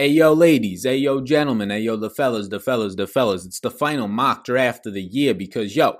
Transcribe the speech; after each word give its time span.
Hey 0.00 0.10
yo, 0.10 0.32
ladies. 0.32 0.84
Hey 0.84 0.98
yo, 0.98 1.20
gentlemen. 1.20 1.70
Hey 1.70 1.80
yo, 1.80 1.96
the 1.96 2.08
fellas, 2.08 2.46
the 2.46 2.60
fellas, 2.60 2.94
the 2.94 3.08
fellas. 3.08 3.44
It's 3.44 3.58
the 3.58 3.68
final 3.68 4.06
mock 4.06 4.44
draft 4.44 4.86
of 4.86 4.94
the 4.94 5.02
year 5.02 5.34
because 5.34 5.74
yo, 5.74 5.96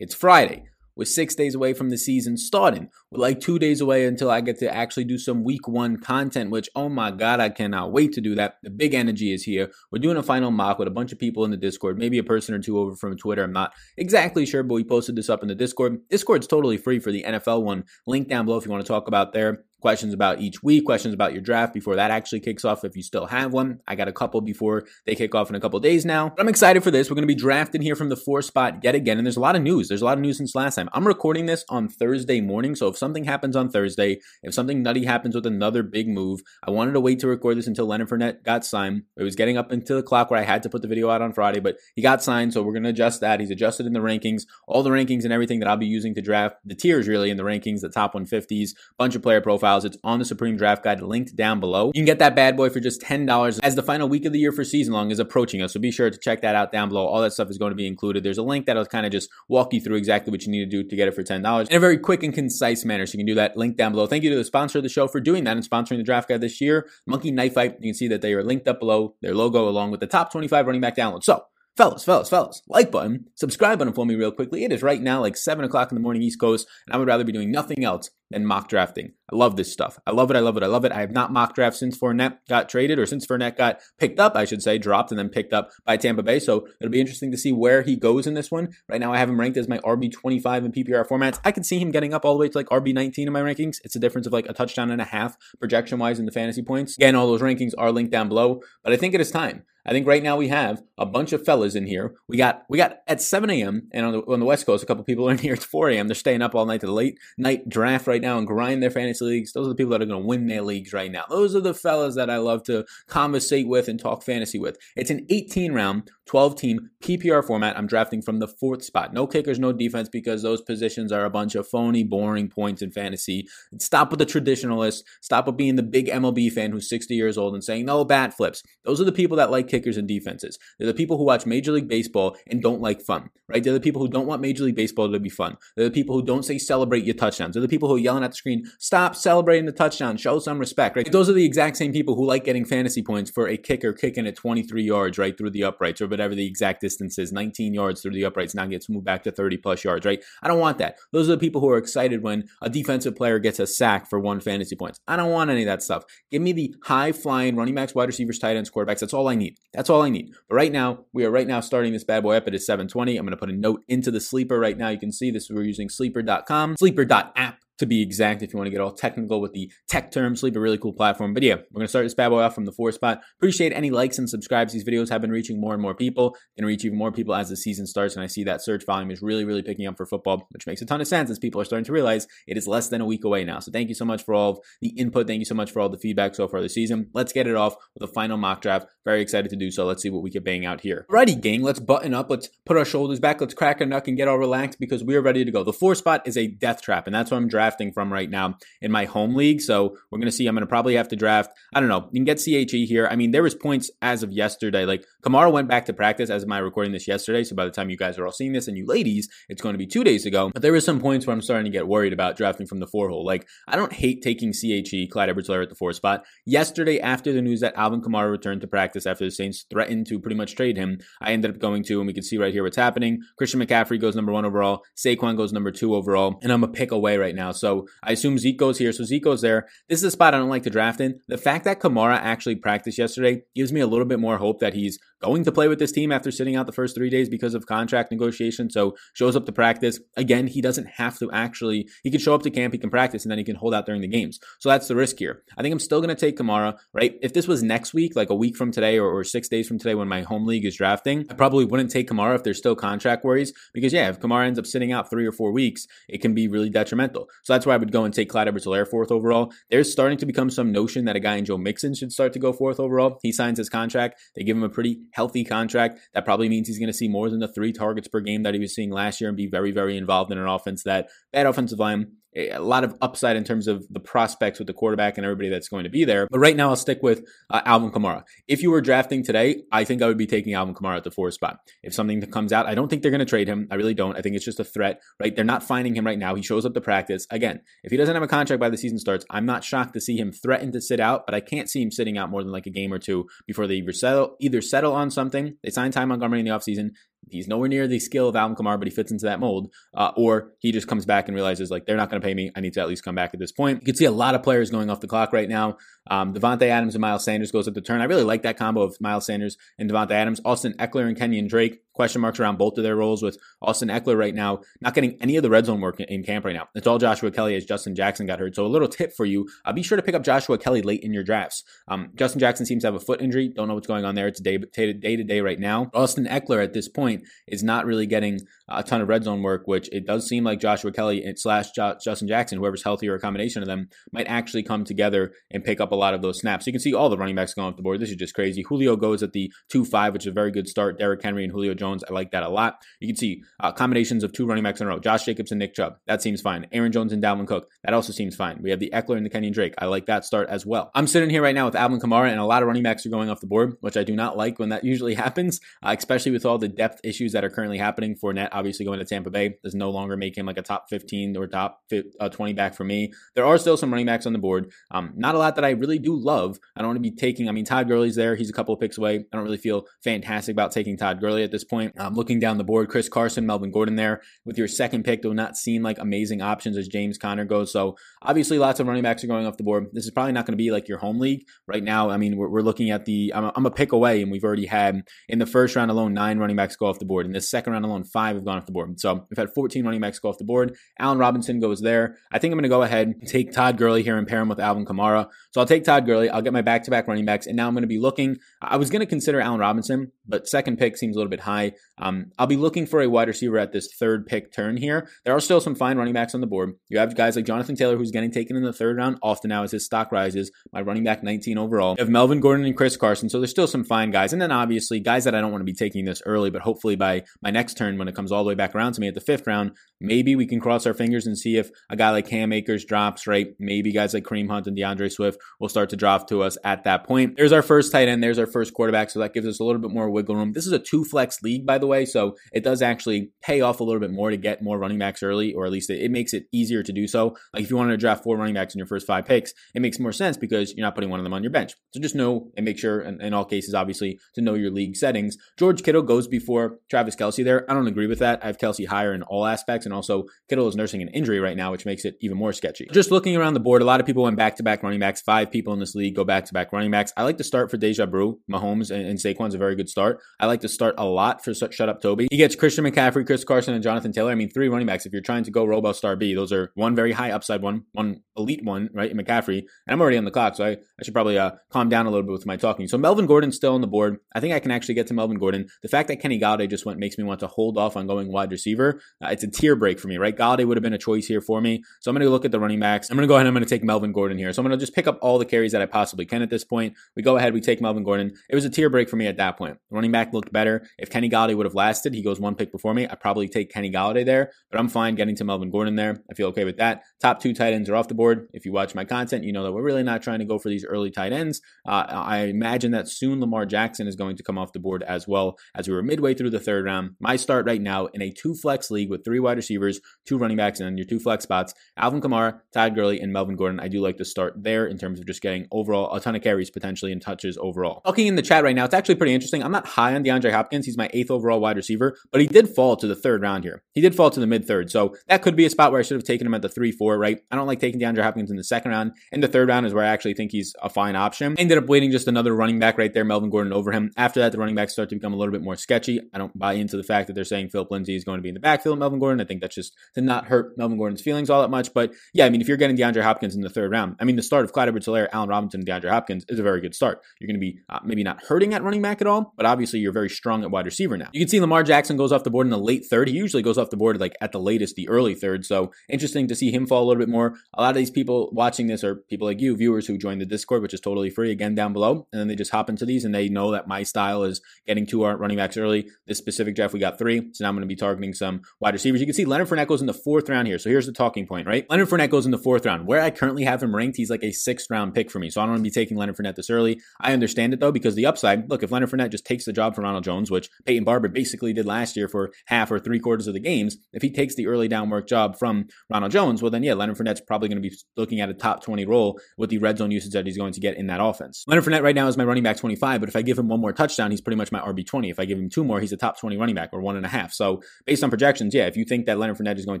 it's 0.00 0.16
Friday. 0.16 0.64
We're 0.96 1.04
six 1.04 1.36
days 1.36 1.54
away 1.54 1.72
from 1.72 1.90
the 1.90 1.96
season 1.96 2.38
starting. 2.38 2.88
We're 3.12 3.20
like 3.20 3.38
two 3.38 3.60
days 3.60 3.80
away 3.80 4.06
until 4.06 4.32
I 4.32 4.40
get 4.40 4.58
to 4.60 4.74
actually 4.74 5.04
do 5.04 5.16
some 5.16 5.44
week 5.44 5.68
one 5.68 5.98
content, 5.98 6.50
which, 6.50 6.68
oh 6.74 6.88
my 6.88 7.12
God, 7.12 7.38
I 7.38 7.50
cannot 7.50 7.92
wait 7.92 8.14
to 8.14 8.20
do 8.20 8.34
that. 8.34 8.56
The 8.64 8.70
big 8.70 8.94
energy 8.94 9.32
is 9.32 9.44
here. 9.44 9.70
We're 9.92 10.00
doing 10.00 10.16
a 10.16 10.24
final 10.24 10.50
mock 10.50 10.80
with 10.80 10.88
a 10.88 10.90
bunch 10.90 11.12
of 11.12 11.18
people 11.20 11.44
in 11.44 11.52
the 11.52 11.56
Discord, 11.56 11.98
maybe 11.98 12.18
a 12.18 12.24
person 12.24 12.52
or 12.52 12.58
two 12.58 12.78
over 12.80 12.96
from 12.96 13.16
Twitter. 13.16 13.44
I'm 13.44 13.52
not 13.52 13.74
exactly 13.96 14.44
sure, 14.44 14.64
but 14.64 14.74
we 14.74 14.82
posted 14.82 15.14
this 15.14 15.30
up 15.30 15.42
in 15.42 15.48
the 15.48 15.54
Discord. 15.54 16.00
Discord's 16.08 16.48
totally 16.48 16.78
free 16.78 16.98
for 16.98 17.12
the 17.12 17.22
NFL 17.22 17.62
one. 17.62 17.84
Link 18.08 18.26
down 18.26 18.46
below 18.46 18.56
if 18.56 18.64
you 18.64 18.72
want 18.72 18.84
to 18.84 18.88
talk 18.88 19.06
about 19.06 19.34
there 19.34 19.62
questions 19.80 20.14
about 20.14 20.40
each 20.40 20.62
week, 20.62 20.84
questions 20.84 21.14
about 21.14 21.32
your 21.32 21.42
draft 21.42 21.74
before 21.74 21.96
that 21.96 22.10
actually 22.10 22.40
kicks 22.40 22.64
off 22.64 22.84
if 22.84 22.96
you 22.96 23.02
still 23.02 23.26
have 23.26 23.52
one. 23.52 23.80
I 23.86 23.94
got 23.94 24.08
a 24.08 24.12
couple 24.12 24.40
before 24.40 24.84
they 25.04 25.14
kick 25.14 25.34
off 25.34 25.50
in 25.50 25.56
a 25.56 25.60
couple 25.60 25.78
days 25.80 26.04
now. 26.04 26.30
But 26.30 26.40
I'm 26.40 26.48
excited 26.48 26.82
for 26.82 26.90
this. 26.90 27.10
We're 27.10 27.14
going 27.14 27.28
to 27.28 27.34
be 27.34 27.40
drafting 27.40 27.82
here 27.82 27.96
from 27.96 28.08
the 28.08 28.16
four 28.16 28.42
spot 28.42 28.82
yet 28.82 28.94
again. 28.94 29.18
And 29.18 29.26
there's 29.26 29.36
a 29.36 29.40
lot 29.40 29.56
of 29.56 29.62
news. 29.62 29.88
There's 29.88 30.02
a 30.02 30.04
lot 30.04 30.18
of 30.18 30.22
news 30.22 30.38
since 30.38 30.54
last 30.54 30.76
time. 30.76 30.88
I'm 30.92 31.06
recording 31.06 31.46
this 31.46 31.64
on 31.68 31.88
Thursday 31.88 32.40
morning. 32.40 32.74
So 32.74 32.88
if 32.88 32.96
something 32.96 33.24
happens 33.24 33.56
on 33.56 33.70
Thursday, 33.70 34.20
if 34.42 34.54
something 34.54 34.82
nutty 34.82 35.04
happens 35.04 35.34
with 35.34 35.46
another 35.46 35.82
big 35.82 36.08
move, 36.08 36.40
I 36.66 36.70
wanted 36.70 36.92
to 36.92 37.00
wait 37.00 37.18
to 37.20 37.28
record 37.28 37.58
this 37.58 37.66
until 37.66 37.86
Leonard 37.86 38.08
Fournette 38.08 38.44
got 38.44 38.64
signed. 38.64 39.02
It 39.16 39.22
was 39.22 39.36
getting 39.36 39.56
up 39.56 39.72
into 39.72 39.94
the 39.94 40.02
clock 40.02 40.30
where 40.30 40.40
I 40.40 40.44
had 40.44 40.62
to 40.62 40.70
put 40.70 40.82
the 40.82 40.88
video 40.88 41.10
out 41.10 41.22
on 41.22 41.32
Friday, 41.32 41.60
but 41.60 41.76
he 41.94 42.02
got 42.02 42.22
signed. 42.22 42.52
So 42.52 42.62
we're 42.62 42.72
going 42.72 42.84
to 42.84 42.90
adjust 42.90 43.20
that. 43.20 43.40
He's 43.40 43.50
adjusted 43.50 43.86
in 43.86 43.92
the 43.92 44.00
rankings, 44.00 44.42
all 44.66 44.82
the 44.82 44.90
rankings 44.90 45.24
and 45.24 45.32
everything 45.32 45.60
that 45.60 45.68
I'll 45.68 45.76
be 45.76 45.86
using 45.86 46.14
to 46.14 46.22
draft 46.22 46.56
the 46.64 46.74
tiers 46.74 47.08
really 47.08 47.30
in 47.30 47.36
the 47.36 47.42
rankings, 47.42 47.80
the 47.80 47.88
top 47.88 48.14
150s, 48.14 48.70
bunch 48.98 49.14
of 49.14 49.22
player 49.22 49.40
profiles. 49.40 49.65
It's 49.66 49.96
on 50.04 50.18
the 50.18 50.24
Supreme 50.24 50.56
Draft 50.56 50.84
Guide 50.84 51.02
linked 51.02 51.34
down 51.34 51.58
below. 51.60 51.86
You 51.88 52.00
can 52.00 52.04
get 52.04 52.20
that 52.20 52.36
bad 52.36 52.56
boy 52.56 52.70
for 52.70 52.78
just 52.78 53.02
$10 53.02 53.60
as 53.62 53.74
the 53.74 53.82
final 53.82 54.08
week 54.08 54.24
of 54.24 54.32
the 54.32 54.38
year 54.38 54.52
for 54.52 54.64
season 54.64 54.94
long 54.94 55.10
is 55.10 55.18
approaching 55.18 55.60
us. 55.60 55.72
So 55.72 55.80
be 55.80 55.90
sure 55.90 56.08
to 56.08 56.16
check 56.16 56.42
that 56.42 56.54
out 56.54 56.70
down 56.70 56.88
below. 56.88 57.06
All 57.06 57.20
that 57.22 57.32
stuff 57.32 57.50
is 57.50 57.58
going 57.58 57.72
to 57.72 57.76
be 57.76 57.86
included. 57.86 58.22
There's 58.22 58.38
a 58.38 58.42
link 58.42 58.66
that'll 58.66 58.86
kind 58.86 59.04
of 59.04 59.12
just 59.12 59.28
walk 59.48 59.72
you 59.72 59.80
through 59.80 59.96
exactly 59.96 60.30
what 60.30 60.44
you 60.44 60.52
need 60.52 60.70
to 60.70 60.82
do 60.82 60.88
to 60.88 60.96
get 60.96 61.08
it 61.08 61.14
for 61.14 61.22
$10 61.22 61.68
in 61.68 61.76
a 61.76 61.80
very 61.80 61.98
quick 61.98 62.22
and 62.22 62.32
concise 62.32 62.84
manner. 62.84 63.06
So 63.06 63.12
you 63.12 63.18
can 63.18 63.26
do 63.26 63.34
that 63.34 63.56
link 63.56 63.76
down 63.76 63.92
below. 63.92 64.06
Thank 64.06 64.22
you 64.22 64.30
to 64.30 64.36
the 64.36 64.44
sponsor 64.44 64.78
of 64.78 64.84
the 64.84 64.88
show 64.88 65.08
for 65.08 65.20
doing 65.20 65.44
that 65.44 65.56
and 65.56 65.68
sponsoring 65.68 65.96
the 65.96 66.04
draft 66.04 66.28
guide 66.28 66.40
this 66.40 66.60
year, 66.60 66.88
Monkey 67.06 67.32
Knife 67.32 67.54
Fight. 67.54 67.76
You 67.80 67.88
can 67.90 67.94
see 67.94 68.08
that 68.08 68.22
they 68.22 68.34
are 68.34 68.44
linked 68.44 68.68
up 68.68 68.78
below, 68.78 69.16
their 69.20 69.34
logo 69.34 69.68
along 69.68 69.90
with 69.90 70.00
the 70.00 70.06
top 70.06 70.30
25 70.30 70.66
running 70.66 70.80
back 70.80 70.96
downloads. 70.96 71.24
So 71.24 71.44
fellas, 71.76 72.04
fellas, 72.04 72.28
fellas, 72.28 72.62
like 72.68 72.90
button, 72.90 73.26
subscribe 73.34 73.78
button 73.78 73.92
for 73.92 74.06
me 74.06 74.14
real 74.14 74.32
quickly. 74.32 74.64
It 74.64 74.72
is 74.72 74.82
right 74.82 75.00
now 75.00 75.20
like 75.20 75.36
7 75.36 75.64
o'clock 75.64 75.90
in 75.90 75.94
the 75.94 76.00
morning 76.00 76.22
East 76.22 76.40
Coast, 76.40 76.66
and 76.86 76.94
I 76.94 76.98
would 76.98 77.08
rather 77.08 77.24
be 77.24 77.32
doing 77.32 77.50
nothing 77.50 77.84
else 77.84 78.10
than 78.30 78.44
mock 78.44 78.68
drafting. 78.68 79.12
I 79.32 79.36
love 79.36 79.56
this 79.56 79.72
stuff. 79.72 79.98
I 80.06 80.12
love 80.12 80.30
it. 80.30 80.36
I 80.36 80.40
love 80.40 80.56
it. 80.56 80.62
I 80.62 80.66
love 80.66 80.84
it. 80.84 80.92
I 80.92 81.00
have 81.00 81.10
not 81.10 81.32
mock 81.32 81.54
draft 81.54 81.76
since 81.76 81.98
Fournette 81.98 82.38
got 82.48 82.68
traded, 82.68 82.98
or 82.98 83.06
since 83.06 83.26
Fournette 83.26 83.56
got 83.56 83.80
picked 83.98 84.20
up, 84.20 84.36
I 84.36 84.44
should 84.44 84.62
say, 84.62 84.78
dropped 84.78 85.10
and 85.10 85.18
then 85.18 85.28
picked 85.28 85.52
up 85.52 85.70
by 85.84 85.96
Tampa 85.96 86.22
Bay. 86.22 86.38
So 86.38 86.68
it'll 86.80 86.92
be 86.92 87.00
interesting 87.00 87.30
to 87.32 87.38
see 87.38 87.52
where 87.52 87.82
he 87.82 87.96
goes 87.96 88.26
in 88.26 88.34
this 88.34 88.50
one. 88.50 88.68
Right 88.88 89.00
now, 89.00 89.12
I 89.12 89.18
have 89.18 89.28
him 89.28 89.40
ranked 89.40 89.56
as 89.56 89.68
my 89.68 89.78
RB25 89.78 90.64
in 90.64 90.72
PPR 90.72 91.06
formats. 91.06 91.40
I 91.44 91.52
can 91.52 91.64
see 91.64 91.78
him 91.78 91.90
getting 91.90 92.14
up 92.14 92.24
all 92.24 92.34
the 92.34 92.40
way 92.40 92.48
to 92.48 92.58
like 92.58 92.68
RB19 92.68 93.18
in 93.18 93.32
my 93.32 93.42
rankings. 93.42 93.78
It's 93.84 93.96
a 93.96 94.00
difference 94.00 94.26
of 94.26 94.32
like 94.32 94.48
a 94.48 94.52
touchdown 94.52 94.90
and 94.90 95.00
a 95.00 95.04
half 95.04 95.36
projection 95.58 95.98
wise 95.98 96.18
in 96.18 96.26
the 96.26 96.32
fantasy 96.32 96.62
points. 96.62 96.96
Again, 96.96 97.16
all 97.16 97.26
those 97.26 97.42
rankings 97.42 97.72
are 97.76 97.90
linked 97.90 98.12
down 98.12 98.28
below, 98.28 98.60
but 98.82 98.92
I 98.92 98.96
think 98.96 99.14
it 99.14 99.20
is 99.20 99.30
time. 99.30 99.64
I 99.86 99.92
think 99.92 100.06
right 100.06 100.22
now 100.22 100.36
we 100.36 100.48
have 100.48 100.82
a 100.98 101.06
bunch 101.06 101.32
of 101.32 101.44
fellas 101.44 101.76
in 101.76 101.86
here. 101.86 102.14
We 102.26 102.36
got 102.36 102.64
we 102.68 102.76
got 102.76 102.98
at 103.06 103.22
7 103.22 103.48
a.m. 103.50 103.88
and 103.92 104.04
on 104.04 104.12
the 104.12 104.18
on 104.22 104.40
the 104.40 104.46
West 104.46 104.66
Coast, 104.66 104.82
a 104.82 104.86
couple 104.86 105.04
people 105.04 105.28
are 105.28 105.32
in 105.32 105.38
here. 105.38 105.54
It's 105.54 105.64
4 105.64 105.90
a.m. 105.90 106.08
They're 106.08 106.16
staying 106.16 106.42
up 106.42 106.56
all 106.56 106.66
night 106.66 106.80
to 106.80 106.86
the 106.86 106.92
late 106.92 107.18
night 107.38 107.68
draft 107.68 108.08
right 108.08 108.15
now 108.22 108.38
and 108.38 108.46
grind 108.46 108.82
their 108.82 108.90
fantasy 108.90 109.24
leagues. 109.24 109.52
Those 109.52 109.66
are 109.66 109.70
the 109.70 109.74
people 109.74 109.92
that 109.92 110.02
are 110.02 110.06
going 110.06 110.22
to 110.22 110.26
win 110.26 110.46
their 110.46 110.62
leagues 110.62 110.92
right 110.92 111.10
now. 111.10 111.24
Those 111.28 111.54
are 111.54 111.60
the 111.60 111.74
fellas 111.74 112.14
that 112.16 112.30
I 112.30 112.38
love 112.38 112.62
to 112.64 112.84
conversate 113.08 113.68
with 113.68 113.88
and 113.88 113.98
talk 113.98 114.22
fantasy 114.22 114.58
with. 114.58 114.78
It's 114.96 115.10
an 115.10 115.26
18 115.28 115.72
round, 115.72 116.10
12 116.26 116.56
team 116.56 116.90
PPR 117.02 117.44
format. 117.44 117.78
I'm 117.78 117.86
drafting 117.86 118.20
from 118.20 118.40
the 118.40 118.48
fourth 118.48 118.84
spot. 118.84 119.12
No 119.12 119.26
kickers, 119.26 119.58
no 119.58 119.72
defense 119.72 120.08
because 120.08 120.42
those 120.42 120.60
positions 120.60 121.12
are 121.12 121.24
a 121.24 121.30
bunch 121.30 121.54
of 121.54 121.68
phony, 121.68 122.02
boring 122.02 122.48
points 122.48 122.82
in 122.82 122.90
fantasy. 122.90 123.48
Stop 123.78 124.10
with 124.10 124.18
the 124.18 124.26
traditionalists. 124.26 125.04
Stop 125.20 125.46
with 125.46 125.56
being 125.56 125.76
the 125.76 125.82
big 125.82 126.08
MLB 126.08 126.50
fan 126.52 126.72
who's 126.72 126.88
60 126.88 127.14
years 127.14 127.38
old 127.38 127.54
and 127.54 127.62
saying 127.62 127.86
no 127.86 128.04
bat 128.04 128.36
flips. 128.36 128.62
Those 128.84 129.00
are 129.00 129.04
the 129.04 129.12
people 129.12 129.36
that 129.36 129.50
like 129.50 129.68
kickers 129.68 129.96
and 129.96 130.08
defenses. 130.08 130.58
They're 130.78 130.88
the 130.88 130.94
people 130.94 131.16
who 131.16 131.24
watch 131.24 131.46
Major 131.46 131.72
League 131.72 131.88
Baseball 131.88 132.36
and 132.48 132.62
don't 132.62 132.80
like 132.80 133.02
fun, 133.02 133.30
right? 133.48 133.62
They're 133.62 133.72
the 133.72 133.80
people 133.80 134.02
who 134.02 134.08
don't 134.08 134.26
want 134.26 134.42
Major 134.42 134.64
League 134.64 134.76
Baseball 134.76 135.10
to 135.10 135.20
be 135.20 135.28
fun. 135.28 135.56
They're 135.76 135.86
the 135.86 135.94
people 135.94 136.16
who 136.16 136.24
don't 136.24 136.44
say 136.44 136.58
celebrate 136.58 137.04
your 137.04 137.14
touchdowns. 137.14 137.54
They're 137.54 137.62
the 137.62 137.68
people 137.68 137.88
who 137.88 137.96
are 137.96 138.00
yelling 138.00 138.24
at 138.24 138.32
the 138.32 138.36
screen, 138.36 138.64
stop 138.78 139.14
celebrating 139.14 139.66
the 139.66 139.72
touchdown, 139.72 140.16
show 140.16 140.40
some 140.40 140.58
respect, 140.58 140.96
right? 140.96 141.10
Those 141.10 141.28
are 141.28 141.34
the 141.34 141.46
exact 141.46 141.76
same 141.76 141.92
people 141.92 142.16
who 142.16 142.26
like 142.26 142.44
getting 142.44 142.64
fantasy 142.64 143.02
points 143.02 143.30
for 143.30 143.48
a 143.48 143.56
kicker 143.56 143.92
kicking 143.92 144.26
at 144.26 144.36
23 144.36 144.82
yards 144.82 145.18
right 145.18 145.36
through 145.36 145.50
the 145.50 145.62
uprights 145.62 146.00
or 146.00 146.08
whatever 146.16 146.34
the 146.34 146.46
exact 146.46 146.80
distance 146.80 147.18
is, 147.18 147.32
19 147.32 147.74
yards 147.74 148.00
through 148.00 148.12
the 148.12 148.24
uprights, 148.24 148.54
now 148.54 148.66
gets 148.66 148.88
moved 148.88 149.04
back 149.04 149.22
to 149.24 149.30
30 149.30 149.58
plus 149.58 149.84
yards, 149.84 150.06
right? 150.06 150.22
I 150.42 150.48
don't 150.48 150.58
want 150.58 150.78
that. 150.78 150.98
Those 151.12 151.28
are 151.28 151.32
the 151.32 151.38
people 151.38 151.60
who 151.60 151.68
are 151.68 151.78
excited 151.78 152.22
when 152.22 152.48
a 152.62 152.70
defensive 152.70 153.14
player 153.16 153.38
gets 153.38 153.58
a 153.58 153.66
sack 153.66 154.08
for 154.08 154.18
one 154.18 154.40
fantasy 154.40 154.76
points. 154.76 154.98
I 155.06 155.16
don't 155.16 155.30
want 155.30 155.50
any 155.50 155.62
of 155.62 155.66
that 155.66 155.82
stuff. 155.82 156.04
Give 156.30 156.42
me 156.42 156.52
the 156.52 156.74
high 156.84 157.12
flying 157.12 157.56
running 157.56 157.74
backs, 157.74 157.94
wide 157.94 158.08
receivers, 158.08 158.38
tight 158.38 158.56
ends, 158.56 158.70
quarterbacks. 158.70 159.00
That's 159.00 159.14
all 159.14 159.28
I 159.28 159.34
need. 159.34 159.58
That's 159.74 159.90
all 159.90 160.02
I 160.02 160.08
need. 160.08 160.32
But 160.48 160.56
right 160.56 160.72
now, 160.72 161.04
we 161.12 161.24
are 161.24 161.30
right 161.30 161.46
now 161.46 161.60
starting 161.60 161.92
this 161.92 162.04
bad 162.04 162.22
boy 162.22 162.36
up 162.36 162.48
at 162.48 162.60
720. 162.60 163.16
I'm 163.16 163.24
going 163.24 163.30
to 163.32 163.36
put 163.36 163.50
a 163.50 163.52
note 163.52 163.82
into 163.88 164.10
the 164.10 164.20
sleeper 164.20 164.58
right 164.58 164.76
now. 164.76 164.88
You 164.88 164.98
can 164.98 165.12
see 165.12 165.30
this. 165.30 165.50
We're 165.50 165.62
using 165.62 165.88
sleeper.com, 165.88 166.76
sleeper.app 166.78 167.58
to 167.78 167.86
be 167.86 168.02
exact, 168.02 168.42
if 168.42 168.52
you 168.52 168.56
want 168.56 168.66
to 168.66 168.70
get 168.70 168.80
all 168.80 168.92
technical 168.92 169.40
with 169.40 169.52
the 169.52 169.70
tech 169.88 170.10
terms, 170.10 170.40
Sleep, 170.40 170.56
a 170.56 170.60
really 170.60 170.78
cool 170.78 170.92
platform. 170.92 171.34
But 171.34 171.42
yeah, 171.42 171.54
we're 171.54 171.78
going 171.78 171.86
to 171.86 171.88
start 171.88 172.04
this 172.04 172.14
bad 172.14 172.28
boy 172.28 172.42
off 172.42 172.54
from 172.54 172.64
the 172.64 172.72
four 172.72 172.92
spot. 172.92 173.22
Appreciate 173.38 173.72
any 173.72 173.90
likes 173.90 174.18
and 174.18 174.28
subscribes. 174.28 174.72
These 174.72 174.84
videos 174.84 175.08
have 175.10 175.20
been 175.20 175.30
reaching 175.30 175.60
more 175.60 175.72
and 175.72 175.82
more 175.82 175.94
people, 175.94 176.36
and 176.56 176.66
reach 176.66 176.84
even 176.84 176.98
more 176.98 177.12
people 177.12 177.34
as 177.34 177.48
the 177.48 177.56
season 177.56 177.86
starts. 177.86 178.14
And 178.14 178.22
I 178.22 178.26
see 178.26 178.44
that 178.44 178.62
search 178.62 178.84
volume 178.86 179.10
is 179.10 179.22
really, 179.22 179.44
really 179.44 179.62
picking 179.62 179.86
up 179.86 179.96
for 179.96 180.06
football, 180.06 180.46
which 180.50 180.66
makes 180.66 180.82
a 180.82 180.86
ton 180.86 181.00
of 181.00 181.08
sense 181.08 181.30
as 181.30 181.38
people 181.38 181.60
are 181.60 181.64
starting 181.64 181.84
to 181.84 181.92
realize 181.92 182.26
it 182.46 182.56
is 182.56 182.66
less 182.66 182.88
than 182.88 183.00
a 183.00 183.06
week 183.06 183.24
away 183.24 183.44
now. 183.44 183.58
So 183.58 183.70
thank 183.70 183.88
you 183.88 183.94
so 183.94 184.04
much 184.04 184.24
for 184.24 184.34
all 184.34 184.62
the 184.80 184.88
input. 184.88 185.26
Thank 185.26 185.40
you 185.40 185.44
so 185.44 185.54
much 185.54 185.70
for 185.70 185.80
all 185.80 185.88
the 185.88 185.98
feedback 185.98 186.34
so 186.34 186.48
far 186.48 186.62
this 186.62 186.74
season. 186.74 187.10
Let's 187.12 187.32
get 187.32 187.46
it 187.46 187.56
off 187.56 187.76
with 187.94 188.08
a 188.08 188.12
final 188.12 188.36
mock 188.36 188.62
draft. 188.62 188.86
Very 189.04 189.20
excited 189.20 189.50
to 189.50 189.56
do 189.56 189.70
so. 189.70 189.84
Let's 189.84 190.02
see 190.02 190.10
what 190.10 190.22
we 190.22 190.30
can 190.30 190.42
bang 190.42 190.64
out 190.64 190.80
here. 190.80 191.06
Alrighty, 191.10 191.40
gang, 191.40 191.62
let's 191.62 191.80
button 191.80 192.14
up. 192.14 192.30
Let's 192.30 192.48
put 192.64 192.76
our 192.76 192.84
shoulders 192.84 193.20
back. 193.20 193.40
Let's 193.40 193.54
crack 193.54 193.80
a 193.80 193.86
neck 193.86 194.08
and 194.08 194.16
get 194.16 194.28
all 194.28 194.38
relaxed 194.38 194.78
because 194.80 195.04
we 195.04 195.14
are 195.16 195.22
ready 195.22 195.44
to 195.44 195.50
go. 195.50 195.62
The 195.62 195.72
four 195.72 195.94
spot 195.94 196.26
is 196.26 196.36
a 196.36 196.46
death 196.46 196.82
trap, 196.82 197.06
and 197.06 197.14
that's 197.14 197.30
why 197.30 197.36
I'm 197.36 197.48
drafting 197.48 197.65
from 197.92 198.12
right 198.12 198.30
now 198.30 198.58
in 198.80 198.90
my 198.90 199.04
home 199.04 199.34
league. 199.34 199.60
So 199.60 199.96
we're 200.10 200.18
going 200.18 200.26
to 200.26 200.32
see. 200.32 200.46
I'm 200.46 200.54
going 200.54 200.62
to 200.62 200.66
probably 200.66 200.94
have 200.94 201.08
to 201.08 201.16
draft. 201.16 201.50
I 201.74 201.80
don't 201.80 201.88
know. 201.88 202.08
You 202.12 202.24
can 202.24 202.24
get 202.24 202.38
CHE 202.38 202.86
here. 202.86 203.08
I 203.10 203.16
mean, 203.16 203.30
there 203.30 203.42
was 203.42 203.54
points 203.54 203.90
as 204.02 204.22
of 204.22 204.32
yesterday. 204.32 204.84
Like 204.84 205.04
Kamara 205.24 205.50
went 205.50 205.68
back 205.68 205.86
to 205.86 205.92
practice 205.92 206.30
as 206.30 206.42
of 206.42 206.48
my 206.48 206.58
recording 206.58 206.92
this 206.92 207.08
yesterday. 207.08 207.44
So 207.44 207.56
by 207.56 207.64
the 207.64 207.70
time 207.70 207.90
you 207.90 207.96
guys 207.96 208.18
are 208.18 208.26
all 208.26 208.32
seeing 208.32 208.52
this, 208.52 208.68
and 208.68 208.76
you 208.76 208.86
ladies, 208.86 209.28
it's 209.48 209.62
going 209.62 209.74
to 209.74 209.78
be 209.78 209.86
two 209.86 210.04
days 210.04 210.26
ago. 210.26 210.50
But 210.52 210.62
there 210.62 210.72
were 210.72 210.80
some 210.80 211.00
points 211.00 211.26
where 211.26 211.34
I'm 211.34 211.42
starting 211.42 211.64
to 211.64 211.76
get 211.76 211.88
worried 211.88 212.12
about 212.12 212.36
drafting 212.36 212.66
from 212.66 212.80
the 212.80 212.86
four 212.86 213.08
hole. 213.08 213.24
Like 213.24 213.46
I 213.68 213.76
don't 213.76 213.92
hate 213.92 214.22
taking 214.22 214.52
CHE 214.52 215.08
Clyde 215.10 215.30
Edwards-Helaire 215.30 215.62
at 215.62 215.68
the 215.68 215.74
four 215.74 215.92
spot. 215.92 216.24
Yesterday, 216.44 217.00
after 217.00 217.32
the 217.32 217.42
news 217.42 217.60
that 217.60 217.76
Alvin 217.76 218.00
Kamara 218.00 218.30
returned 218.30 218.60
to 218.60 218.66
practice 218.66 219.06
after 219.06 219.24
the 219.24 219.30
Saints 219.30 219.64
threatened 219.70 220.06
to 220.08 220.20
pretty 220.20 220.36
much 220.36 220.54
trade 220.54 220.76
him, 220.76 220.98
I 221.20 221.32
ended 221.32 221.50
up 221.50 221.60
going 221.60 221.82
to, 221.84 221.98
and 221.98 222.06
we 222.06 222.12
can 222.12 222.22
see 222.22 222.38
right 222.38 222.52
here 222.52 222.62
what's 222.62 222.76
happening. 222.76 223.20
Christian 223.38 223.60
McCaffrey 223.60 224.00
goes 224.00 224.16
number 224.16 224.32
one 224.32 224.44
overall. 224.44 224.82
Saquon 224.96 225.36
goes 225.36 225.52
number 225.52 225.70
two 225.70 225.94
overall, 225.94 226.38
and 226.42 226.52
I'm 226.52 226.64
a 226.64 226.68
pick 226.68 226.92
away 226.92 227.16
right 227.16 227.34
now. 227.34 227.52
So 227.56 227.86
I 228.02 228.12
assume 228.12 228.38
goes 228.52 228.78
here. 228.78 228.92
So 228.92 229.04
goes 229.20 229.40
there. 229.40 229.68
This 229.88 230.00
is 230.00 230.04
a 230.04 230.10
spot 230.10 230.34
I 230.34 230.38
don't 230.38 230.48
like 230.48 230.62
to 230.64 230.70
draft 230.70 231.00
in. 231.00 231.20
The 231.28 231.38
fact 231.38 231.64
that 231.64 231.80
Kamara 231.80 232.16
actually 232.16 232.56
practiced 232.56 232.98
yesterday 232.98 233.42
gives 233.54 233.72
me 233.72 233.80
a 233.80 233.86
little 233.86 234.06
bit 234.06 234.20
more 234.20 234.38
hope 234.38 234.60
that 234.60 234.74
he's 234.74 234.98
going 235.22 235.44
to 235.44 235.52
play 235.52 235.68
with 235.68 235.78
this 235.78 235.92
team 235.92 236.12
after 236.12 236.30
sitting 236.30 236.56
out 236.56 236.66
the 236.66 236.72
first 236.72 236.94
three 236.94 237.10
days 237.10 237.28
because 237.28 237.54
of 237.54 237.66
contract 237.66 238.10
negotiation. 238.10 238.70
So 238.70 238.96
shows 239.14 239.36
up 239.36 239.46
to 239.46 239.52
practice. 239.52 240.00
Again, 240.16 240.46
he 240.46 240.60
doesn't 240.60 240.86
have 240.86 241.18
to 241.18 241.30
actually, 241.32 241.88
he 242.02 242.10
can 242.10 242.20
show 242.20 242.34
up 242.34 242.42
to 242.42 242.50
camp, 242.50 242.72
he 242.72 242.78
can 242.78 242.90
practice, 242.90 243.24
and 243.24 243.30
then 243.30 243.38
he 243.38 243.44
can 243.44 243.56
hold 243.56 243.74
out 243.74 243.86
during 243.86 244.00
the 244.00 244.08
games. 244.08 244.38
So 244.58 244.68
that's 244.68 244.88
the 244.88 244.96
risk 244.96 245.18
here. 245.18 245.42
I 245.56 245.62
think 245.62 245.72
I'm 245.72 245.78
still 245.78 246.00
going 246.00 246.14
to 246.14 246.20
take 246.20 246.36
Kamara, 246.36 246.76
right? 246.92 247.16
If 247.22 247.32
this 247.32 247.48
was 247.48 247.62
next 247.62 247.94
week, 247.94 248.14
like 248.16 248.30
a 248.30 248.34
week 248.34 248.56
from 248.56 248.70
today 248.70 248.98
or, 248.98 249.08
or 249.10 249.24
six 249.24 249.48
days 249.48 249.66
from 249.66 249.78
today 249.78 249.94
when 249.94 250.08
my 250.08 250.22
home 250.22 250.46
league 250.46 250.64
is 250.64 250.76
drafting, 250.76 251.26
I 251.30 251.34
probably 251.34 251.64
wouldn't 251.64 251.90
take 251.90 252.08
Kamara 252.08 252.34
if 252.34 252.42
there's 252.42 252.58
still 252.58 252.76
contract 252.76 253.24
worries 253.24 253.52
because, 253.72 253.92
yeah, 253.92 254.08
if 254.08 254.20
Kamara 254.20 254.46
ends 254.46 254.58
up 254.58 254.66
sitting 254.66 254.92
out 254.92 255.10
three 255.10 255.26
or 255.26 255.32
four 255.32 255.52
weeks, 255.52 255.86
it 256.08 256.20
can 256.20 256.34
be 256.34 256.48
really 256.48 256.70
detrimental. 256.70 257.28
So 257.44 257.52
that's 257.52 257.66
why 257.66 257.74
I 257.74 257.78
would 257.78 257.92
go 257.92 258.04
and 258.04 258.12
take 258.12 258.28
Clyde 258.28 258.48
Edwards-Helaire 258.48 258.88
fourth 258.88 259.10
overall. 259.10 259.52
There's 259.70 259.90
starting 259.90 260.18
to 260.18 260.26
become 260.26 260.50
some 260.50 260.72
notion 260.72 261.04
that 261.06 261.16
a 261.16 261.20
guy 261.20 261.36
in 261.36 261.44
Joe 261.44 261.58
Mixon 261.58 261.94
should 261.94 262.12
start 262.12 262.32
to 262.34 262.38
go 262.38 262.52
fourth 262.52 262.78
overall. 262.78 263.18
He 263.22 263.32
signs 263.32 263.58
his 263.58 263.68
contract. 263.68 264.20
They 264.34 264.42
give 264.42 264.56
him 264.56 264.62
a 264.62 264.68
pretty 264.68 265.00
healthy 265.12 265.44
contract. 265.44 266.00
That 266.14 266.24
probably 266.24 266.48
means 266.48 266.68
he's 266.68 266.78
going 266.78 266.88
to 266.88 266.92
see 266.92 267.08
more 267.08 267.30
than 267.30 267.40
the 267.40 267.48
three 267.48 267.72
targets 267.72 268.08
per 268.08 268.20
game 268.20 268.42
that 268.42 268.54
he 268.54 268.60
was 268.60 268.74
seeing 268.74 268.90
last 268.90 269.20
year 269.20 269.28
and 269.28 269.36
be 269.36 269.46
very, 269.46 269.70
very 269.70 269.96
involved 269.96 270.32
in 270.32 270.38
an 270.38 270.46
offense 270.46 270.82
that 270.84 271.08
bad 271.32 271.46
offensive 271.46 271.78
line 271.78 272.12
a 272.36 272.58
lot 272.58 272.84
of 272.84 272.94
upside 273.00 273.36
in 273.36 273.44
terms 273.44 273.66
of 273.66 273.86
the 273.88 274.00
prospects 274.00 274.58
with 274.58 274.66
the 274.66 274.74
quarterback 274.74 275.16
and 275.16 275.24
everybody 275.24 275.48
that's 275.48 275.68
going 275.68 275.84
to 275.84 275.90
be 275.90 276.04
there. 276.04 276.28
But 276.30 276.38
right 276.38 276.56
now, 276.56 276.68
I'll 276.68 276.76
stick 276.76 277.02
with 277.02 277.26
uh, 277.50 277.62
Alvin 277.64 277.90
Kamara. 277.90 278.24
If 278.46 278.62
you 278.62 278.70
were 278.70 278.80
drafting 278.80 279.24
today, 279.24 279.62
I 279.72 279.84
think 279.84 280.02
I 280.02 280.06
would 280.06 280.18
be 280.18 280.26
taking 280.26 280.54
Alvin 280.54 280.74
Kamara 280.74 280.98
at 280.98 281.04
the 281.04 281.10
four 281.10 281.30
spot. 281.30 281.58
If 281.82 281.94
something 281.94 282.20
comes 282.26 282.52
out, 282.52 282.66
I 282.66 282.74
don't 282.74 282.88
think 282.88 283.02
they're 283.02 283.10
going 283.10 283.20
to 283.20 283.24
trade 283.24 283.48
him. 283.48 283.68
I 283.70 283.76
really 283.76 283.94
don't. 283.94 284.16
I 284.16 284.20
think 284.20 284.36
it's 284.36 284.44
just 284.44 284.60
a 284.60 284.64
threat, 284.64 285.00
right? 285.18 285.34
They're 285.34 285.44
not 285.44 285.62
finding 285.62 285.96
him 285.96 286.04
right 286.04 286.18
now. 286.18 286.34
He 286.34 286.42
shows 286.42 286.66
up 286.66 286.74
to 286.74 286.80
practice. 286.80 287.26
Again, 287.30 287.60
if 287.82 287.90
he 287.90 287.96
doesn't 287.96 288.14
have 288.14 288.22
a 288.22 288.28
contract 288.28 288.60
by 288.60 288.68
the 288.68 288.76
season 288.76 288.98
starts, 288.98 289.24
I'm 289.30 289.46
not 289.46 289.64
shocked 289.64 289.94
to 289.94 290.00
see 290.00 290.16
him 290.16 290.32
threaten 290.32 290.72
to 290.72 290.80
sit 290.80 291.00
out, 291.00 291.24
but 291.26 291.34
I 291.34 291.40
can't 291.40 291.70
see 291.70 291.82
him 291.82 291.90
sitting 291.90 292.18
out 292.18 292.30
more 292.30 292.42
than 292.42 292.52
like 292.52 292.66
a 292.66 292.70
game 292.70 292.92
or 292.92 292.98
two 292.98 293.26
before 293.46 293.66
they 293.66 293.76
either 293.76 293.92
settle, 293.92 294.36
either 294.40 294.60
settle 294.60 294.92
on 294.92 295.10
something. 295.10 295.56
They 295.62 295.70
sign 295.70 295.90
Ty 295.90 296.04
Montgomery 296.04 296.40
in 296.40 296.46
the 296.46 296.52
offseason. 296.52 296.90
He's 297.28 297.48
nowhere 297.48 297.68
near 297.68 297.88
the 297.88 297.98
skill 297.98 298.28
of 298.28 298.36
Alvin 298.36 298.56
Kamara, 298.56 298.78
but 298.78 298.86
he 298.86 298.94
fits 298.94 299.10
into 299.10 299.26
that 299.26 299.40
mold. 299.40 299.72
Uh, 299.92 300.12
or 300.16 300.52
he 300.60 300.70
just 300.70 300.86
comes 300.86 301.04
back 301.04 301.26
and 301.26 301.34
realizes 301.34 301.70
like 301.70 301.84
they're 301.84 301.96
not 301.96 302.08
going 302.08 302.20
to 302.20 302.24
pay 302.24 302.34
me. 302.34 302.52
I 302.54 302.60
need 302.60 302.74
to 302.74 302.80
at 302.80 302.88
least 302.88 303.02
come 303.02 303.16
back 303.16 303.34
at 303.34 303.40
this 303.40 303.52
point. 303.52 303.80
You 303.82 303.86
can 303.86 303.96
see 303.96 304.04
a 304.04 304.10
lot 304.12 304.34
of 304.34 304.42
players 304.42 304.70
going 304.70 304.90
off 304.90 305.00
the 305.00 305.08
clock 305.08 305.32
right 305.32 305.48
now. 305.48 305.76
Um, 306.08 306.34
Davante 306.34 306.62
Adams 306.62 306.94
and 306.94 307.00
Miles 307.00 307.24
Sanders 307.24 307.50
goes 307.50 307.66
at 307.66 307.74
the 307.74 307.80
turn. 307.80 308.00
I 308.00 308.04
really 308.04 308.22
like 308.22 308.42
that 308.42 308.56
combo 308.56 308.82
of 308.82 308.96
Miles 309.00 309.26
Sanders 309.26 309.56
and 309.78 309.90
Davante 309.90 310.12
Adams. 310.12 310.40
Austin 310.44 310.74
Ekeler 310.74 311.08
and 311.08 311.16
Kenyon 311.16 311.48
Drake. 311.48 311.80
Question 311.96 312.20
marks 312.20 312.38
around 312.38 312.58
both 312.58 312.76
of 312.76 312.84
their 312.84 312.94
roles 312.94 313.22
with 313.22 313.38
Austin 313.62 313.88
Ekeler 313.88 314.18
right 314.18 314.34
now 314.34 314.60
not 314.82 314.94
getting 314.94 315.16
any 315.22 315.36
of 315.36 315.42
the 315.42 315.48
red 315.48 315.64
zone 315.64 315.80
work 315.80 315.98
in 315.98 316.22
camp 316.22 316.44
right 316.44 316.54
now. 316.54 316.68
It's 316.74 316.86
all 316.86 316.98
Joshua 316.98 317.30
Kelley 317.30 317.56
as 317.56 317.64
Justin 317.64 317.94
Jackson 317.94 318.26
got 318.26 318.38
hurt. 318.38 318.54
So 318.54 318.66
a 318.66 318.68
little 318.68 318.86
tip 318.86 319.14
for 319.16 319.24
you: 319.24 319.48
uh, 319.64 319.72
be 319.72 319.82
sure 319.82 319.96
to 319.96 320.02
pick 320.02 320.14
up 320.14 320.22
Joshua 320.22 320.58
Kelley 320.58 320.82
late 320.82 321.00
in 321.00 321.14
your 321.14 321.24
drafts. 321.24 321.64
Um, 321.88 322.10
Justin 322.14 322.38
Jackson 322.38 322.66
seems 322.66 322.82
to 322.82 322.88
have 322.88 322.94
a 322.94 323.00
foot 323.00 323.22
injury. 323.22 323.48
Don't 323.48 323.66
know 323.66 323.74
what's 323.74 323.86
going 323.86 324.04
on 324.04 324.14
there. 324.14 324.28
It's 324.28 324.40
day 324.40 324.58
day 324.58 325.16
to 325.16 325.24
day 325.24 325.40
right 325.40 325.58
now. 325.58 325.90
Austin 325.94 326.26
Ekeler 326.26 326.62
at 326.62 326.74
this 326.74 326.88
point 326.88 327.24
is 327.46 327.62
not 327.62 327.86
really 327.86 328.06
getting 328.06 328.40
a 328.68 328.82
ton 328.82 329.00
of 329.00 329.08
red 329.08 329.24
zone 329.24 329.42
work, 329.42 329.62
which 329.66 329.88
it 329.92 330.06
does 330.06 330.26
seem 330.28 330.44
like 330.44 330.60
Joshua 330.60 330.92
Kelley 330.92 331.24
slash 331.36 331.70
Justin 331.72 332.28
Jackson, 332.28 332.58
whoever's 332.58 332.82
healthy 332.82 333.08
or 333.08 333.14
a 333.14 333.20
combination 333.20 333.62
of 333.62 333.68
them, 333.68 333.88
might 334.12 334.26
actually 334.26 334.62
come 334.62 334.84
together 334.84 335.32
and 335.50 335.64
pick 335.64 335.80
up 335.80 335.92
a 335.92 335.96
lot 335.96 336.14
of 336.14 336.22
those 336.22 336.40
snaps. 336.40 336.64
So 336.64 336.68
you 336.68 336.72
can 336.72 336.80
see 336.80 336.94
all 336.94 337.08
the 337.08 337.16
running 337.16 337.36
backs 337.36 337.54
going 337.54 337.68
off 337.68 337.76
the 337.76 337.82
board. 337.82 338.00
This 338.00 338.10
is 338.10 338.16
just 338.16 338.34
crazy. 338.34 338.62
Julio 338.62 338.96
goes 338.96 339.22
at 339.22 339.32
the 339.32 339.52
2 339.70 339.84
5, 339.84 340.12
which 340.12 340.24
is 340.24 340.28
a 340.28 340.32
very 340.32 340.50
good 340.50 340.68
start. 340.68 340.98
Derrick 340.98 341.22
Henry 341.22 341.44
and 341.44 341.52
Julio 341.52 341.74
Jones, 341.74 341.85
I 342.08 342.12
like 342.12 342.30
that 342.32 342.42
a 342.42 342.48
lot. 342.48 342.82
You 343.00 343.08
can 343.08 343.16
see 343.16 343.42
uh, 343.60 343.72
combinations 343.72 344.24
of 344.24 344.32
two 344.32 344.46
running 344.46 344.64
backs 344.64 344.80
in 344.80 344.86
a 344.86 344.90
row 344.90 344.98
Josh 344.98 345.24
Jacobs 345.24 345.50
and 345.50 345.58
Nick 345.58 345.74
Chubb. 345.74 345.96
That 346.06 346.22
seems 346.22 346.40
fine. 346.40 346.66
Aaron 346.72 346.92
Jones 346.92 347.12
and 347.12 347.22
Dalvin 347.22 347.46
Cook. 347.46 347.68
That 347.84 347.94
also 347.94 348.12
seems 348.12 348.36
fine. 348.36 348.60
We 348.62 348.70
have 348.70 348.80
the 348.80 348.90
Ekeler 348.94 349.16
and 349.16 349.24
the 349.24 349.30
Kenyon 349.30 349.52
Drake. 349.52 349.74
I 349.78 349.86
like 349.86 350.06
that 350.06 350.24
start 350.24 350.48
as 350.48 350.66
well. 350.66 350.90
I'm 350.94 351.06
sitting 351.06 351.30
here 351.30 351.42
right 351.42 351.54
now 351.54 351.66
with 351.66 351.76
Alvin 351.76 352.00
Kamara, 352.00 352.30
and 352.30 352.40
a 352.40 352.44
lot 352.44 352.62
of 352.62 352.66
running 352.66 352.82
backs 352.82 353.06
are 353.06 353.10
going 353.10 353.30
off 353.30 353.40
the 353.40 353.46
board, 353.46 353.76
which 353.80 353.96
I 353.96 354.04
do 354.04 354.14
not 354.14 354.36
like 354.36 354.58
when 354.58 354.70
that 354.70 354.84
usually 354.96 355.14
happens, 355.14 355.60
uh, 355.82 355.94
especially 355.96 356.32
with 356.32 356.44
all 356.44 356.58
the 356.58 356.68
depth 356.68 357.00
issues 357.04 357.32
that 357.32 357.44
are 357.44 357.50
currently 357.50 357.78
happening. 357.78 358.16
Fournette 358.16 358.48
obviously 358.52 358.84
going 358.84 358.98
to 358.98 359.04
Tampa 359.04 359.30
Bay 359.30 359.56
does 359.62 359.74
no 359.74 359.90
longer 359.90 360.16
make 360.16 360.36
him 360.36 360.46
like 360.46 360.58
a 360.58 360.62
top 360.62 360.88
15 360.90 361.36
or 361.36 361.46
top 361.46 361.82
20 361.90 362.52
back 362.52 362.74
for 362.74 362.84
me. 362.84 363.12
There 363.34 363.44
are 363.44 363.58
still 363.58 363.76
some 363.76 363.90
running 363.90 364.06
backs 364.06 364.26
on 364.26 364.32
the 364.32 364.38
board. 364.38 364.72
Um, 364.90 365.12
not 365.16 365.34
a 365.34 365.38
lot 365.38 365.56
that 365.56 365.64
I 365.64 365.70
really 365.70 365.98
do 365.98 366.14
love. 366.16 366.58
I 366.76 366.80
don't 366.80 366.88
want 366.88 366.96
to 366.96 367.10
be 367.10 367.14
taking, 367.14 367.48
I 367.48 367.52
mean, 367.52 367.64
Todd 367.64 367.88
Gurley's 367.88 368.16
there. 368.16 368.34
He's 368.34 368.50
a 368.50 368.52
couple 368.52 368.74
of 368.74 368.80
picks 368.80 368.98
away. 368.98 369.16
I 369.16 369.36
don't 369.36 369.44
really 369.44 369.56
feel 369.56 369.86
fantastic 370.02 370.54
about 370.54 370.72
taking 370.72 370.96
Todd 370.96 371.20
Gurley 371.20 371.42
at 371.42 371.50
this 371.50 371.64
point. 371.64 371.75
Um, 371.98 372.14
looking 372.14 372.40
down 372.40 372.58
the 372.58 372.64
board, 372.64 372.88
Chris 372.88 373.08
Carson, 373.08 373.46
Melvin 373.46 373.70
Gordon 373.70 373.96
there 373.96 374.22
with 374.44 374.58
your 374.58 374.68
second 374.68 375.04
pick 375.04 375.22
do 375.22 375.34
not 375.34 375.56
seem 375.56 375.82
like 375.82 375.98
amazing 375.98 376.42
options 376.42 376.76
as 376.76 376.88
James 376.88 377.18
Conner 377.18 377.44
goes. 377.44 377.72
So 377.72 377.96
obviously 378.26 378.58
lots 378.58 378.80
of 378.80 378.86
running 378.86 379.02
backs 379.02 379.22
are 379.24 379.28
going 379.28 379.46
off 379.46 379.56
the 379.56 379.62
board. 379.62 379.86
This 379.92 380.04
is 380.04 380.10
probably 380.10 380.32
not 380.32 380.44
going 380.44 380.52
to 380.52 380.62
be 380.62 380.70
like 380.70 380.88
your 380.88 380.98
home 380.98 381.18
league 381.18 381.46
right 381.66 381.82
now. 381.82 382.10
I 382.10 382.16
mean, 382.16 382.36
we're, 382.36 382.48
we're 382.48 382.60
looking 382.60 382.90
at 382.90 383.04
the, 383.04 383.32
I'm 383.34 383.44
a, 383.44 383.52
I'm 383.54 383.66
a 383.66 383.70
pick 383.70 383.92
away 383.92 384.20
and 384.20 384.30
we've 384.30 384.44
already 384.44 384.66
had 384.66 385.02
in 385.28 385.38
the 385.38 385.46
first 385.46 385.76
round 385.76 385.90
alone, 385.90 386.12
nine 386.12 386.38
running 386.38 386.56
backs 386.56 386.76
go 386.76 386.86
off 386.86 386.98
the 386.98 387.04
board. 387.04 387.24
In 387.24 387.32
the 387.32 387.40
second 387.40 387.72
round 387.72 387.84
alone, 387.84 388.04
five 388.04 388.36
have 388.36 388.44
gone 388.44 388.58
off 388.58 388.66
the 388.66 388.72
board. 388.72 388.98
So 389.00 389.26
we've 389.30 389.38
had 389.38 389.54
14 389.54 389.84
running 389.84 390.00
backs 390.00 390.18
go 390.18 390.28
off 390.28 390.38
the 390.38 390.44
board. 390.44 390.76
Allen 390.98 391.18
Robinson 391.18 391.60
goes 391.60 391.80
there. 391.80 392.16
I 392.32 392.38
think 392.38 392.52
I'm 392.52 392.58
going 392.58 392.64
to 392.64 392.68
go 392.68 392.82
ahead 392.82 393.08
and 393.08 393.26
take 393.28 393.52
Todd 393.52 393.78
Gurley 393.78 394.02
here 394.02 394.18
and 394.18 394.26
pair 394.26 394.40
him 394.40 394.48
with 394.48 394.60
Alvin 394.60 394.84
Kamara. 394.84 395.28
So 395.52 395.60
I'll 395.60 395.66
take 395.66 395.84
Todd 395.84 396.04
Gurley. 396.04 396.28
I'll 396.28 396.42
get 396.42 396.52
my 396.52 396.62
back 396.62 396.82
to 396.84 396.90
back 396.90 397.06
running 397.06 397.24
backs. 397.24 397.46
And 397.46 397.56
now 397.56 397.68
I'm 397.68 397.74
going 397.74 397.82
to 397.82 397.88
be 397.88 397.98
looking. 397.98 398.38
I 398.60 398.76
was 398.76 398.90
going 398.90 399.00
to 399.00 399.06
consider 399.06 399.40
Allen 399.40 399.60
Robinson, 399.60 400.12
but 400.26 400.48
second 400.48 400.78
pick 400.78 400.96
seems 400.96 401.14
a 401.14 401.18
little 401.18 401.30
bit 401.30 401.40
high. 401.40 401.72
Um, 401.98 402.32
I'll 402.38 402.46
be 402.46 402.56
looking 402.56 402.86
for 402.86 403.00
a 403.00 403.08
wide 403.08 403.28
receiver 403.28 403.58
at 403.58 403.72
this 403.72 403.88
third 403.98 404.26
pick 404.26 404.52
turn 404.52 404.76
here. 404.76 405.08
There 405.24 405.34
are 405.34 405.40
still 405.40 405.60
some 405.60 405.74
fine 405.74 405.96
running 405.96 406.14
backs 406.14 406.34
on 406.34 406.40
the 406.40 406.46
board. 406.46 406.74
You 406.88 406.98
have 406.98 407.16
guys 407.16 407.36
like 407.36 407.46
Jonathan 407.46 407.76
Taylor, 407.76 407.96
who's 407.96 408.10
getting 408.10 408.30
taken 408.30 408.56
in 408.56 408.62
the 408.62 408.72
third 408.72 408.96
round 408.96 409.18
often 409.22 409.48
now 409.48 409.62
as 409.62 409.72
his 409.72 409.84
stock 409.84 410.12
rises. 410.12 410.50
My 410.72 410.82
running 410.82 411.04
back 411.04 411.22
19 411.22 411.58
overall. 411.58 411.94
You 411.98 412.04
have 412.04 412.10
Melvin 412.10 412.40
Gordon 412.40 412.66
and 412.66 412.76
Chris 412.76 412.96
Carson. 412.96 413.28
So 413.28 413.38
there's 413.38 413.50
still 413.50 413.66
some 413.66 413.84
fine 413.84 414.10
guys. 414.10 414.32
And 414.32 414.42
then 414.42 414.52
obviously 414.52 415.00
guys 415.00 415.24
that 415.24 415.34
I 415.34 415.40
don't 415.40 415.52
want 415.52 415.62
to 415.62 415.66
be 415.66 415.74
taking 415.74 416.04
this 416.04 416.22
early, 416.26 416.50
but 416.50 416.62
hopefully 416.62 416.96
by 416.96 417.24
my 417.42 417.50
next 417.50 417.74
turn, 417.74 417.98
when 417.98 418.08
it 418.08 418.14
comes 418.14 418.32
all 418.32 418.44
the 418.44 418.48
way 418.48 418.54
back 418.54 418.74
around 418.74 418.92
to 418.94 419.00
me 419.00 419.08
at 419.08 419.14
the 419.14 419.20
fifth 419.20 419.46
round, 419.46 419.72
maybe 420.00 420.36
we 420.36 420.46
can 420.46 420.60
cross 420.60 420.86
our 420.86 420.94
fingers 420.94 421.26
and 421.26 421.38
see 421.38 421.56
if 421.56 421.70
a 421.88 421.96
guy 421.96 422.10
like 422.10 422.28
Cam 422.28 422.52
Akers 422.52 422.84
drops, 422.84 423.26
right? 423.26 423.48
Maybe 423.58 423.92
guys 423.92 424.12
like 424.12 424.24
Kareem 424.24 424.48
Hunt 424.48 424.66
and 424.66 424.76
D'Andre 424.76 425.08
Swift 425.08 425.38
will 425.60 425.68
start 425.68 425.90
to 425.90 425.96
drop 425.96 426.28
to 426.28 426.42
us 426.42 426.58
at 426.64 426.84
that 426.84 427.04
point. 427.04 427.36
There's 427.36 427.52
our 427.52 427.62
first 427.62 427.92
tight 427.92 428.08
end. 428.08 428.22
There's 428.22 428.38
our 428.38 428.46
first 428.46 428.74
quarterback. 428.74 429.10
So 429.10 429.20
that 429.20 429.32
gives 429.32 429.46
us 429.46 429.60
a 429.60 429.64
little 429.64 429.80
bit 429.80 429.90
more 429.90 430.10
wiggle 430.10 430.36
room. 430.36 430.52
This 430.52 430.66
is 430.66 430.72
a 430.72 430.78
two 430.78 431.04
flex 431.04 431.42
league, 431.42 431.66
by 431.66 431.78
the 431.78 431.85
way. 431.86 432.04
So 432.04 432.36
it 432.52 432.64
does 432.64 432.82
actually 432.82 433.30
pay 433.42 433.60
off 433.60 433.80
a 433.80 433.84
little 433.84 434.00
bit 434.00 434.10
more 434.10 434.30
to 434.30 434.36
get 434.36 434.62
more 434.62 434.78
running 434.78 434.98
backs 434.98 435.22
early, 435.22 435.54
or 435.54 435.66
at 435.66 435.72
least 435.72 435.90
it, 435.90 436.00
it 436.00 436.10
makes 436.10 436.32
it 436.32 436.44
easier 436.52 436.82
to 436.82 436.92
do 436.92 437.06
so. 437.06 437.36
Like 437.52 437.64
if 437.64 437.70
you 437.70 437.76
wanted 437.76 437.92
to 437.92 437.96
draft 437.96 438.24
four 438.24 438.36
running 438.36 438.54
backs 438.54 438.74
in 438.74 438.78
your 438.78 438.86
first 438.86 439.06
five 439.06 439.26
picks, 439.26 439.52
it 439.74 439.82
makes 439.82 439.98
more 439.98 440.12
sense 440.12 440.36
because 440.36 440.74
you're 440.74 440.86
not 440.86 440.94
putting 440.94 441.10
one 441.10 441.20
of 441.20 441.24
them 441.24 441.34
on 441.34 441.42
your 441.42 441.52
bench. 441.52 441.74
So 441.92 442.00
just 442.00 442.14
know 442.14 442.50
and 442.56 442.64
make 442.64 442.78
sure, 442.78 443.00
in, 443.00 443.20
in 443.20 443.34
all 443.34 443.44
cases, 443.44 443.74
obviously, 443.74 444.18
to 444.34 444.40
know 444.40 444.54
your 444.54 444.70
league 444.70 444.96
settings. 444.96 445.36
George 445.58 445.82
Kittle 445.82 446.02
goes 446.02 446.28
before 446.28 446.78
Travis 446.90 447.16
Kelce 447.16 447.44
there. 447.44 447.70
I 447.70 447.74
don't 447.74 447.86
agree 447.86 448.06
with 448.06 448.18
that. 448.18 448.42
I 448.42 448.46
have 448.46 448.58
Kelce 448.58 448.86
higher 448.86 449.14
in 449.14 449.22
all 449.22 449.46
aspects, 449.46 449.86
and 449.86 449.94
also 449.94 450.24
Kittle 450.48 450.68
is 450.68 450.76
nursing 450.76 451.02
an 451.02 451.08
injury 451.08 451.40
right 451.40 451.56
now, 451.56 451.72
which 451.72 451.86
makes 451.86 452.04
it 452.04 452.16
even 452.20 452.36
more 452.36 452.52
sketchy. 452.52 452.88
Just 452.92 453.10
looking 453.10 453.36
around 453.36 453.54
the 453.54 453.60
board, 453.60 453.82
a 453.82 453.84
lot 453.84 454.00
of 454.00 454.06
people 454.06 454.22
went 454.22 454.36
back 454.36 454.56
to 454.56 454.62
back 454.62 454.82
running 454.82 455.00
backs. 455.00 455.20
Five 455.20 455.50
people 455.50 455.72
in 455.72 455.80
this 455.80 455.94
league 455.94 456.14
go 456.14 456.24
back 456.24 456.44
to 456.46 456.52
back 456.52 456.72
running 456.72 456.90
backs. 456.90 457.12
I 457.16 457.24
like 457.24 457.38
to 457.38 457.44
start 457.44 457.70
for 457.70 457.76
Deja 457.76 458.06
Brew. 458.06 458.40
Mahomes 458.50 458.90
and, 458.90 459.06
and 459.06 459.18
Saquon's 459.18 459.54
a 459.54 459.58
very 459.58 459.76
good 459.76 459.88
start. 459.88 460.20
I 460.40 460.46
like 460.46 460.60
to 460.60 460.68
start 460.68 460.94
a 460.98 461.04
lot 461.04 461.44
for 461.44 461.54
Shut 461.76 461.88
Up 461.88 462.00
Toby. 462.00 462.28
He 462.30 462.36
gets 462.38 462.56
Christian 462.56 462.84
McCaffrey, 462.84 463.26
Chris 463.26 463.44
Carson, 463.44 463.74
and 463.74 463.82
Jonathan 463.82 464.12
Taylor. 464.12 464.32
I 464.32 464.34
mean, 464.34 464.50
three 464.50 464.68
running 464.68 464.86
backs. 464.86 465.04
If 465.04 465.12
you're 465.12 465.22
trying 465.22 465.44
to 465.44 465.50
go 465.50 465.64
Robust 465.64 466.02
RB, 466.02 466.34
those 466.34 466.52
are 466.52 466.72
one 466.74 466.94
very 466.94 467.12
high 467.12 467.30
upside 467.30 467.62
one, 467.62 467.84
one 467.92 468.22
elite 468.36 468.64
one, 468.64 468.88
right? 468.94 469.10
In 469.10 469.16
McCaffrey. 469.16 469.58
And 469.58 469.68
I'm 469.88 470.00
already 470.00 470.16
on 470.16 470.24
the 470.24 470.30
clock, 470.30 470.56
so 470.56 470.64
I, 470.64 470.70
I 470.70 471.04
should 471.04 471.14
probably 471.14 471.38
uh, 471.38 471.52
calm 471.70 471.88
down 471.88 472.06
a 472.06 472.10
little 472.10 472.24
bit 472.24 472.32
with 472.32 472.46
my 472.46 472.56
talking. 472.56 472.88
So 472.88 472.96
Melvin 472.96 473.26
Gordon's 473.26 473.56
still 473.56 473.74
on 473.74 473.82
the 473.82 473.86
board. 473.86 474.18
I 474.34 474.40
think 474.40 474.54
I 474.54 474.60
can 474.60 474.70
actually 474.70 474.94
get 474.94 475.06
to 475.08 475.14
Melvin 475.14 475.38
Gordon. 475.38 475.68
The 475.82 475.88
fact 475.88 476.08
that 476.08 476.16
Kenny 476.16 476.40
Golladay 476.40 476.68
just 476.68 476.86
went 476.86 476.98
makes 476.98 477.18
me 477.18 477.24
want 477.24 477.40
to 477.40 477.46
hold 477.46 477.76
off 477.76 477.96
on 477.96 478.06
going 478.06 478.32
wide 478.32 478.50
receiver. 478.50 479.00
Uh, 479.22 479.28
it's 479.28 479.44
a 479.44 479.48
tier 479.48 479.76
break 479.76 480.00
for 480.00 480.08
me, 480.08 480.16
right? 480.16 480.36
Golladay 480.36 480.66
would 480.66 480.76
have 480.76 480.82
been 480.82 480.94
a 480.94 480.98
choice 480.98 481.26
here 481.26 481.40
for 481.40 481.60
me. 481.60 481.82
So 482.00 482.10
I'm 482.10 482.14
going 482.14 482.24
to 482.24 482.30
look 482.30 482.44
at 482.44 482.52
the 482.52 482.60
running 482.60 482.80
backs. 482.80 483.10
I'm 483.10 483.16
going 483.16 483.26
to 483.26 483.28
go 483.28 483.34
ahead 483.34 483.46
and 483.46 483.48
I'm 483.48 483.54
going 483.54 483.66
to 483.66 483.74
take 483.74 483.84
Melvin 483.84 484.12
Gordon 484.12 484.38
here. 484.38 484.52
So 484.52 484.62
I'm 484.62 484.66
going 484.66 484.78
to 484.78 484.82
just 484.82 484.94
pick 484.94 485.06
up 485.06 485.18
all 485.20 485.38
the 485.38 485.44
carries 485.44 485.72
that 485.72 485.82
I 485.82 485.86
possibly 485.86 486.24
can 486.24 486.40
at 486.40 486.48
this 486.48 486.64
point. 486.64 486.94
We 487.14 487.22
go 487.22 487.36
ahead, 487.36 487.52
we 487.52 487.60
take 487.60 487.82
Melvin 487.82 488.02
Gordon. 488.02 488.32
It 488.48 488.54
was 488.54 488.64
a 488.64 488.70
tier 488.70 488.88
break 488.88 489.10
for 489.10 489.16
me 489.16 489.26
at 489.26 489.36
that 489.36 489.58
point. 489.58 489.76
The 489.90 489.94
running 489.94 490.12
back 490.12 490.32
looked 490.32 490.52
better. 490.52 490.86
If 490.98 491.10
Kenny 491.10 491.28
Golladay 491.28 491.56
would 491.56 491.65
have 491.66 491.74
lasted, 491.74 492.14
he 492.14 492.22
goes 492.22 492.40
one 492.40 492.54
pick 492.54 492.72
before 492.72 492.94
me. 492.94 493.06
I 493.08 493.14
probably 493.14 493.48
take 493.48 493.70
Kenny 493.70 493.90
Golladay 493.90 494.24
there, 494.24 494.52
but 494.70 494.80
I'm 494.80 494.88
fine 494.88 495.14
getting 495.14 495.36
to 495.36 495.44
Melvin 495.44 495.70
Gordon 495.70 495.96
there. 495.96 496.22
I 496.30 496.34
feel 496.34 496.48
okay 496.48 496.64
with 496.64 496.78
that. 496.78 497.02
Top 497.20 497.40
two 497.40 497.52
tight 497.52 497.74
ends 497.74 497.90
are 497.90 497.96
off 497.96 498.08
the 498.08 498.14
board. 498.14 498.48
If 498.52 498.64
you 498.64 498.72
watch 498.72 498.94
my 498.94 499.04
content, 499.04 499.44
you 499.44 499.52
know 499.52 499.62
that 499.64 499.72
we're 499.72 499.82
really 499.82 500.02
not 500.02 500.22
trying 500.22 500.38
to 500.38 500.44
go 500.44 500.58
for 500.58 500.68
these 500.68 500.84
early 500.84 501.10
tight 501.10 501.32
ends. 501.32 501.60
Uh, 501.86 502.04
I 502.08 502.44
imagine 502.44 502.92
that 502.92 503.08
soon 503.08 503.40
Lamar 503.40 503.66
Jackson 503.66 504.06
is 504.06 504.16
going 504.16 504.36
to 504.36 504.42
come 504.42 504.58
off 504.58 504.72
the 504.72 504.80
board 504.80 505.02
as 505.02 505.28
well 505.28 505.58
as 505.74 505.88
we 505.88 505.94
were 505.94 506.02
midway 506.02 506.34
through 506.34 506.50
the 506.50 506.60
third 506.60 506.84
round. 506.84 507.10
My 507.20 507.36
start 507.36 507.66
right 507.66 507.80
now 507.80 508.06
in 508.06 508.22
a 508.22 508.30
two 508.30 508.54
flex 508.54 508.90
league 508.90 509.10
with 509.10 509.24
three 509.24 509.40
wide 509.40 509.56
receivers, 509.56 510.00
two 510.26 510.38
running 510.38 510.56
backs, 510.56 510.80
and 510.80 510.98
your 510.98 511.06
two 511.06 511.18
flex 511.18 511.44
spots 511.44 511.74
Alvin 511.96 512.20
Kamara, 512.20 512.60
Todd 512.72 512.94
Gurley, 512.94 513.20
and 513.20 513.32
Melvin 513.32 513.56
Gordon. 513.56 513.80
I 513.80 513.88
do 513.88 514.00
like 514.00 514.16
to 514.18 514.24
start 514.24 514.54
there 514.62 514.86
in 514.86 514.98
terms 514.98 515.20
of 515.20 515.26
just 515.26 515.42
getting 515.42 515.66
overall 515.70 516.14
a 516.14 516.20
ton 516.20 516.36
of 516.36 516.42
carries 516.42 516.70
potentially 516.70 517.12
and 517.12 517.20
touches 517.20 517.58
overall. 517.60 518.02
Looking 518.04 518.26
in 518.26 518.36
the 518.36 518.42
chat 518.42 518.64
right 518.64 518.74
now, 518.76 518.84
it's 518.84 518.94
actually 518.94 519.16
pretty 519.16 519.34
interesting. 519.34 519.62
I'm 519.62 519.72
not 519.72 519.86
high 519.86 520.14
on 520.14 520.24
DeAndre 520.24 520.52
Hopkins. 520.52 520.86
He's 520.86 520.96
my 520.96 521.10
eighth 521.12 521.30
overall 521.30 521.55
wide 521.60 521.76
receiver, 521.76 522.16
but 522.30 522.40
he 522.40 522.46
did 522.46 522.68
fall 522.68 522.96
to 522.96 523.06
the 523.06 523.14
third 523.14 523.42
round 523.42 523.64
here. 523.64 523.82
He 523.92 524.00
did 524.00 524.14
fall 524.14 524.30
to 524.30 524.40
the 524.40 524.46
mid 524.46 524.66
third. 524.66 524.90
So 524.90 525.14
that 525.28 525.42
could 525.42 525.56
be 525.56 525.64
a 525.64 525.70
spot 525.70 525.92
where 525.92 526.00
I 526.00 526.02
should 526.02 526.16
have 526.16 526.24
taken 526.24 526.46
him 526.46 526.54
at 526.54 526.62
the 526.62 526.68
three, 526.68 526.92
four, 526.92 527.18
right? 527.18 527.38
I 527.50 527.56
don't 527.56 527.66
like 527.66 527.80
taking 527.80 528.00
DeAndre 528.00 528.22
Hopkins 528.22 528.50
in 528.50 528.56
the 528.56 528.64
second 528.64 528.90
round. 528.90 529.12
And 529.32 529.42
the 529.42 529.48
third 529.48 529.68
round 529.68 529.86
is 529.86 529.94
where 529.94 530.04
I 530.04 530.08
actually 530.08 530.34
think 530.34 530.52
he's 530.52 530.74
a 530.82 530.88
fine 530.88 531.16
option. 531.16 531.58
Ended 531.58 531.78
up 531.78 531.86
waiting 531.86 532.10
just 532.10 532.28
another 532.28 532.54
running 532.54 532.78
back 532.78 532.98
right 532.98 533.12
there, 533.12 533.24
Melvin 533.24 533.50
Gordon 533.50 533.72
over 533.72 533.92
him. 533.92 534.10
After 534.16 534.40
that, 534.40 534.52
the 534.52 534.58
running 534.58 534.74
backs 534.74 534.92
start 534.92 535.08
to 535.10 535.16
become 535.16 535.32
a 535.32 535.36
little 535.36 535.52
bit 535.52 535.62
more 535.62 535.76
sketchy. 535.76 536.20
I 536.34 536.38
don't 536.38 536.56
buy 536.58 536.74
into 536.74 536.96
the 536.96 537.02
fact 537.02 537.26
that 537.28 537.34
they're 537.34 537.44
saying 537.44 537.70
Philip 537.70 537.90
Lindsay 537.90 538.16
is 538.16 538.24
going 538.24 538.38
to 538.38 538.42
be 538.42 538.48
in 538.48 538.54
the 538.54 538.60
backfield, 538.60 538.98
Melvin 538.98 539.18
Gordon. 539.18 539.40
I 539.40 539.44
think 539.44 539.60
that's 539.60 539.74
just 539.74 539.94
to 540.14 540.20
not 540.20 540.46
hurt 540.46 540.76
Melvin 540.76 540.98
Gordon's 540.98 541.22
feelings 541.22 541.50
all 541.50 541.62
that 541.62 541.70
much. 541.70 541.94
But 541.94 542.12
yeah, 542.34 542.46
I 542.46 542.50
mean, 542.50 542.60
if 542.60 542.68
you're 542.68 542.76
getting 542.76 542.96
DeAndre 542.96 543.22
Hopkins 543.22 543.54
in 543.54 543.62
the 543.62 543.70
third 543.70 543.90
round, 543.90 544.16
I 544.20 544.24
mean, 544.24 544.36
the 544.36 544.42
start 544.42 544.64
of 544.64 544.72
Clyde 544.72 544.88
edwards 544.88 545.08
Allen 545.08 545.48
Robinson, 545.48 545.80
and 545.80 545.88
DeAndre 545.88 546.10
Hopkins 546.10 546.44
is 546.48 546.58
a 546.58 546.62
very 546.62 546.80
good 546.80 546.94
start. 546.94 547.20
You're 547.40 547.46
going 547.46 547.56
to 547.56 547.60
be 547.60 547.78
uh, 547.88 548.00
maybe 548.04 548.22
not 548.22 548.42
hurting 548.44 548.74
at 548.74 548.82
running 548.82 549.02
back 549.02 549.20
at 549.20 549.26
all, 549.26 549.52
but 549.56 549.66
obviously 549.66 550.00
you're 550.00 550.12
very 550.12 550.28
strong 550.28 550.62
at 550.62 550.70
wide 550.70 550.84
receiver 550.84 550.96
receiver 550.96 551.16
now. 551.16 551.30
You 551.32 551.45
can 551.46 551.50
see 551.50 551.60
Lamar 551.60 551.84
Jackson 551.84 552.16
goes 552.16 552.32
off 552.32 552.44
the 552.44 552.50
board 552.50 552.66
in 552.66 552.70
the 552.70 552.78
late 552.78 553.06
third. 553.06 553.28
He 553.28 553.34
usually 553.34 553.62
goes 553.62 553.78
off 553.78 553.90
the 553.90 553.96
board 553.96 554.20
like 554.20 554.36
at 554.40 554.52
the 554.52 554.58
latest, 554.58 554.96
the 554.96 555.08
early 555.08 555.34
third. 555.34 555.64
So 555.64 555.92
interesting 556.08 556.48
to 556.48 556.56
see 556.56 556.72
him 556.72 556.86
fall 556.86 557.04
a 557.04 557.06
little 557.06 557.20
bit 557.20 557.28
more. 557.28 557.54
A 557.74 557.80
lot 557.80 557.90
of 557.90 557.96
these 557.96 558.10
people 558.10 558.50
watching 558.52 558.88
this 558.88 559.04
are 559.04 559.14
people 559.14 559.46
like 559.46 559.60
you, 559.60 559.76
viewers 559.76 560.06
who 560.06 560.18
join 560.18 560.38
the 560.38 560.46
Discord, 560.46 560.82
which 560.82 560.92
is 560.92 561.00
totally 561.00 561.30
free 561.30 561.52
again 561.52 561.74
down 561.74 561.92
below. 561.92 562.26
And 562.32 562.40
then 562.40 562.48
they 562.48 562.56
just 562.56 562.72
hop 562.72 562.90
into 562.90 563.06
these 563.06 563.24
and 563.24 563.34
they 563.34 563.48
know 563.48 563.70
that 563.70 563.86
my 563.86 564.02
style 564.02 564.42
is 564.42 564.60
getting 564.86 565.06
two 565.06 565.24
running 565.24 565.56
backs 565.56 565.76
early. 565.76 566.08
This 566.26 566.38
specific 566.38 566.74
draft, 566.74 566.92
we 566.92 567.00
got 567.00 567.18
three. 567.18 567.50
So 567.52 567.64
now 567.64 567.68
I'm 567.68 567.76
going 567.76 567.82
to 567.82 567.86
be 567.86 567.96
targeting 567.96 568.34
some 568.34 568.62
wide 568.80 568.94
receivers. 568.94 569.20
You 569.20 569.26
can 569.26 569.34
see 569.34 569.44
Leonard 569.44 569.68
Fournette 569.68 569.86
goes 569.86 570.00
in 570.00 570.06
the 570.06 570.14
fourth 570.14 570.48
round 570.48 570.66
here. 570.66 570.78
So 570.78 570.90
here's 570.90 571.06
the 571.06 571.12
talking 571.12 571.46
point, 571.46 571.66
right? 571.66 571.88
Leonard 571.88 572.08
Fournette 572.08 572.30
goes 572.30 572.44
in 572.44 572.50
the 572.50 572.58
fourth 572.58 572.84
round. 572.84 573.06
Where 573.06 573.20
I 573.20 573.30
currently 573.30 573.64
have 573.64 573.82
him 573.82 573.94
ranked, 573.94 574.16
he's 574.16 574.30
like 574.30 574.42
a 574.42 574.52
sixth 574.52 574.90
round 574.90 575.14
pick 575.14 575.30
for 575.30 575.38
me. 575.38 575.50
So 575.50 575.60
I 575.60 575.64
don't 575.64 575.72
want 575.72 575.80
to 575.80 575.90
be 575.90 575.90
taking 575.90 576.16
Leonard 576.16 576.36
Fournette 576.36 576.56
this 576.56 576.70
early. 576.70 577.00
I 577.20 577.32
understand 577.32 577.72
it 577.72 577.80
though, 577.80 577.92
because 577.92 578.16
the 578.16 578.26
upside, 578.26 578.68
look, 578.68 578.82
if 578.82 578.90
Leonard 578.90 579.10
Fournette 579.10 579.30
just 579.30 579.46
takes 579.46 579.64
the 579.64 579.72
job 579.72 579.94
for 579.94 580.02
Ronald 580.02 580.24
Jones, 580.24 580.50
which 580.50 580.70
Peyton 580.84 581.04
Barber 581.04 581.28
basically 581.36 581.74
did 581.74 581.84
last 581.84 582.16
year 582.16 582.28
for 582.28 582.50
half 582.64 582.90
or 582.90 582.98
three 582.98 583.20
quarters 583.20 583.46
of 583.46 583.52
the 583.52 583.60
games, 583.60 583.98
if 584.14 584.22
he 584.22 584.30
takes 584.30 584.54
the 584.54 584.66
early 584.66 584.88
down 584.88 585.10
work 585.10 585.28
job 585.28 585.58
from 585.58 585.84
Ronald 586.10 586.32
Jones, 586.32 586.62
well 586.62 586.70
then 586.70 586.82
yeah, 586.82 586.94
Leonard 586.94 587.18
Fournette's 587.18 587.42
probably 587.42 587.68
going 587.68 587.80
to 587.80 587.86
be 587.86 587.94
looking 588.16 588.40
at 588.40 588.48
a 588.48 588.54
top 588.54 588.82
20 588.82 589.04
role 589.04 589.38
with 589.58 589.68
the 589.68 589.76
red 589.76 589.98
zone 589.98 590.10
usage 590.10 590.32
that 590.32 590.46
he's 590.46 590.56
going 590.56 590.72
to 590.72 590.80
get 590.80 590.96
in 590.96 591.08
that 591.08 591.20
offense. 591.22 591.62
Leonard 591.66 591.84
Fournette 591.84 592.02
right 592.02 592.14
now 592.14 592.26
is 592.26 592.38
my 592.38 592.44
running 592.44 592.62
back 592.62 592.78
25, 592.78 593.20
but 593.20 593.28
if 593.28 593.36
I 593.36 593.42
give 593.42 593.58
him 593.58 593.68
one 593.68 593.80
more 593.80 593.92
touchdown, 593.92 594.30
he's 594.30 594.40
pretty 594.40 594.56
much 594.56 594.72
my 594.72 594.80
RB 594.80 595.06
20. 595.06 595.28
If 595.28 595.38
I 595.38 595.44
give 595.44 595.58
him 595.58 595.68
two 595.68 595.84
more, 595.84 596.00
he's 596.00 596.12
a 596.12 596.16
top 596.16 596.40
20 596.40 596.56
running 596.56 596.74
back 596.74 596.88
or 596.94 597.02
one 597.02 597.16
and 597.16 597.26
a 597.26 597.28
half. 597.28 597.52
So 597.52 597.82
based 598.06 598.24
on 598.24 598.30
projections, 598.30 598.74
yeah, 598.74 598.86
if 598.86 598.96
you 598.96 599.04
think 599.04 599.26
that 599.26 599.38
Leonard 599.38 599.58
Fournette 599.58 599.78
is 599.78 599.84
going 599.84 600.00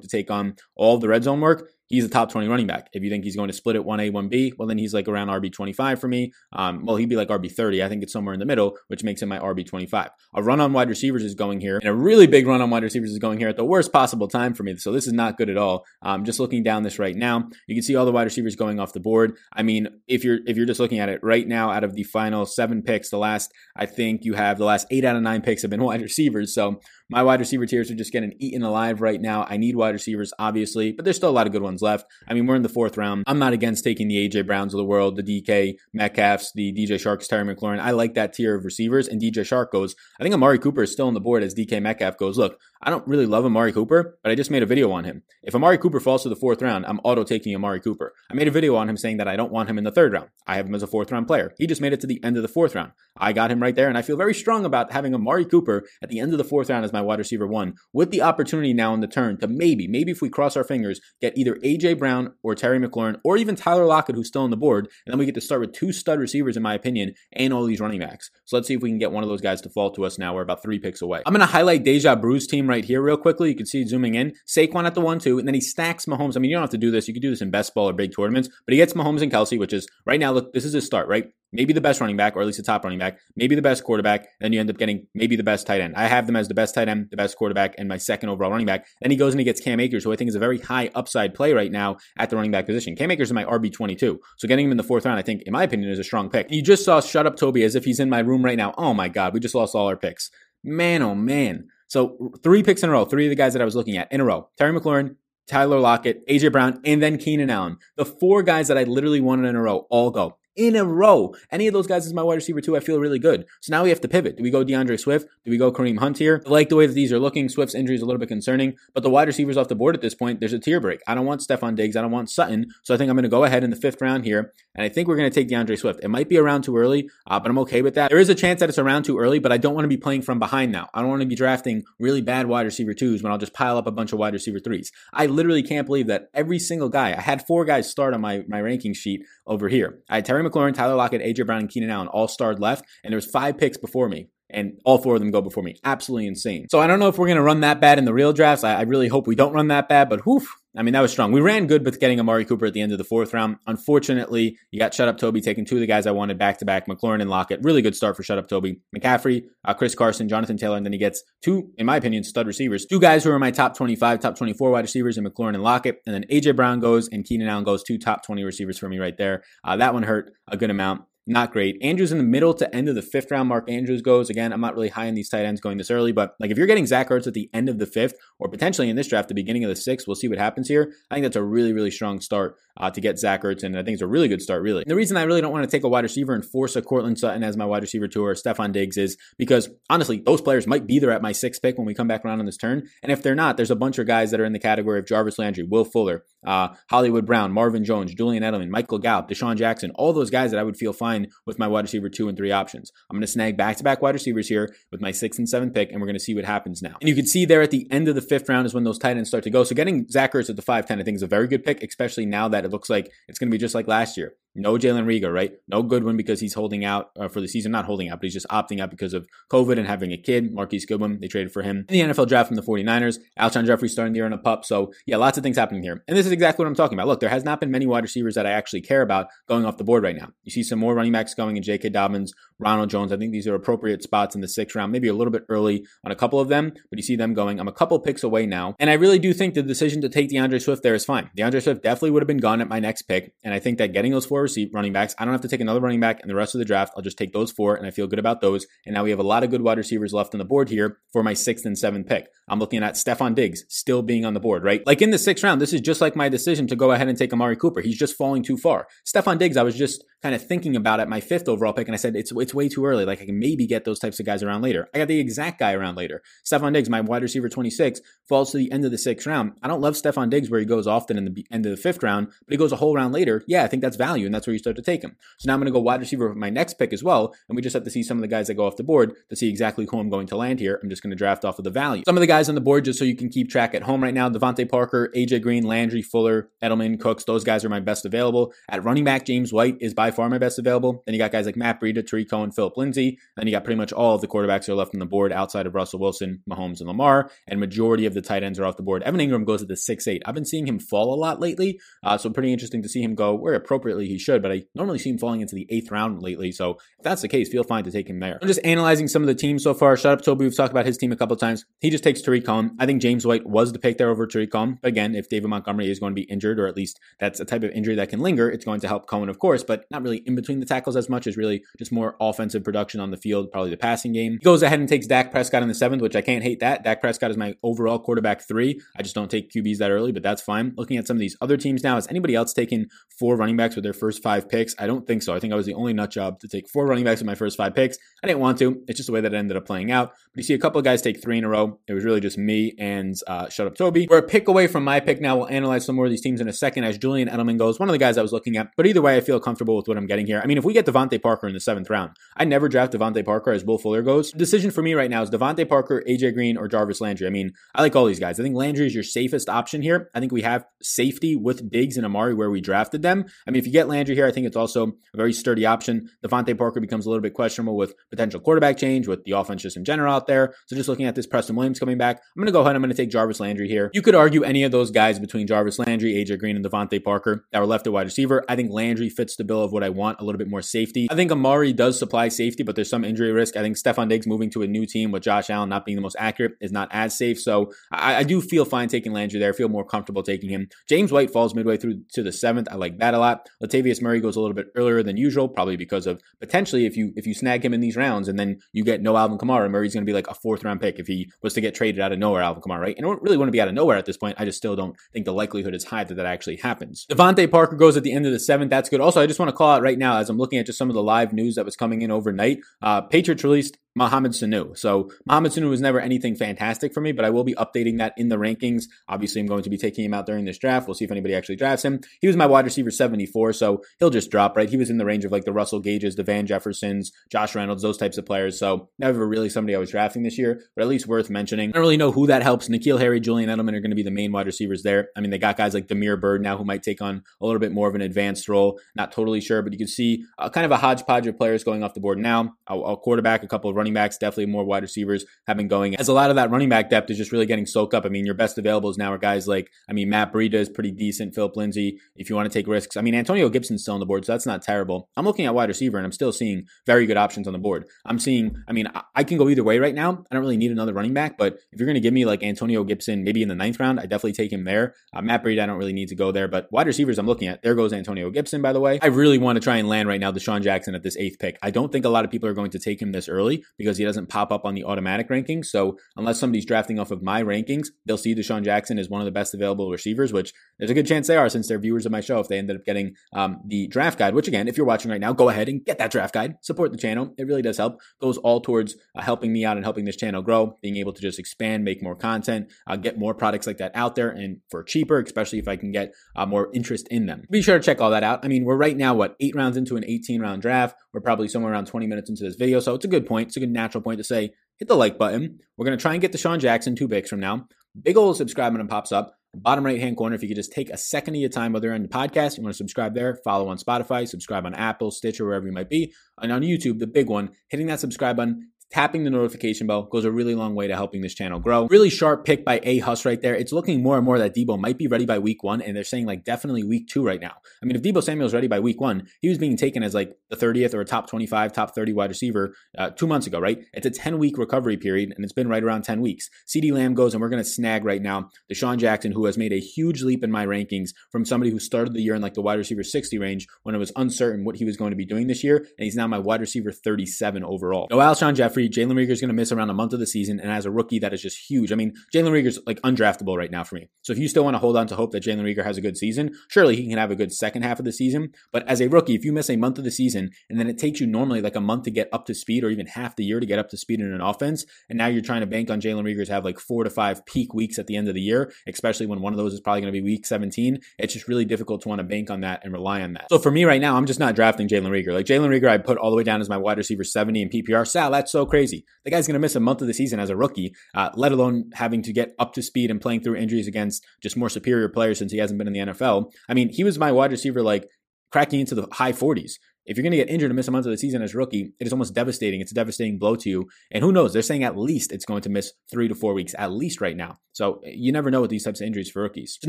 to 0.00 0.08
take 0.08 0.30
on 0.30 0.56
all 0.74 0.96
the 0.96 1.08
red 1.08 1.22
zone 1.22 1.42
work, 1.42 1.70
he's 1.88 2.04
a 2.04 2.08
top 2.08 2.30
20 2.30 2.48
running 2.48 2.66
back. 2.66 2.88
If 2.92 3.02
you 3.02 3.10
think 3.10 3.24
he's 3.24 3.36
going 3.36 3.48
to 3.48 3.52
split 3.52 3.76
it 3.76 3.82
1A, 3.82 4.12
1B, 4.12 4.52
well, 4.58 4.68
then 4.68 4.78
he's 4.78 4.94
like 4.94 5.08
around 5.08 5.28
RB 5.28 5.52
25 5.52 6.00
for 6.00 6.08
me. 6.08 6.32
Um, 6.52 6.84
well, 6.84 6.96
he'd 6.96 7.08
be 7.08 7.16
like 7.16 7.28
RB 7.28 7.50
30. 7.50 7.82
I 7.82 7.88
think 7.88 8.02
it's 8.02 8.12
somewhere 8.12 8.34
in 8.34 8.40
the 8.40 8.46
middle, 8.46 8.76
which 8.88 9.04
makes 9.04 9.22
him 9.22 9.28
my 9.28 9.38
RB 9.38 9.66
25. 9.66 10.10
A 10.34 10.42
run 10.42 10.60
on 10.60 10.72
wide 10.72 10.88
receivers 10.88 11.22
is 11.22 11.34
going 11.34 11.60
here, 11.60 11.78
and 11.78 11.88
a 11.88 11.94
really 11.94 12.26
big 12.26 12.46
run 12.46 12.60
on 12.60 12.70
wide 12.70 12.82
receivers 12.82 13.10
is 13.10 13.18
going 13.18 13.38
here 13.38 13.48
at 13.48 13.56
the 13.56 13.64
worst 13.64 13.92
possible 13.92 14.28
time 14.28 14.54
for 14.54 14.62
me. 14.62 14.76
So 14.76 14.92
this 14.92 15.06
is 15.06 15.12
not 15.12 15.36
good 15.36 15.48
at 15.48 15.56
all. 15.56 15.84
Um, 16.02 16.24
just 16.24 16.40
looking 16.40 16.62
down 16.62 16.82
this 16.82 16.98
right 16.98 17.16
now, 17.16 17.48
you 17.66 17.74
can 17.74 17.82
see 17.82 17.96
all 17.96 18.04
the 18.04 18.12
wide 18.12 18.24
receivers 18.24 18.56
going 18.56 18.80
off 18.80 18.92
the 18.92 19.00
board. 19.00 19.36
I 19.52 19.62
mean, 19.62 19.88
if 20.08 20.24
you're 20.24 20.38
if 20.46 20.56
you're 20.56 20.66
just 20.66 20.80
looking 20.80 20.98
at 20.98 21.08
it 21.08 21.20
right 21.22 21.46
now, 21.46 21.70
out 21.70 21.84
of 21.84 21.94
the 21.94 22.04
final 22.04 22.46
seven 22.46 22.82
picks, 22.82 23.10
the 23.10 23.18
last 23.18 23.52
I 23.76 23.86
think 23.86 24.24
you 24.24 24.34
have 24.34 24.58
the 24.58 24.64
last 24.64 24.86
eight 24.90 25.04
out 25.04 25.16
of 25.16 25.22
nine 25.22 25.42
picks 25.42 25.62
have 25.62 25.70
been 25.70 25.82
wide 25.84 26.02
receivers. 26.02 26.54
So 26.54 26.80
my 27.08 27.22
wide 27.22 27.40
receiver 27.40 27.66
tiers 27.66 27.90
are 27.90 27.94
just 27.94 28.12
getting 28.12 28.34
eaten 28.38 28.62
alive 28.62 29.00
right 29.00 29.20
now. 29.20 29.46
I 29.48 29.56
need 29.56 29.76
wide 29.76 29.94
receivers, 29.94 30.32
obviously, 30.38 30.92
but 30.92 31.04
there's 31.04 31.16
still 31.16 31.30
a 31.30 31.30
lot 31.30 31.46
of 31.46 31.52
good 31.52 31.62
ones 31.62 31.82
left. 31.82 32.06
I 32.26 32.34
mean, 32.34 32.46
we're 32.46 32.56
in 32.56 32.62
the 32.62 32.68
fourth 32.68 32.96
round. 32.96 33.24
I'm 33.26 33.38
not 33.38 33.52
against 33.52 33.84
taking 33.84 34.08
the 34.08 34.28
AJ 34.28 34.46
Browns 34.46 34.74
of 34.74 34.78
the 34.78 34.84
world, 34.84 35.16
the 35.16 35.22
DK 35.22 35.76
Metcalfs, 35.94 36.52
the 36.54 36.72
DJ 36.72 36.96
Charks, 36.96 37.28
Terry 37.28 37.44
McLaurin. 37.44 37.78
I 37.78 37.92
like 37.92 38.14
that 38.14 38.32
tier 38.32 38.56
of 38.56 38.64
receivers. 38.64 39.06
And 39.06 39.20
DJ 39.20 39.38
Chark 39.38 39.70
goes, 39.70 39.94
I 40.18 40.22
think 40.22 40.34
Amari 40.34 40.58
Cooper 40.58 40.82
is 40.82 40.92
still 40.92 41.06
on 41.06 41.14
the 41.14 41.20
board 41.20 41.42
as 41.42 41.54
DK 41.54 41.80
Metcalf 41.80 42.18
goes, 42.18 42.38
look, 42.38 42.58
I 42.82 42.90
don't 42.90 43.06
really 43.06 43.26
love 43.26 43.44
Amari 43.44 43.72
Cooper, 43.72 44.18
but 44.22 44.30
I 44.30 44.34
just 44.34 44.50
made 44.50 44.62
a 44.62 44.66
video 44.66 44.90
on 44.92 45.04
him. 45.04 45.22
If 45.42 45.54
Amari 45.54 45.78
Cooper 45.78 46.00
falls 46.00 46.24
to 46.24 46.28
the 46.28 46.36
fourth 46.36 46.60
round, 46.60 46.84
I'm 46.86 47.00
auto 47.00 47.24
taking 47.24 47.54
Amari 47.54 47.80
Cooper. 47.80 48.12
I 48.30 48.34
made 48.34 48.48
a 48.48 48.52
video 48.52 48.76
on 48.76 48.88
him 48.88 48.96
saying 48.96 49.16
that 49.16 49.28
I 49.28 49.36
don't 49.36 49.52
want 49.52 49.70
him 49.70 49.78
in 49.78 49.84
the 49.84 49.90
third 49.90 50.12
round. 50.12 50.28
I 50.46 50.56
have 50.56 50.66
him 50.66 50.74
as 50.74 50.82
a 50.82 50.86
fourth 50.86 51.10
round 51.10 51.26
player. 51.26 51.54
He 51.58 51.66
just 51.66 51.80
made 51.80 51.92
it 51.92 52.00
to 52.02 52.06
the 52.06 52.22
end 52.22 52.36
of 52.36 52.42
the 52.42 52.48
fourth 52.48 52.74
round. 52.74 52.92
I 53.16 53.32
got 53.32 53.50
him 53.50 53.62
right 53.62 53.74
there, 53.74 53.88
and 53.88 53.96
I 53.96 54.02
feel 54.02 54.16
very 54.16 54.34
strong 54.34 54.64
about 54.64 54.92
having 54.92 55.14
Amari 55.14 55.44
Cooper 55.44 55.84
at 56.02 56.10
the 56.10 56.20
end 56.20 56.32
of 56.32 56.38
the 56.38 56.44
fourth 56.44 56.68
round 56.68 56.84
as 56.84 56.92
my 56.96 57.02
wide 57.02 57.18
receiver 57.18 57.46
one, 57.46 57.74
with 57.92 58.10
the 58.10 58.22
opportunity 58.22 58.72
now 58.72 58.94
in 58.94 59.00
the 59.00 59.06
turn 59.06 59.38
to 59.38 59.46
maybe, 59.46 59.86
maybe 59.86 60.12
if 60.12 60.20
we 60.20 60.28
cross 60.28 60.56
our 60.56 60.64
fingers, 60.64 61.00
get 61.20 61.36
either 61.36 61.56
AJ 61.56 61.98
Brown 61.98 62.32
or 62.42 62.54
Terry 62.54 62.78
McLaurin 62.78 63.20
or 63.24 63.36
even 63.36 63.54
Tyler 63.54 63.86
Lockett, 63.86 64.16
who's 64.16 64.28
still 64.28 64.42
on 64.42 64.50
the 64.50 64.56
board, 64.56 64.88
and 65.06 65.12
then 65.12 65.18
we 65.18 65.26
get 65.26 65.34
to 65.34 65.40
start 65.40 65.60
with 65.60 65.72
two 65.72 65.92
stud 65.92 66.18
receivers, 66.18 66.56
in 66.56 66.62
my 66.62 66.74
opinion, 66.74 67.14
and 67.32 67.52
all 67.52 67.64
these 67.64 67.80
running 67.80 68.00
backs. 68.00 68.30
So 68.44 68.56
let's 68.56 68.66
see 68.68 68.74
if 68.74 68.82
we 68.82 68.90
can 68.90 68.98
get 68.98 69.12
one 69.12 69.22
of 69.22 69.28
those 69.28 69.40
guys 69.40 69.60
to 69.62 69.70
fall 69.70 69.90
to 69.92 70.04
us 70.04 70.18
now. 70.18 70.34
We're 70.34 70.42
about 70.42 70.62
three 70.62 70.78
picks 70.78 71.02
away. 71.02 71.22
I'm 71.26 71.34
to 71.34 71.46
highlight 71.46 71.84
Deja 71.84 72.16
Bru's 72.16 72.46
team 72.46 72.68
right 72.68 72.84
here 72.84 73.02
real 73.02 73.16
quickly. 73.16 73.50
You 73.50 73.54
can 73.54 73.66
see 73.66 73.84
zooming 73.84 74.14
in. 74.14 74.32
Saquon 74.46 74.86
at 74.86 74.94
the 74.94 75.00
one, 75.00 75.18
two, 75.18 75.38
and 75.38 75.46
then 75.46 75.54
he 75.54 75.60
stacks 75.60 76.06
Mahomes. 76.06 76.36
I 76.36 76.40
mean, 76.40 76.50
you 76.50 76.56
don't 76.56 76.62
have 76.62 76.70
to 76.70 76.78
do 76.78 76.90
this. 76.90 77.06
You 77.06 77.14
could 77.14 77.22
do 77.22 77.30
this 77.30 77.42
in 77.42 77.50
best 77.50 77.74
ball 77.74 77.88
or 77.88 77.92
big 77.92 78.14
tournaments, 78.16 78.48
but 78.66 78.72
he 78.72 78.78
gets 78.78 78.94
Mahomes 78.94 79.22
and 79.22 79.30
Kelce, 79.30 79.58
which 79.58 79.72
is 79.72 79.86
right 80.06 80.18
now, 80.18 80.32
look, 80.32 80.52
this 80.52 80.64
is 80.64 80.72
his 80.72 80.86
start, 80.86 81.08
right? 81.08 81.26
Maybe 81.52 81.72
the 81.72 81.80
best 81.80 82.00
running 82.00 82.16
back, 82.16 82.36
or 82.36 82.40
at 82.40 82.46
least 82.46 82.58
the 82.58 82.64
top 82.64 82.84
running 82.84 82.98
back, 82.98 83.18
maybe 83.36 83.54
the 83.54 83.62
best 83.62 83.84
quarterback, 83.84 84.26
then 84.40 84.52
you 84.52 84.60
end 84.60 84.70
up 84.70 84.78
getting 84.78 85.06
maybe 85.14 85.36
the 85.36 85.42
best 85.42 85.66
tight 85.66 85.80
end. 85.80 85.94
I 85.96 86.06
have 86.06 86.26
them 86.26 86.36
as 86.36 86.48
the 86.48 86.54
best 86.54 86.74
tight 86.74 86.88
end, 86.88 87.08
the 87.10 87.16
best 87.16 87.36
quarterback, 87.36 87.74
and 87.78 87.88
my 87.88 87.96
second 87.96 88.28
overall 88.28 88.50
running 88.50 88.66
back. 88.66 88.86
Then 89.00 89.10
he 89.10 89.16
goes 89.16 89.32
and 89.32 89.40
he 89.40 89.44
gets 89.44 89.60
Cam 89.60 89.80
Akers, 89.80 90.04
who 90.04 90.12
I 90.12 90.16
think 90.16 90.28
is 90.28 90.34
a 90.34 90.40
very 90.40 90.58
high 90.58 90.90
upside 90.94 91.34
play 91.34 91.52
right 91.52 91.70
now 91.70 91.96
at 92.18 92.30
the 92.30 92.36
running 92.36 92.50
back 92.50 92.66
position. 92.66 92.96
Cam 92.96 93.10
Akers 93.10 93.28
is 93.28 93.32
my 93.32 93.44
RB22. 93.44 94.18
So 94.36 94.48
getting 94.48 94.66
him 94.66 94.70
in 94.70 94.76
the 94.76 94.82
fourth 94.82 95.04
round, 95.04 95.18
I 95.18 95.22
think, 95.22 95.42
in 95.42 95.52
my 95.52 95.62
opinion, 95.62 95.90
is 95.90 95.98
a 95.98 96.04
strong 96.04 96.30
pick. 96.30 96.50
You 96.50 96.62
just 96.62 96.84
saw 96.84 97.00
Shut 97.00 97.26
Up 97.26 97.36
Toby 97.36 97.62
as 97.62 97.74
if 97.74 97.84
he's 97.84 98.00
in 98.00 98.10
my 98.10 98.20
room 98.20 98.44
right 98.44 98.56
now. 98.56 98.74
Oh 98.76 98.94
my 98.94 99.08
God, 99.08 99.34
we 99.34 99.40
just 99.40 99.54
lost 99.54 99.74
all 99.74 99.86
our 99.86 99.96
picks. 99.96 100.30
Man, 100.64 101.02
oh 101.02 101.14
man. 101.14 101.68
So 101.88 102.32
three 102.42 102.62
picks 102.62 102.82
in 102.82 102.88
a 102.88 102.92
row, 102.92 103.04
three 103.04 103.26
of 103.26 103.30
the 103.30 103.36
guys 103.36 103.52
that 103.52 103.62
I 103.62 103.64
was 103.64 103.76
looking 103.76 103.96
at 103.96 104.10
in 104.10 104.20
a 104.20 104.24
row. 104.24 104.50
Terry 104.58 104.78
McLaurin, 104.78 105.16
Tyler 105.46 105.78
Lockett, 105.78 106.26
AJ 106.26 106.50
Brown, 106.50 106.80
and 106.84 107.00
then 107.00 107.18
Keenan 107.18 107.50
Allen. 107.50 107.76
The 107.96 108.04
four 108.04 108.42
guys 108.42 108.68
that 108.68 108.76
I 108.76 108.82
literally 108.82 109.20
wanted 109.20 109.48
in 109.48 109.54
a 109.54 109.62
row 109.62 109.86
all 109.90 110.10
go 110.10 110.38
in 110.56 110.76
a 110.76 110.84
row. 110.84 111.34
Any 111.50 111.66
of 111.66 111.74
those 111.74 111.86
guys 111.86 112.06
is 112.06 112.14
my 112.14 112.22
wide 112.22 112.36
receiver 112.36 112.60
too. 112.60 112.76
I 112.76 112.80
feel 112.80 112.98
really 112.98 113.18
good. 113.18 113.46
So 113.60 113.70
now 113.70 113.82
we 113.82 113.90
have 113.90 114.00
to 114.00 114.08
pivot. 114.08 114.36
Do 114.36 114.42
we 114.42 114.50
go 114.50 114.64
D'Andre 114.64 114.96
Swift? 114.96 115.28
Do 115.44 115.50
we 115.50 115.58
go 115.58 115.70
Kareem 115.70 115.98
Hunt 115.98 116.18
here? 116.18 116.42
I 116.46 116.50
like 116.50 116.68
the 116.68 116.76
way 116.76 116.86
that 116.86 116.94
these 116.94 117.12
are 117.12 117.18
looking. 117.18 117.48
Swift's 117.48 117.74
injury 117.74 117.96
is 117.96 118.02
a 118.02 118.06
little 118.06 118.18
bit 118.18 118.28
concerning, 118.28 118.76
but 118.94 119.02
the 119.02 119.10
wide 119.10 119.28
receivers 119.28 119.56
off 119.56 119.68
the 119.68 119.74
board 119.74 119.94
at 119.94 120.00
this 120.00 120.14
point, 120.14 120.40
there's 120.40 120.52
a 120.52 120.58
tier 120.58 120.80
break. 120.80 121.00
I 121.06 121.14
don't 121.14 121.26
want 121.26 121.40
Stefon 121.42 121.76
Diggs. 121.76 121.96
I 121.96 122.02
don't 122.02 122.10
want 122.10 122.30
Sutton. 122.30 122.66
So 122.82 122.94
I 122.94 122.96
think 122.96 123.10
I'm 123.10 123.16
going 123.16 123.24
to 123.24 123.28
go 123.28 123.44
ahead 123.44 123.64
in 123.64 123.70
the 123.70 123.76
fifth 123.76 124.00
round 124.00 124.24
here, 124.24 124.52
and 124.74 124.84
I 124.84 124.88
think 124.88 125.08
we're 125.08 125.16
going 125.16 125.30
to 125.30 125.34
take 125.34 125.48
DeAndre 125.48 125.78
Swift. 125.78 126.00
It 126.02 126.08
might 126.08 126.28
be 126.28 126.38
around 126.38 126.62
too 126.62 126.76
early, 126.76 127.10
uh, 127.26 127.38
but 127.38 127.50
I'm 127.50 127.58
okay 127.60 127.82
with 127.82 127.94
that. 127.94 128.08
There 128.08 128.18
is 128.18 128.28
a 128.28 128.34
chance 128.34 128.60
that 128.60 128.68
it's 128.68 128.78
around 128.78 129.04
too 129.04 129.18
early, 129.18 129.38
but 129.38 129.52
I 129.52 129.58
don't 129.58 129.74
want 129.74 129.84
to 129.84 129.88
be 129.88 129.96
playing 129.96 130.22
from 130.22 130.38
behind 130.38 130.72
now. 130.72 130.88
I 130.94 131.00
don't 131.00 131.10
want 131.10 131.22
to 131.22 131.28
be 131.28 131.34
drafting 131.34 131.84
really 131.98 132.22
bad 132.22 132.46
wide 132.46 132.66
receiver 132.66 132.94
twos 132.94 133.22
when 133.22 133.30
I'll 133.30 133.38
just 133.38 133.54
pile 133.54 133.76
up 133.76 133.86
a 133.86 133.92
bunch 133.92 134.12
of 134.12 134.18
wide 134.18 134.32
receiver 134.32 134.58
threes. 134.58 134.90
I 135.12 135.26
literally 135.26 135.62
can't 135.62 135.86
believe 135.86 136.06
that 136.06 136.28
every 136.34 136.58
single 136.58 136.88
guy, 136.88 137.14
I 137.16 137.20
had 137.20 137.46
four 137.46 137.64
guys 137.64 137.90
start 137.90 138.14
on 138.14 138.20
my, 138.20 138.44
my 138.48 138.60
ranking 138.60 138.94
sheet 138.94 139.24
over 139.46 139.68
here. 139.68 140.00
I 140.08 140.16
had 140.16 140.24
Terry 140.24 140.45
McLaurin, 140.48 140.74
Tyler 140.74 140.94
Lockett, 140.94 141.22
AJ 141.22 141.46
Brown, 141.46 141.60
and 141.60 141.68
Keenan 141.68 141.90
Allen 141.90 142.08
all 142.08 142.28
starred 142.28 142.60
left, 142.60 142.84
and 143.04 143.12
there 143.12 143.16
was 143.16 143.26
five 143.26 143.58
picks 143.58 143.76
before 143.76 144.08
me 144.08 144.28
and 144.50 144.80
all 144.84 144.98
four 144.98 145.14
of 145.14 145.20
them 145.20 145.30
go 145.30 145.42
before 145.42 145.62
me. 145.62 145.76
Absolutely 145.84 146.26
insane. 146.26 146.68
So 146.70 146.80
I 146.80 146.86
don't 146.86 147.00
know 147.00 147.08
if 147.08 147.18
we're 147.18 147.26
going 147.26 147.36
to 147.36 147.42
run 147.42 147.60
that 147.60 147.80
bad 147.80 147.98
in 147.98 148.04
the 148.04 148.14
real 148.14 148.32
drafts. 148.32 148.64
I, 148.64 148.76
I, 148.76 148.82
really 148.82 149.08
hope 149.08 149.26
we 149.26 149.34
don't 149.34 149.52
run 149.52 149.68
that 149.68 149.88
bad, 149.88 150.08
but 150.08 150.20
whew, 150.20 150.46
I 150.76 150.82
mean, 150.82 150.92
that 150.92 151.00
was 151.00 151.10
strong. 151.10 151.32
We 151.32 151.40
ran 151.40 151.66
good 151.66 151.84
with 151.84 152.00
getting 152.00 152.20
Amari 152.20 152.44
Cooper 152.44 152.66
at 152.66 152.74
the 152.74 152.80
end 152.80 152.92
of 152.92 152.98
the 152.98 153.04
fourth 153.04 153.32
round. 153.32 153.56
Unfortunately, 153.66 154.58
you 154.70 154.78
got 154.78 154.92
Shut 154.92 155.08
Up 155.08 155.16
Toby 155.16 155.40
taking 155.40 155.64
two 155.64 155.76
of 155.76 155.80
the 155.80 155.86
guys 155.86 156.06
I 156.06 156.10
wanted 156.10 156.38
back 156.38 156.58
to 156.58 156.64
back, 156.64 156.86
McLaurin 156.86 157.20
and 157.20 157.30
Lockett. 157.30 157.60
Really 157.62 157.82
good 157.82 157.96
start 157.96 158.16
for 158.16 158.22
Shut 158.22 158.38
Up 158.38 158.48
Toby. 158.48 158.80
McCaffrey, 158.96 159.44
uh, 159.64 159.74
Chris 159.74 159.94
Carson, 159.94 160.28
Jonathan 160.28 160.56
Taylor, 160.56 160.76
and 160.76 160.84
then 160.84 160.92
he 160.92 160.98
gets 160.98 161.22
two, 161.42 161.70
in 161.78 161.86
my 161.86 161.96
opinion, 161.96 162.24
stud 162.24 162.46
receivers. 162.46 162.84
Two 162.84 163.00
guys 163.00 163.24
who 163.24 163.30
are 163.30 163.38
my 163.38 163.50
top 163.50 163.76
25, 163.76 164.20
top 164.20 164.36
24 164.36 164.70
wide 164.70 164.80
receivers 164.80 165.16
in 165.16 165.24
McLaurin 165.24 165.54
and 165.54 165.62
Lockett. 165.62 166.02
And 166.06 166.14
then 166.14 166.24
AJ 166.30 166.56
Brown 166.56 166.80
goes 166.80 167.08
and 167.08 167.24
Keenan 167.24 167.48
Allen 167.48 167.64
goes, 167.64 167.82
two 167.82 167.98
top 167.98 168.24
20 168.24 168.44
receivers 168.44 168.78
for 168.78 168.88
me 168.88 168.98
right 168.98 169.16
there. 169.16 169.42
Uh, 169.64 169.76
that 169.76 169.94
one 169.94 170.02
hurt 170.02 170.32
a 170.48 170.56
good 170.56 170.70
amount 170.70 171.02
not 171.26 171.52
great. 171.52 171.76
Andrews 171.82 172.12
in 172.12 172.18
the 172.18 172.24
middle 172.24 172.54
to 172.54 172.74
end 172.74 172.88
of 172.88 172.94
the 172.94 173.02
fifth 173.02 173.30
round. 173.30 173.48
Mark 173.48 173.68
Andrews 173.68 174.02
goes. 174.02 174.30
Again, 174.30 174.52
I'm 174.52 174.60
not 174.60 174.74
really 174.74 174.88
high 174.88 175.08
on 175.08 175.14
these 175.14 175.28
tight 175.28 175.44
ends 175.44 175.60
going 175.60 175.78
this 175.78 175.90
early, 175.90 176.12
but 176.12 176.34
like 176.38 176.50
if 176.50 176.58
you're 176.58 176.66
getting 176.66 176.86
Zach 176.86 177.08
Ertz 177.08 177.26
at 177.26 177.34
the 177.34 177.50
end 177.52 177.68
of 177.68 177.78
the 177.78 177.86
fifth 177.86 178.14
or 178.38 178.48
potentially 178.48 178.88
in 178.88 178.96
this 178.96 179.08
draft, 179.08 179.28
the 179.28 179.34
beginning 179.34 179.64
of 179.64 179.70
the 179.70 179.76
sixth, 179.76 180.06
we'll 180.06 180.14
see 180.14 180.28
what 180.28 180.38
happens 180.38 180.68
here. 180.68 180.92
I 181.10 181.16
think 181.16 181.24
that's 181.24 181.36
a 181.36 181.42
really, 181.42 181.72
really 181.72 181.90
strong 181.90 182.20
start 182.20 182.56
uh, 182.76 182.90
to 182.90 183.00
get 183.00 183.18
Zach 183.18 183.42
Ertz, 183.42 183.62
and 183.62 183.76
I 183.76 183.82
think 183.82 183.94
it's 183.94 184.02
a 184.02 184.06
really 184.06 184.28
good 184.28 184.42
start, 184.42 184.62
really. 184.62 184.82
And 184.82 184.90
the 184.90 184.96
reason 184.96 185.16
I 185.16 185.22
really 185.22 185.40
don't 185.40 185.52
want 185.52 185.64
to 185.64 185.70
take 185.70 185.84
a 185.84 185.88
wide 185.88 186.04
receiver 186.04 186.34
and 186.34 186.44
force 186.44 186.76
a 186.76 186.82
Courtland 186.82 187.18
Sutton 187.18 187.42
as 187.42 187.56
my 187.56 187.64
wide 187.64 187.82
receiver 187.82 188.08
to 188.08 188.24
or 188.24 188.34
Stefon 188.34 188.72
Diggs 188.72 188.96
is 188.96 189.16
because 189.38 189.68
honestly, 189.88 190.22
those 190.24 190.40
players 190.40 190.66
might 190.66 190.86
be 190.86 190.98
there 190.98 191.10
at 191.10 191.22
my 191.22 191.32
sixth 191.32 191.62
pick 191.62 191.78
when 191.78 191.86
we 191.86 191.94
come 191.94 192.08
back 192.08 192.24
around 192.24 192.40
on 192.40 192.46
this 192.46 192.56
turn. 192.56 192.88
And 193.02 193.10
if 193.10 193.22
they're 193.22 193.34
not, 193.34 193.56
there's 193.56 193.70
a 193.70 193.76
bunch 193.76 193.98
of 193.98 194.06
guys 194.06 194.30
that 194.30 194.40
are 194.40 194.44
in 194.44 194.52
the 194.52 194.58
category 194.58 194.98
of 194.98 195.06
Jarvis 195.06 195.38
Landry, 195.38 195.64
Will 195.64 195.84
Fuller, 195.84 196.24
uh, 196.44 196.68
Hollywood 196.90 197.26
Brown, 197.26 197.52
Marvin 197.52 197.84
Jones, 197.84 198.14
Julian 198.14 198.42
Edelman, 198.42 198.68
Michael 198.68 198.98
Gallup, 198.98 199.28
DeSean 199.28 199.56
Jackson, 199.56 199.90
all 199.94 200.12
those 200.12 200.30
guys 200.30 200.50
that 200.50 200.60
I 200.60 200.62
would 200.62 200.76
feel 200.76 200.92
fine 200.92 201.28
with 201.44 201.58
my 201.58 201.68
wide 201.68 201.84
receiver 201.84 202.08
two 202.08 202.28
and 202.28 202.36
three 202.36 202.52
options. 202.52 202.92
I'm 203.10 203.16
going 203.16 203.22
to 203.22 203.26
snag 203.26 203.56
back 203.56 203.76
to 203.76 203.84
back 203.84 204.02
wide 204.02 204.14
receivers 204.14 204.48
here 204.48 204.74
with 204.90 205.00
my 205.00 205.10
sixth 205.10 205.38
and 205.38 205.48
seventh 205.48 205.74
pick, 205.74 205.90
and 205.90 206.00
we're 206.00 206.06
going 206.06 206.16
to 206.16 206.20
see 206.20 206.34
what 206.34 206.44
happens 206.44 206.82
now. 206.82 206.96
And 207.00 207.08
you 207.08 207.14
can 207.14 207.26
see 207.26 207.44
there 207.44 207.62
at 207.62 207.70
the 207.70 207.86
end 207.90 208.08
of 208.08 208.14
the 208.14 208.20
fifth 208.20 208.48
round 208.48 208.66
is 208.66 208.74
when 208.74 208.84
those 208.84 208.98
tight 208.98 209.16
ends 209.16 209.28
start 209.28 209.44
to 209.44 209.50
go. 209.50 209.64
So 209.64 209.74
getting 209.74 210.08
Zach 210.08 210.32
Ertz 210.32 210.50
at 210.50 210.56
the 210.56 210.62
5'10, 210.62 211.00
I 211.00 211.02
think 211.02 211.16
is 211.16 211.22
a 211.22 211.26
very 211.26 211.48
good 211.48 211.64
pick, 211.64 211.82
especially 211.82 212.26
now 212.26 212.48
that 212.48 212.64
it 212.64 212.70
looks 212.70 212.90
like 212.90 213.10
it's 213.28 213.38
going 213.38 213.50
to 213.50 213.54
be 213.54 213.58
just 213.58 213.74
like 213.74 213.86
last 213.86 214.16
year. 214.16 214.34
No 214.56 214.74
Jalen 214.74 215.04
Reagor, 215.04 215.32
right? 215.32 215.52
No 215.68 215.82
Goodwin 215.82 216.16
because 216.16 216.40
he's 216.40 216.54
holding 216.54 216.84
out 216.84 217.10
uh, 217.18 217.28
for 217.28 217.40
the 217.40 217.48
season. 217.48 217.72
Not 217.72 217.84
holding 217.84 218.08
out, 218.08 218.18
but 218.18 218.24
he's 218.24 218.34
just 218.34 218.48
opting 218.48 218.80
out 218.80 218.90
because 218.90 219.14
of 219.14 219.26
COVID 219.50 219.78
and 219.78 219.86
having 219.86 220.12
a 220.12 220.16
kid. 220.16 220.52
Marquise 220.52 220.86
Goodwin, 220.86 221.20
they 221.20 221.28
traded 221.28 221.52
for 221.52 221.62
him 221.62 221.84
in 221.88 222.08
the 222.08 222.14
NFL 222.14 222.28
draft 222.28 222.48
from 222.48 222.56
the 222.56 222.62
49ers. 222.62 223.18
Alshon 223.38 223.66
Jeffery 223.66 223.88
starting 223.88 224.12
the 224.12 224.18
year 224.18 224.26
on 224.26 224.32
a 224.32 224.38
pup. 224.38 224.64
So, 224.64 224.92
yeah, 225.06 225.16
lots 225.16 225.38
of 225.38 225.44
things 225.44 225.56
happening 225.56 225.82
here. 225.82 226.02
And 226.08 226.16
this 226.16 226.26
is 226.26 226.32
exactly 226.32 226.64
what 226.64 226.68
I'm 226.68 226.74
talking 226.74 226.98
about. 226.98 227.06
Look, 227.08 227.20
there 227.20 227.28
has 227.28 227.44
not 227.44 227.60
been 227.60 227.70
many 227.70 227.86
wide 227.86 228.04
receivers 228.04 228.34
that 228.34 228.46
I 228.46 228.52
actually 228.52 228.80
care 228.80 229.02
about 229.02 229.28
going 229.48 229.64
off 229.64 229.76
the 229.76 229.84
board 229.84 230.02
right 230.02 230.16
now. 230.16 230.30
You 230.42 230.50
see 230.50 230.62
some 230.62 230.78
more 230.78 230.94
running 230.94 231.12
backs 231.12 231.34
going 231.34 231.56
in 231.56 231.62
J.K. 231.62 231.90
Dobbins, 231.90 232.32
Ronald 232.58 232.90
Jones. 232.90 233.12
I 233.12 233.16
think 233.16 233.32
these 233.32 233.46
are 233.46 233.54
appropriate 233.54 234.02
spots 234.02 234.34
in 234.34 234.40
the 234.40 234.48
sixth 234.48 234.74
round, 234.74 234.92
maybe 234.92 235.08
a 235.08 235.14
little 235.14 235.32
bit 235.32 235.44
early 235.48 235.86
on 236.04 236.10
a 236.10 236.16
couple 236.16 236.40
of 236.40 236.48
them, 236.48 236.72
but 236.90 236.98
you 236.98 237.02
see 237.02 237.16
them 237.16 237.34
going. 237.34 237.60
I'm 237.60 237.68
a 237.68 237.72
couple 237.72 237.98
picks 238.00 238.22
away 238.22 238.46
now. 238.46 238.74
And 238.78 238.90
I 238.90 238.94
really 238.94 239.18
do 239.18 239.32
think 239.32 239.54
the 239.54 239.62
decision 239.62 240.00
to 240.02 240.08
take 240.08 240.30
D'Andre 240.30 240.58
Swift 240.58 240.82
there 240.82 240.94
is 240.94 241.04
fine. 241.04 241.30
D'Andre 241.36 241.60
Swift 241.60 241.82
definitely 241.82 242.10
would 242.12 242.22
have 242.22 242.28
been 242.28 242.38
gone 242.38 242.60
at 242.60 242.68
my 242.68 242.80
next 242.80 243.02
pick. 243.02 243.34
And 243.42 243.52
I 243.52 243.58
think 243.58 243.78
that 243.78 243.92
getting 243.92 244.12
those 244.12 244.26
four 244.26 244.45
receipt 244.46 244.70
running 244.72 244.92
backs. 244.92 245.14
I 245.18 245.24
don't 245.24 245.34
have 245.34 245.42
to 245.42 245.48
take 245.48 245.60
another 245.60 245.80
running 245.80 246.00
back 246.00 246.20
in 246.20 246.28
the 246.28 246.34
rest 246.34 246.54
of 246.54 246.58
the 246.58 246.64
draft. 246.64 246.92
I'll 246.96 247.02
just 247.02 247.18
take 247.18 247.32
those 247.32 247.52
four, 247.52 247.76
and 247.76 247.86
I 247.86 247.90
feel 247.90 248.06
good 248.06 248.18
about 248.18 248.40
those. 248.40 248.66
And 248.84 248.94
now 248.94 249.04
we 249.04 249.10
have 249.10 249.18
a 249.18 249.24
lot 249.24 249.44
of 249.44 249.50
good 249.50 249.62
wide 249.62 249.78
receivers 249.78 250.12
left 250.12 250.34
on 250.34 250.38
the 250.38 250.44
board 250.44 250.68
here 250.68 250.98
for 251.12 251.22
my 251.22 251.34
sixth 251.34 251.66
and 251.66 251.78
seventh 251.78 252.06
pick. 252.06 252.28
I'm 252.48 252.58
looking 252.58 252.82
at 252.82 252.94
Stefon 252.94 253.34
Diggs 253.34 253.64
still 253.68 254.02
being 254.02 254.24
on 254.24 254.34
the 254.34 254.40
board, 254.40 254.64
right? 254.64 254.86
Like 254.86 255.02
in 255.02 255.10
the 255.10 255.18
sixth 255.18 255.42
round, 255.44 255.60
this 255.60 255.72
is 255.72 255.80
just 255.80 256.00
like 256.00 256.16
my 256.16 256.28
decision 256.28 256.66
to 256.68 256.76
go 256.76 256.92
ahead 256.92 257.08
and 257.08 257.18
take 257.18 257.32
Amari 257.32 257.56
Cooper. 257.56 257.80
He's 257.80 257.98
just 257.98 258.16
falling 258.16 258.42
too 258.42 258.56
far. 258.56 258.86
Stefon 259.04 259.38
Diggs, 259.38 259.56
I 259.56 259.62
was 259.62 259.76
just 259.76 260.04
kind 260.22 260.34
of 260.34 260.44
thinking 260.44 260.76
about 260.76 261.00
at 261.00 261.08
my 261.08 261.20
fifth 261.20 261.48
overall 261.48 261.72
pick, 261.72 261.88
and 261.88 261.94
I 261.94 261.98
said 261.98 262.16
it's 262.16 262.32
it's 262.32 262.54
way 262.54 262.68
too 262.68 262.84
early. 262.84 263.04
Like 263.04 263.20
I 263.20 263.26
can 263.26 263.38
maybe 263.38 263.66
get 263.66 263.84
those 263.84 263.98
types 263.98 264.18
of 264.20 264.26
guys 264.26 264.42
around 264.42 264.62
later. 264.62 264.88
I 264.94 264.98
got 264.98 265.08
the 265.08 265.20
exact 265.20 265.58
guy 265.58 265.72
around 265.72 265.96
later. 265.96 266.22
Stefon 266.44 266.72
Diggs, 266.72 266.88
my 266.88 267.00
wide 267.00 267.22
receiver 267.22 267.48
26, 267.48 268.00
falls 268.28 268.50
to 268.52 268.58
the 268.58 268.70
end 268.72 268.84
of 268.84 268.90
the 268.90 268.98
sixth 268.98 269.26
round. 269.26 269.52
I 269.62 269.68
don't 269.68 269.80
love 269.80 269.94
Stefon 269.94 270.30
Diggs 270.30 270.50
where 270.50 270.60
he 270.60 270.66
goes 270.66 270.86
often 270.86 271.18
in 271.18 271.32
the 271.32 271.46
end 271.50 271.66
of 271.66 271.70
the 271.70 271.76
fifth 271.76 272.02
round, 272.02 272.28
but 272.28 272.52
he 272.52 272.56
goes 272.56 272.72
a 272.72 272.76
whole 272.76 272.94
round 272.94 273.12
later. 273.12 273.42
Yeah, 273.46 273.64
I 273.64 273.68
think 273.68 273.82
that's 273.82 273.96
value, 273.96 274.26
and 274.26 274.34
that's 274.36 274.46
where 274.46 274.52
you 274.52 274.58
start 274.58 274.76
to 274.76 274.82
take 274.82 275.02
him. 275.02 275.16
So 275.38 275.46
now 275.46 275.54
I'm 275.54 275.60
going 275.60 275.66
to 275.66 275.72
go 275.72 275.80
wide 275.80 276.00
receiver 276.00 276.28
with 276.28 276.36
my 276.36 276.50
next 276.50 276.74
pick 276.74 276.92
as 276.92 277.02
well, 277.02 277.34
and 277.48 277.56
we 277.56 277.62
just 277.62 277.74
have 277.74 277.84
to 277.84 277.90
see 277.90 278.02
some 278.02 278.18
of 278.18 278.22
the 278.22 278.28
guys 278.28 278.46
that 278.46 278.54
go 278.54 278.66
off 278.66 278.76
the 278.76 278.84
board 278.84 279.14
to 279.30 279.36
see 279.36 279.48
exactly 279.48 279.86
who 279.90 279.98
I'm 279.98 280.10
going 280.10 280.26
to 280.28 280.36
land 280.36 280.60
here. 280.60 280.78
I'm 280.82 280.90
just 280.90 281.02
going 281.02 281.10
to 281.10 281.16
draft 281.16 281.44
off 281.44 281.58
of 281.58 281.64
the 281.64 281.70
value. 281.70 282.02
Some 282.06 282.16
of 282.16 282.20
the 282.20 282.26
guys 282.26 282.48
on 282.48 282.54
the 282.54 282.60
board, 282.60 282.84
just 282.84 282.98
so 282.98 283.04
you 283.04 283.16
can 283.16 283.28
keep 283.28 283.50
track 283.50 283.74
at 283.74 283.82
home 283.82 284.02
right 284.02 284.14
now: 284.14 284.28
DeVante 284.28 284.68
Parker, 284.68 285.10
AJ 285.16 285.42
Green, 285.42 285.64
Landry, 285.64 286.02
Fuller, 286.02 286.50
Edelman, 286.62 287.00
Cooks. 287.00 287.24
Those 287.24 287.44
guys 287.44 287.64
are 287.64 287.68
my 287.68 287.80
best 287.80 288.04
available. 288.04 288.52
At 288.68 288.84
running 288.84 289.04
back, 289.04 289.24
James 289.24 289.52
White 289.52 289.78
is 289.80 289.94
by 289.94 290.10
far 290.10 290.28
my 290.28 290.38
best 290.38 290.58
available. 290.58 291.02
Then 291.06 291.14
you 291.14 291.18
got 291.18 291.32
guys 291.32 291.46
like 291.46 291.56
Matt 291.56 291.80
Breida, 291.80 292.06
Tarik 292.06 292.30
Cohen, 292.30 292.52
Philip 292.52 292.76
Lindsay. 292.76 293.18
Then 293.36 293.46
you 293.46 293.52
got 293.52 293.64
pretty 293.64 293.78
much 293.78 293.92
all 293.92 294.14
of 294.14 294.20
the 294.20 294.28
quarterbacks 294.28 294.68
are 294.68 294.74
left 294.74 294.94
on 294.94 295.00
the 295.00 295.06
board 295.06 295.32
outside 295.32 295.66
of 295.66 295.74
Russell 295.74 296.00
Wilson, 296.00 296.42
Mahomes, 296.48 296.80
and 296.80 296.88
Lamar. 296.88 297.30
And 297.48 297.60
majority 297.60 298.06
of 298.06 298.14
the 298.14 298.22
tight 298.22 298.42
ends 298.42 298.58
are 298.58 298.64
off 298.64 298.76
the 298.76 298.82
board. 298.82 299.02
Evan 299.02 299.20
Engram 299.20 299.44
goes 299.44 299.62
at 299.62 299.68
the 299.68 299.76
six 299.76 300.06
eight. 300.06 300.22
I've 300.26 300.34
been 300.34 300.44
seeing 300.44 300.66
him 300.66 300.78
fall 300.78 301.14
a 301.14 301.16
lot 301.16 301.40
lately, 301.40 301.80
uh, 302.02 302.18
so 302.18 302.30
pretty 302.30 302.52
interesting 302.52 302.82
to 302.82 302.88
see 302.88 303.02
him 303.02 303.14
go 303.14 303.34
where 303.34 303.54
appropriately 303.54 304.06
he 304.06 304.18
should. 304.26 304.42
But 304.42 304.52
I 304.52 304.64
normally 304.74 304.98
see 304.98 305.10
him 305.10 305.18
falling 305.18 305.40
into 305.40 305.54
the 305.54 305.66
eighth 305.70 305.90
round 305.90 306.22
lately. 306.22 306.52
So 306.52 306.72
if 306.98 307.04
that's 307.04 307.22
the 307.22 307.28
case, 307.28 307.48
feel 307.48 307.64
fine 307.64 307.84
to 307.84 307.90
take 307.90 308.08
him 308.08 308.20
there. 308.20 308.38
I'm 308.42 308.48
just 308.48 308.60
analyzing 308.64 309.08
some 309.08 309.22
of 309.22 309.28
the 309.28 309.34
teams 309.34 309.62
so 309.62 309.72
far. 309.72 309.96
Shut 309.96 310.12
up, 310.12 310.22
Toby. 310.22 310.44
We've 310.44 310.56
talked 310.56 310.72
about 310.72 310.84
his 310.84 310.98
team 310.98 311.12
a 311.12 311.16
couple 311.16 311.36
times. 311.36 311.64
He 311.80 311.90
just 311.90 312.04
takes 312.04 312.20
Tarik 312.20 312.44
Cohen. 312.44 312.76
I 312.78 312.86
think 312.86 313.00
James 313.00 313.26
White 313.26 313.46
was 313.46 313.72
the 313.72 313.78
pick 313.78 313.98
there 313.98 314.10
over 314.10 314.26
Tarik 314.26 314.52
Cohen. 314.52 314.78
Again, 314.82 315.14
if 315.14 315.28
David 315.28 315.48
Montgomery 315.48 315.90
is 315.90 315.98
going 315.98 316.12
to 316.12 316.20
be 316.20 316.28
injured, 316.28 316.58
or 316.58 316.66
at 316.66 316.76
least 316.76 317.00
that's 317.20 317.40
a 317.40 317.44
type 317.44 317.62
of 317.62 317.70
injury 317.70 317.94
that 317.94 318.08
can 318.08 318.20
linger, 318.20 318.50
it's 318.50 318.64
going 318.64 318.80
to 318.80 318.88
help 318.88 319.06
Cohen, 319.06 319.28
of 319.28 319.38
course, 319.38 319.62
but 319.62 319.84
not 319.90 320.02
really 320.02 320.18
in 320.26 320.34
between 320.34 320.60
the 320.60 320.66
tackles 320.66 320.96
as 320.96 321.08
much 321.08 321.26
as 321.26 321.36
really 321.36 321.62
just 321.78 321.92
more 321.92 322.16
offensive 322.20 322.64
production 322.64 323.00
on 323.00 323.10
the 323.10 323.16
field, 323.16 323.50
probably 323.52 323.70
the 323.70 323.76
passing 323.76 324.12
game. 324.12 324.32
He 324.32 324.44
goes 324.44 324.62
ahead 324.62 324.80
and 324.80 324.88
takes 324.88 325.06
Dak 325.06 325.30
Prescott 325.30 325.62
in 325.62 325.68
the 325.68 325.74
seventh, 325.74 326.02
which 326.02 326.16
I 326.16 326.20
can't 326.20 326.42
hate 326.42 326.60
that. 326.60 326.82
Dak 326.82 327.00
Prescott 327.00 327.30
is 327.30 327.36
my 327.36 327.54
overall 327.62 327.98
quarterback 327.98 328.46
three. 328.46 328.80
I 328.96 329.02
just 329.02 329.14
don't 329.14 329.30
take 329.30 329.50
QBs 329.52 329.78
that 329.78 329.90
early, 329.90 330.12
but 330.12 330.22
that's 330.22 330.42
fine. 330.42 330.74
Looking 330.76 330.96
at 330.96 331.06
some 331.06 331.16
of 331.16 331.20
these 331.20 331.36
other 331.40 331.56
teams 331.56 331.84
now, 331.84 331.94
has 331.94 332.08
anybody 332.08 332.34
else 332.34 332.52
taken 332.52 332.88
four 333.18 333.36
running 333.36 333.56
backs 333.56 333.76
with 333.76 333.84
their 333.84 333.92
first 333.92 334.15
five 334.18 334.48
picks? 334.48 334.74
I 334.78 334.86
don't 334.86 335.06
think 335.06 335.22
so. 335.22 335.34
I 335.34 335.40
think 335.40 335.52
I 335.52 335.56
was 335.56 335.66
the 335.66 335.74
only 335.74 335.92
nut 335.92 336.10
job 336.10 336.40
to 336.40 336.48
take 336.48 336.68
four 336.68 336.86
running 336.86 337.04
backs 337.04 337.20
with 337.20 337.26
my 337.26 337.34
first 337.34 337.56
five 337.56 337.74
picks. 337.74 337.96
I 338.22 338.26
didn't 338.26 338.40
want 338.40 338.58
to. 338.58 338.82
It's 338.88 338.96
just 338.96 339.06
the 339.06 339.12
way 339.12 339.20
that 339.20 339.32
it 339.32 339.36
ended 339.36 339.56
up 339.56 339.66
playing 339.66 339.90
out. 339.90 340.10
But 340.10 340.38
you 340.38 340.42
see 340.42 340.54
a 340.54 340.58
couple 340.58 340.78
of 340.78 340.84
guys 340.84 341.02
take 341.02 341.22
three 341.22 341.38
in 341.38 341.44
a 341.44 341.48
row. 341.48 341.78
It 341.86 341.94
was 341.94 342.04
really 342.04 342.20
just 342.20 342.38
me 342.38 342.74
and 342.78 343.14
uh, 343.26 343.48
Shut 343.48 343.66
Up 343.66 343.76
Toby. 343.76 344.06
We're 344.08 344.18
a 344.18 344.22
pick 344.22 344.48
away 344.48 344.66
from 344.66 344.84
my 344.84 345.00
pick 345.00 345.20
now. 345.20 345.36
We'll 345.36 345.48
analyze 345.48 345.84
some 345.84 345.96
more 345.96 346.04
of 346.04 346.10
these 346.10 346.20
teams 346.20 346.40
in 346.40 346.48
a 346.48 346.52
second 346.52 346.84
as 346.84 346.98
Julian 346.98 347.28
Edelman 347.28 347.58
goes. 347.58 347.78
One 347.78 347.88
of 347.88 347.92
the 347.92 347.98
guys 347.98 348.18
I 348.18 348.22
was 348.22 348.32
looking 348.32 348.56
at. 348.56 348.70
But 348.76 348.86
either 348.86 349.02
way, 349.02 349.16
I 349.16 349.20
feel 349.20 349.40
comfortable 349.40 349.76
with 349.76 349.88
what 349.88 349.96
I'm 349.96 350.06
getting 350.06 350.26
here. 350.26 350.40
I 350.42 350.46
mean, 350.46 350.58
if 350.58 350.64
we 350.64 350.72
get 350.72 350.86
DeVante 350.86 351.20
Parker 351.20 351.46
in 351.48 351.54
the 351.54 351.60
seventh 351.60 351.90
round, 351.90 352.12
I 352.36 352.44
never 352.44 352.68
draft 352.68 352.92
DeVante 352.92 353.24
Parker 353.24 353.52
as 353.52 353.64
Will 353.64 353.78
Fuller 353.78 354.02
goes. 354.02 354.32
The 354.32 354.38
decision 354.38 354.70
for 354.70 354.82
me 354.82 354.94
right 354.94 355.10
now 355.10 355.22
is 355.22 355.30
DeVante 355.30 355.68
Parker, 355.68 356.02
AJ 356.08 356.34
Green, 356.34 356.56
or 356.56 356.68
Jarvis 356.68 357.00
Landry. 357.00 357.26
I 357.26 357.30
mean, 357.30 357.52
I 357.74 357.82
like 357.82 357.96
all 357.96 358.06
these 358.06 358.20
guys. 358.20 358.38
I 358.38 358.42
think 358.42 358.54
Landry 358.54 358.86
is 358.86 358.94
your 358.94 359.02
safest 359.02 359.48
option 359.48 359.82
here. 359.82 360.10
I 360.14 360.20
think 360.20 360.32
we 360.32 360.42
have 360.42 360.66
safety 360.82 361.36
with 361.36 361.70
Diggs 361.70 361.96
and 361.96 362.06
Amari 362.06 362.34
where 362.34 362.50
we 362.50 362.60
drafted 362.60 363.02
them. 363.02 363.24
I 363.46 363.50
mean, 363.50 363.58
if 363.58 363.66
you 363.66 363.72
get 363.72 363.88
Landry 363.88 363.95
here, 364.04 364.26
I 364.26 364.30
think 364.30 364.46
it's 364.46 364.56
also 364.56 364.88
a 365.14 365.16
very 365.16 365.32
sturdy 365.32 365.66
option. 365.66 366.10
DeVante 366.24 366.56
Parker 366.56 366.80
becomes 366.80 367.06
a 367.06 367.08
little 367.08 367.22
bit 367.22 367.34
questionable 367.34 367.76
with 367.76 367.94
potential 368.10 368.40
quarterback 368.40 368.76
change, 368.76 369.08
with 369.08 369.24
the 369.24 369.32
offense 369.32 369.62
just 369.62 369.76
in 369.76 369.84
general 369.84 370.12
out 370.12 370.26
there. 370.26 370.54
So 370.66 370.76
just 370.76 370.88
looking 370.88 371.06
at 371.06 371.14
this 371.14 371.26
Preston 371.26 371.56
Williams 371.56 371.78
coming 371.78 371.98
back, 371.98 372.16
I'm 372.16 372.40
going 372.40 372.46
to 372.46 372.52
go 372.52 372.60
ahead. 372.60 372.70
And 372.70 372.76
I'm 372.76 372.82
going 372.82 372.94
to 372.94 373.02
take 373.02 373.10
Jarvis 373.10 373.40
Landry 373.40 373.68
here. 373.68 373.90
You 373.94 374.02
could 374.02 374.14
argue 374.14 374.42
any 374.42 374.64
of 374.64 374.72
those 374.72 374.90
guys 374.90 375.18
between 375.18 375.46
Jarvis 375.46 375.78
Landry, 375.78 376.12
AJ 376.14 376.38
Green, 376.38 376.56
and 376.56 376.64
DeVante 376.64 377.02
Parker 377.02 377.44
that 377.52 377.60
were 377.60 377.66
left 377.66 377.86
at 377.86 377.92
wide 377.92 378.06
receiver. 378.06 378.44
I 378.48 378.56
think 378.56 378.70
Landry 378.70 379.08
fits 379.08 379.36
the 379.36 379.44
bill 379.44 379.62
of 379.62 379.72
what 379.72 379.82
I 379.82 379.88
want, 379.88 380.20
a 380.20 380.24
little 380.24 380.38
bit 380.38 380.48
more 380.48 380.62
safety. 380.62 381.08
I 381.10 381.14
think 381.14 381.32
Amari 381.32 381.72
does 381.72 381.98
supply 381.98 382.28
safety, 382.28 382.62
but 382.62 382.74
there's 382.74 382.90
some 382.90 383.04
injury 383.04 383.32
risk. 383.32 383.56
I 383.56 383.62
think 383.62 383.76
Stefon 383.76 384.08
Diggs 384.08 384.26
moving 384.26 384.50
to 384.50 384.62
a 384.62 384.66
new 384.66 384.86
team 384.86 385.12
with 385.12 385.22
Josh 385.22 385.48
Allen 385.50 385.68
not 385.68 385.84
being 385.84 385.96
the 385.96 386.02
most 386.02 386.16
accurate 386.18 386.52
is 386.60 386.72
not 386.72 386.88
as 386.90 387.16
safe. 387.16 387.40
So 387.40 387.72
I, 387.92 388.16
I 388.16 388.22
do 388.24 388.40
feel 388.40 388.64
fine 388.64 388.88
taking 388.88 389.12
Landry 389.12 389.40
there. 389.40 389.50
I 389.50 389.56
feel 389.56 389.68
more 389.68 389.84
comfortable 389.84 390.22
taking 390.22 390.50
him. 390.50 390.68
James 390.88 391.12
White 391.12 391.30
falls 391.30 391.54
midway 391.54 391.76
through 391.76 392.02
to 392.12 392.22
the 392.22 392.32
seventh. 392.32 392.68
I 392.70 392.74
like 392.74 392.98
that 392.98 393.14
a 393.14 393.18
lot. 393.18 393.48
Latavius 393.62 393.85
Murray 394.02 394.20
goes 394.20 394.36
a 394.36 394.40
little 394.40 394.54
bit 394.54 394.66
earlier 394.74 395.02
than 395.02 395.16
usual, 395.16 395.48
probably 395.48 395.76
because 395.76 396.06
of 396.06 396.20
potentially 396.40 396.86
if 396.86 396.96
you 396.96 397.12
if 397.16 397.26
you 397.26 397.34
snag 397.34 397.64
him 397.64 397.74
in 397.74 397.80
these 397.80 397.96
rounds 397.96 398.28
and 398.28 398.38
then 398.38 398.58
you 398.72 398.84
get 398.84 399.02
no 399.02 399.16
Alvin 399.16 399.38
Kamara, 399.38 399.70
Murray's 399.70 399.94
going 399.94 400.04
to 400.04 400.10
be 400.10 400.14
like 400.14 400.28
a 400.28 400.34
fourth 400.34 400.64
round 400.64 400.80
pick 400.80 400.98
if 400.98 401.06
he 401.06 401.30
was 401.42 401.54
to 401.54 401.60
get 401.60 401.74
traded 401.74 402.00
out 402.00 402.12
of 402.12 402.18
nowhere, 402.18 402.42
Alvin 402.42 402.62
Kamara, 402.62 402.80
right? 402.80 402.96
And 402.96 403.06
it 403.06 403.22
really 403.22 403.36
wouldn't 403.36 403.52
be 403.52 403.60
out 403.60 403.68
of 403.68 403.74
nowhere 403.74 403.96
at 403.96 404.06
this 404.06 404.16
point. 404.16 404.36
I 404.38 404.44
just 404.44 404.58
still 404.58 404.76
don't 404.76 404.96
think 405.12 405.24
the 405.24 405.32
likelihood 405.32 405.74
is 405.74 405.84
high 405.84 406.04
that 406.04 406.14
that 406.14 406.26
actually 406.26 406.56
happens. 406.56 407.06
DeVante 407.10 407.50
Parker 407.50 407.76
goes 407.76 407.96
at 407.96 408.02
the 408.02 408.12
end 408.12 408.26
of 408.26 408.32
the 408.32 408.40
seventh. 408.40 408.70
That's 408.70 408.88
good. 408.88 409.00
Also, 409.00 409.20
I 409.20 409.26
just 409.26 409.38
want 409.38 409.50
to 409.50 409.56
call 409.56 409.70
out 409.70 409.82
right 409.82 409.98
now 409.98 410.18
as 410.18 410.28
I'm 410.28 410.38
looking 410.38 410.58
at 410.58 410.66
just 410.66 410.78
some 410.78 410.88
of 410.88 410.94
the 410.94 411.02
live 411.02 411.32
news 411.32 411.54
that 411.54 411.64
was 411.64 411.76
coming 411.76 412.02
in 412.02 412.10
overnight. 412.10 412.58
Uh, 412.82 413.02
Patriots 413.02 413.44
released 413.44 413.78
Mohamed 413.96 414.32
Sanu. 414.32 414.76
So 414.78 415.10
Mohamed 415.24 415.52
Sanu 415.52 415.68
was 415.70 415.80
never 415.80 415.98
anything 415.98 416.36
fantastic 416.36 416.92
for 416.92 417.00
me, 417.00 417.12
but 417.12 417.24
I 417.24 417.30
will 417.30 417.44
be 417.44 417.54
updating 417.54 417.98
that 417.98 418.12
in 418.16 418.28
the 418.28 418.36
rankings. 418.36 418.84
Obviously, 419.08 419.40
I'm 419.40 419.46
going 419.46 419.62
to 419.62 419.70
be 419.70 419.78
taking 419.78 420.04
him 420.04 420.14
out 420.14 420.26
during 420.26 420.44
this 420.44 420.58
draft. 420.58 420.86
We'll 420.86 420.94
see 420.94 421.04
if 421.04 421.10
anybody 421.10 421.34
actually 421.34 421.56
drafts 421.56 421.84
him. 421.84 422.00
He 422.20 422.26
was 422.26 422.36
my 422.36 422.46
wide 422.46 422.66
receiver 422.66 422.90
74, 422.90 423.54
so 423.54 423.82
he'll 423.98 424.10
just 424.10 424.30
drop, 424.30 424.56
right? 424.56 424.68
He 424.68 424.76
was 424.76 424.90
in 424.90 424.98
the 424.98 425.06
range 425.06 425.24
of 425.24 425.32
like 425.32 425.44
the 425.44 425.52
Russell 425.52 425.80
Gages, 425.80 426.16
the 426.16 426.22
Van 426.22 426.46
Jeffersons, 426.46 427.10
Josh 427.30 427.54
Reynolds, 427.54 427.82
those 427.82 427.96
types 427.96 428.18
of 428.18 428.26
players. 428.26 428.58
So 428.58 428.90
never 428.98 429.26
really 429.26 429.48
somebody 429.48 429.74
I 429.74 429.78
was 429.78 429.90
drafting 429.90 430.22
this 430.22 430.38
year, 430.38 430.62
but 430.74 430.82
at 430.82 430.88
least 430.88 431.06
worth 431.06 431.30
mentioning. 431.30 431.70
I 431.70 431.72
don't 431.72 431.82
really 431.82 431.96
know 431.96 432.12
who 432.12 432.26
that 432.26 432.42
helps. 432.42 432.68
N'Keal 432.68 433.00
Harry, 433.00 433.18
Julian 433.18 433.48
Edelman 433.48 433.74
are 433.74 433.80
going 433.80 433.90
to 433.90 433.96
be 433.96 434.02
the 434.02 434.10
main 434.10 434.30
wide 434.30 434.46
receivers 434.46 434.82
there. 434.82 435.08
I 435.16 435.20
mean, 435.20 435.30
they 435.30 435.38
got 435.38 435.56
guys 435.56 435.72
like 435.72 435.86
Damiere 435.86 436.18
Byrd 436.18 436.42
now 436.42 436.58
who 436.58 436.64
might 436.64 436.82
take 436.82 437.00
on 437.00 437.22
a 437.40 437.46
little 437.46 437.60
bit 437.60 437.72
more 437.72 437.88
of 437.88 437.94
an 437.94 438.02
advanced 438.02 438.48
role. 438.48 438.78
Not 438.94 439.12
totally 439.12 439.40
sure, 439.40 439.62
but 439.62 439.72
you 439.72 439.78
can 439.78 439.88
see 439.88 440.24
uh, 440.38 440.50
kind 440.50 440.66
of 440.66 440.72
a 440.72 440.76
hodgepodge 440.76 441.26
of 441.26 441.36
players 441.36 441.64
going 441.64 441.82
off 441.82 441.94
the 441.94 442.00
board 442.00 442.18
now. 442.18 442.54
A, 442.66 442.78
a 442.78 442.96
quarterback, 442.96 443.42
a 443.42 443.48
couple 443.48 443.70
of 443.70 443.76
running 443.76 443.85
backs, 443.94 444.18
definitely 444.18 444.46
more 444.46 444.64
wide 444.64 444.82
receivers 444.82 445.24
have 445.46 445.56
been 445.56 445.68
going. 445.68 445.96
As 445.96 446.08
a 446.08 446.12
lot 446.12 446.30
of 446.30 446.36
that 446.36 446.50
running 446.50 446.68
back 446.68 446.90
depth 446.90 447.10
is 447.10 447.16
just 447.16 447.32
really 447.32 447.46
getting 447.46 447.66
soaked 447.66 447.94
up. 447.94 448.04
I 448.04 448.08
mean, 448.08 448.26
your 448.26 448.34
best 448.34 448.56
availables 448.56 448.98
now 448.98 449.12
are 449.12 449.18
guys 449.18 449.46
like, 449.48 449.70
I 449.88 449.92
mean, 449.92 450.08
Matt 450.08 450.32
Breida 450.32 450.54
is 450.54 450.68
pretty 450.68 450.90
decent. 450.90 451.34
Philip 451.34 451.56
Lindsay, 451.56 451.98
if 452.16 452.28
you 452.30 452.36
want 452.36 452.50
to 452.50 452.58
take 452.58 452.66
risks. 452.66 452.96
I 452.96 453.00
mean, 453.00 453.14
Antonio 453.14 453.48
Gibson's 453.48 453.82
still 453.82 453.94
on 453.94 454.00
the 454.00 454.06
board, 454.06 454.24
so 454.24 454.32
that's 454.32 454.46
not 454.46 454.62
terrible. 454.62 455.08
I'm 455.16 455.24
looking 455.24 455.46
at 455.46 455.54
wide 455.54 455.68
receiver 455.68 455.98
and 455.98 456.04
I'm 456.04 456.12
still 456.12 456.32
seeing 456.32 456.66
very 456.86 457.06
good 457.06 457.16
options 457.16 457.46
on 457.46 457.52
the 457.52 457.58
board. 457.58 457.86
I'm 458.04 458.18
seeing, 458.18 458.56
I 458.68 458.72
mean, 458.72 458.88
I, 459.14 459.24
can 459.24 459.38
go 459.38 459.48
either 459.48 459.64
way 459.64 459.78
right 459.78 459.94
now. 459.94 460.24
I 460.30 460.34
don't 460.34 460.42
really 460.42 460.56
need 460.56 460.70
another 460.70 460.92
running 460.92 461.14
back, 461.14 461.36
but 461.36 461.58
if 461.72 461.78
you're 461.78 461.86
going 461.86 461.94
to 461.94 462.00
give 462.00 462.14
me 462.14 462.24
like 462.24 462.42
Antonio 462.42 462.84
Gibson, 462.84 463.24
maybe 463.24 463.42
in 463.42 463.48
the 463.48 463.54
ninth 463.54 463.80
round, 463.80 463.98
I 463.98 464.02
definitely 464.02 464.32
take 464.32 464.52
him 464.52 464.64
there. 464.64 464.94
Uh, 465.12 465.22
Matt 465.22 465.42
Breida, 465.42 465.62
I 465.62 465.66
don't 465.66 465.78
really 465.78 465.92
need 465.92 466.08
to 466.08 466.14
go 466.14 466.32
there, 466.32 466.48
but 466.48 466.70
wide 466.70 466.86
receivers 466.86 467.18
I'm 467.18 467.26
looking 467.26 467.48
at, 467.48 467.62
there 467.62 467.74
goes 467.74 467.92
Antonio 467.92 468.30
Gibson, 468.30 468.62
by 468.62 468.72
the 468.72 468.80
way. 468.80 468.98
I 469.02 469.06
really 469.06 469.38
want 469.38 469.56
to 469.56 469.60
try 469.60 469.76
and 469.76 469.88
land 469.88 470.08
right 470.08 470.20
now 470.20 470.32
DeSean 470.32 470.62
Jackson 470.62 470.94
at 470.94 471.02
this 471.02 471.16
eighth 471.16 471.38
pick. 471.38 471.58
I 471.62 471.70
don't 471.70 471.90
think 471.90 472.04
a 472.04 472.08
lot 472.08 472.24
of 472.24 472.30
people 472.30 472.48
are 472.48 472.54
going 472.54 472.70
to 472.70 472.78
take 472.78 473.00
him 473.00 473.12
this 473.12 473.28
early 473.28 473.64
because 473.78 473.98
he 473.98 474.04
doesn't 474.04 474.28
pop 474.28 474.52
up 474.52 474.64
on 474.64 474.74
the 474.74 474.84
automatic 474.84 475.28
rankings. 475.28 475.66
So 475.66 475.98
unless 476.16 476.38
somebody's 476.38 476.64
drafting 476.64 476.98
off 476.98 477.10
of 477.10 477.22
my 477.22 477.42
rankings, 477.42 477.88
they'll 478.04 478.18
see 478.18 478.34
DeSean 478.34 478.64
Jackson 478.64 478.98
as 478.98 479.08
one 479.08 479.20
of 479.20 479.24
the 479.24 479.30
best 479.30 479.54
available 479.54 479.90
receivers, 479.90 480.32
which 480.32 480.52
there's 480.78 480.90
a 480.90 480.94
good 480.94 481.06
chance 481.06 481.26
they 481.26 481.36
are 481.36 481.48
since 481.48 481.68
they're 481.68 481.78
viewers 481.78 482.06
of 482.06 482.12
my 482.12 482.20
show 482.20 482.40
if 482.40 482.48
they 482.48 482.58
ended 482.58 482.76
up 482.76 482.84
getting 482.84 483.14
um, 483.32 483.60
the 483.66 483.86
draft 483.88 484.18
guide, 484.18 484.34
which 484.34 484.48
again, 484.48 484.68
if 484.68 484.76
you're 484.76 484.86
watching 484.86 485.10
right 485.10 485.20
now, 485.20 485.32
go 485.32 485.48
ahead 485.48 485.68
and 485.68 485.84
get 485.84 485.98
that 485.98 486.10
draft 486.10 486.34
guide. 486.34 486.56
Support 486.62 486.92
the 486.92 486.98
channel. 486.98 487.34
It 487.38 487.46
really 487.46 487.62
does 487.62 487.78
help. 487.78 488.00
Goes 488.20 488.38
all 488.38 488.60
towards 488.60 488.96
uh, 489.14 489.22
helping 489.22 489.52
me 489.52 489.64
out 489.64 489.76
and 489.76 489.84
helping 489.84 490.04
this 490.04 490.16
channel 490.16 490.42
grow, 490.42 490.76
being 490.82 490.96
able 490.96 491.12
to 491.12 491.20
just 491.20 491.38
expand, 491.38 491.84
make 491.84 492.02
more 492.02 492.16
content, 492.16 492.72
uh, 492.86 492.96
get 492.96 493.18
more 493.18 493.34
products 493.34 493.66
like 493.66 493.78
that 493.78 493.92
out 493.94 494.14
there 494.14 494.30
and 494.30 494.60
for 494.70 494.82
cheaper, 494.82 495.20
especially 495.20 495.58
if 495.58 495.68
I 495.68 495.76
can 495.76 495.92
get 495.92 496.14
uh, 496.34 496.46
more 496.46 496.70
interest 496.74 497.08
in 497.10 497.26
them. 497.26 497.44
Be 497.50 497.62
sure 497.62 497.78
to 497.78 497.84
check 497.84 498.00
all 498.00 498.10
that 498.10 498.22
out. 498.22 498.44
I 498.44 498.48
mean, 498.48 498.64
we're 498.64 498.76
right 498.76 498.96
now, 498.96 499.14
what, 499.14 499.36
eight 499.40 499.54
rounds 499.54 499.76
into 499.76 499.96
an 499.96 500.04
18 500.06 500.40
round 500.40 500.62
draft. 500.62 500.96
We're 501.12 501.20
probably 501.20 501.48
somewhere 501.48 501.72
around 501.72 501.86
20 501.86 502.06
minutes 502.06 502.30
into 502.30 502.44
this 502.44 502.56
video. 502.56 502.80
So 502.80 502.94
it's 502.94 503.04
a 503.04 503.08
good 503.08 503.26
point. 503.26 503.48
It's 503.48 503.56
a 503.56 503.60
good 503.60 503.65
natural 503.72 504.02
point 504.02 504.18
to 504.18 504.24
say, 504.24 504.52
hit 504.78 504.88
the 504.88 504.96
like 504.96 505.18
button. 505.18 505.58
We're 505.76 505.86
going 505.86 505.96
to 505.96 506.02
try 506.02 506.12
and 506.12 506.20
get 506.20 506.32
to 506.32 506.38
Sean 506.38 506.60
Jackson 506.60 506.96
two 506.96 507.08
picks 507.08 507.30
from 507.30 507.40
now. 507.40 507.68
Big 508.00 508.16
old 508.16 508.36
subscribe 508.36 508.72
button 508.72 508.88
pops 508.88 509.12
up. 509.12 509.34
Bottom 509.54 509.86
right 509.86 509.98
hand 509.98 510.18
corner, 510.18 510.34
if 510.34 510.42
you 510.42 510.48
could 510.48 510.56
just 510.56 510.72
take 510.72 510.90
a 510.90 510.98
second 510.98 511.34
of 511.34 511.40
your 511.40 511.48
time, 511.48 511.72
whether 511.72 511.86
you're 511.86 511.94
on 511.94 512.02
the 512.02 512.08
podcast, 512.08 512.58
you 512.58 512.62
want 512.62 512.74
to 512.74 512.76
subscribe 512.76 513.14
there, 513.14 513.38
follow 513.42 513.68
on 513.68 513.78
Spotify, 513.78 514.28
subscribe 514.28 514.66
on 514.66 514.74
Apple, 514.74 515.10
Stitcher, 515.10 515.46
wherever 515.46 515.64
you 515.64 515.72
might 515.72 515.88
be. 515.88 516.12
And 516.42 516.52
on 516.52 516.60
YouTube, 516.60 516.98
the 516.98 517.06
big 517.06 517.30
one, 517.30 517.50
hitting 517.68 517.86
that 517.86 518.00
subscribe 518.00 518.36
button 518.36 518.70
tapping 518.90 519.24
the 519.24 519.30
notification 519.30 519.86
bell 519.86 520.02
goes 520.04 520.24
a 520.24 520.30
really 520.30 520.54
long 520.54 520.74
way 520.74 520.86
to 520.86 520.94
helping 520.94 521.20
this 521.20 521.34
channel 521.34 521.58
grow. 521.58 521.86
Really 521.86 522.10
sharp 522.10 522.44
pick 522.44 522.64
by 522.64 522.80
A 522.82 522.98
Huss 522.98 523.24
right 523.24 523.40
there. 523.40 523.54
It's 523.54 523.72
looking 523.72 524.02
more 524.02 524.16
and 524.16 524.24
more 524.24 524.38
that 524.38 524.54
Deebo 524.54 524.78
might 524.78 524.98
be 524.98 525.06
ready 525.06 525.26
by 525.26 525.38
week 525.38 525.62
one, 525.62 525.82
and 525.82 525.96
they're 525.96 526.04
saying 526.04 526.26
like 526.26 526.44
definitely 526.44 526.82
week 526.82 527.08
two 527.08 527.24
right 527.24 527.40
now. 527.40 527.54
I 527.82 527.86
mean, 527.86 527.96
if 527.96 528.02
Deebo 528.02 528.22
Samuel's 528.22 528.54
ready 528.54 528.68
by 528.68 528.80
week 528.80 529.00
one, 529.00 529.28
he 529.40 529.48
was 529.48 529.58
being 529.58 529.76
taken 529.76 530.02
as 530.02 530.14
like 530.14 530.36
the 530.50 530.56
30th 530.56 530.94
or 530.94 531.00
a 531.00 531.04
top 531.04 531.28
25, 531.28 531.72
top 531.72 531.94
30 531.94 532.12
wide 532.12 532.30
receiver 532.30 532.74
uh, 532.96 533.10
two 533.10 533.26
months 533.26 533.46
ago, 533.46 533.58
right? 533.58 533.84
It's 533.92 534.06
a 534.06 534.10
10 534.10 534.38
week 534.38 534.58
recovery 534.58 534.96
period, 534.96 535.32
and 535.34 535.44
it's 535.44 535.52
been 535.52 535.68
right 535.68 535.82
around 535.82 536.02
10 536.02 536.20
weeks. 536.20 536.48
CeeDee 536.66 536.92
Lamb 536.92 537.14
goes, 537.14 537.34
and 537.34 537.40
we're 537.40 537.48
going 537.48 537.62
to 537.62 537.68
snag 537.68 538.04
right 538.04 538.22
now 538.22 538.50
DeSean 538.72 538.98
Jackson, 538.98 539.32
who 539.32 539.46
has 539.46 539.58
made 539.58 539.72
a 539.72 539.80
huge 539.80 540.22
leap 540.22 540.44
in 540.44 540.50
my 540.50 540.66
rankings 540.66 541.10
from 541.30 541.44
somebody 541.44 541.70
who 541.70 541.78
started 541.78 542.14
the 542.14 542.22
year 542.22 542.34
in 542.34 542.42
like 542.42 542.54
the 542.54 542.62
wide 542.62 542.78
receiver 542.78 543.02
60 543.02 543.38
range 543.38 543.66
when 543.82 543.94
it 543.94 543.98
was 543.98 544.12
uncertain 544.16 544.64
what 544.64 544.76
he 544.76 544.84
was 544.84 544.96
going 544.96 545.10
to 545.10 545.16
be 545.16 545.26
doing 545.26 545.46
this 545.46 545.64
year, 545.64 545.76
and 545.76 546.04
he's 546.04 546.16
now 546.16 546.26
my 546.26 546.38
wide 546.38 546.60
receiver 546.60 546.92
37 546.92 547.64
overall. 547.64 548.06
No 548.10 548.18
Alshon 548.18 548.54
Jeffery, 548.76 548.90
Jalen 548.90 549.12
Reagor 549.12 549.30
is 549.30 549.40
going 549.40 549.48
to 549.48 549.54
miss 549.54 549.72
around 549.72 549.88
a 549.88 549.94
month 549.94 550.12
of 550.12 550.20
the 550.20 550.26
season, 550.26 550.60
and 550.60 550.70
as 550.70 550.84
a 550.84 550.90
rookie, 550.90 551.18
that 551.20 551.32
is 551.32 551.40
just 551.40 551.70
huge. 551.70 551.92
I 551.92 551.94
mean, 551.94 552.12
Jalen 552.34 552.50
Reagor's 552.50 552.78
like 552.86 553.00
undraftable 553.00 553.56
right 553.56 553.70
now 553.70 553.84
for 553.84 553.94
me. 553.94 554.10
So 554.20 554.34
if 554.34 554.38
you 554.38 554.48
still 554.48 554.64
want 554.64 554.74
to 554.74 554.78
hold 554.78 554.98
on 554.98 555.06
to 555.06 555.16
hope 555.16 555.32
that 555.32 555.42
Jalen 555.42 555.62
Reagor 555.62 555.84
has 555.84 555.96
a 555.96 556.02
good 556.02 556.18
season, 556.18 556.54
surely 556.68 556.94
he 556.94 557.08
can 557.08 557.16
have 557.16 557.30
a 557.30 557.36
good 557.36 557.52
second 557.52 557.84
half 557.84 557.98
of 557.98 558.04
the 558.04 558.12
season. 558.12 558.52
But 558.72 558.86
as 558.86 559.00
a 559.00 559.08
rookie, 559.08 559.34
if 559.34 559.46
you 559.46 559.52
miss 559.52 559.70
a 559.70 559.76
month 559.76 559.96
of 559.96 560.04
the 560.04 560.10
season 560.10 560.50
and 560.68 560.78
then 560.78 560.88
it 560.88 560.98
takes 560.98 561.20
you 561.20 561.26
normally 561.26 561.62
like 561.62 561.74
a 561.74 561.80
month 561.80 562.04
to 562.04 562.10
get 562.10 562.28
up 562.32 562.44
to 562.46 562.54
speed 562.54 562.84
or 562.84 562.90
even 562.90 563.06
half 563.06 563.34
the 563.36 563.44
year 563.44 563.60
to 563.60 563.66
get 563.66 563.78
up 563.78 563.88
to 563.90 563.96
speed 563.96 564.20
in 564.20 564.30
an 564.30 564.42
offense, 564.42 564.84
and 565.08 565.16
now 565.16 565.26
you're 565.26 565.42
trying 565.42 565.60
to 565.60 565.66
bank 565.66 565.90
on 565.90 566.00
Jalen 566.00 566.26
to 566.26 566.52
have 566.52 566.64
like 566.64 566.78
four 566.78 567.04
to 567.04 567.10
five 567.10 567.46
peak 567.46 567.72
weeks 567.72 567.98
at 567.98 568.08
the 568.08 568.16
end 568.16 568.28
of 568.28 568.34
the 568.34 568.42
year, 568.42 568.72
especially 568.86 569.24
when 569.24 569.40
one 569.40 569.54
of 569.54 569.56
those 569.56 569.72
is 569.72 569.80
probably 569.80 570.02
going 570.02 570.12
to 570.12 570.20
be 570.20 570.24
week 570.24 570.44
17, 570.44 571.00
it's 571.18 571.32
just 571.32 571.48
really 571.48 571.64
difficult 571.64 572.02
to 572.02 572.08
want 572.08 572.18
to 572.18 572.24
bank 572.24 572.50
on 572.50 572.60
that 572.60 572.80
and 572.84 572.92
rely 572.92 573.22
on 573.22 573.32
that. 573.34 573.46
So 573.48 573.58
for 573.58 573.70
me 573.70 573.84
right 573.84 574.00
now, 574.00 574.16
I'm 574.16 574.26
just 574.26 574.40
not 574.40 574.54
drafting 574.54 574.86
Jalen 574.86 575.08
Reagor. 575.08 575.32
Like 575.32 575.46
Jalen 575.46 575.68
Reagor, 575.68 575.88
I 575.88 575.96
put 575.98 576.18
all 576.18 576.30
the 576.30 576.36
way 576.36 576.42
down 576.42 576.60
as 576.60 576.68
my 576.68 576.76
wide 576.76 576.98
receiver 576.98 577.24
70 577.24 577.62
in 577.62 577.68
PPR. 577.70 578.06
Sal, 578.06 578.30
that's 578.30 578.52
so 578.52 578.65
crazy. 578.66 579.04
The 579.24 579.30
guy's 579.30 579.46
going 579.46 579.54
to 579.54 579.60
miss 579.60 579.76
a 579.76 579.80
month 579.80 580.00
of 580.00 580.06
the 580.06 580.14
season 580.14 580.40
as 580.40 580.50
a 580.50 580.56
rookie, 580.56 580.94
uh, 581.14 581.30
let 581.34 581.52
alone 581.52 581.90
having 581.94 582.22
to 582.22 582.32
get 582.32 582.54
up 582.58 582.74
to 582.74 582.82
speed 582.82 583.10
and 583.10 583.20
playing 583.20 583.42
through 583.42 583.56
injuries 583.56 583.86
against 583.86 584.24
just 584.42 584.56
more 584.56 584.68
superior 584.68 585.08
players 585.08 585.38
since 585.38 585.52
he 585.52 585.58
hasn't 585.58 585.78
been 585.78 585.86
in 585.86 585.92
the 585.92 586.12
NFL. 586.12 586.52
I 586.68 586.74
mean, 586.74 586.88
he 586.90 587.04
was 587.04 587.18
my 587.18 587.32
wide 587.32 587.52
receiver 587.52 587.82
like 587.82 588.08
cracking 588.52 588.80
into 588.80 588.94
the 588.94 589.08
high 589.12 589.32
40s. 589.32 589.72
If 590.06 590.16
you're 590.16 590.22
going 590.22 590.32
to 590.32 590.36
get 590.36 590.48
injured 590.48 590.70
and 590.70 590.76
miss 590.76 590.88
a 590.88 590.92
month 590.92 591.06
of 591.06 591.10
the 591.10 591.18
season 591.18 591.42
as 591.42 591.54
rookie, 591.54 591.92
it 591.98 592.06
is 592.06 592.12
almost 592.12 592.34
devastating. 592.34 592.80
It's 592.80 592.92
a 592.92 592.94
devastating 592.94 593.38
blow 593.38 593.56
to 593.56 593.68
you. 593.68 593.88
And 594.12 594.22
who 594.22 594.32
knows? 594.32 594.52
They're 594.52 594.62
saying 594.62 594.84
at 594.84 594.96
least 594.96 595.32
it's 595.32 595.44
going 595.44 595.62
to 595.62 595.68
miss 595.68 595.92
three 596.10 596.28
to 596.28 596.34
four 596.34 596.54
weeks, 596.54 596.74
at 596.78 596.92
least 596.92 597.20
right 597.20 597.36
now. 597.36 597.58
So 597.72 598.00
eh, 598.06 598.12
you 598.14 598.32
never 598.32 598.50
know 598.50 598.62
with 598.62 598.70
these 598.70 598.84
types 598.84 599.00
of 599.00 599.06
injuries 599.06 599.30
for 599.30 599.42
rookies. 599.42 599.78
So 599.82 599.88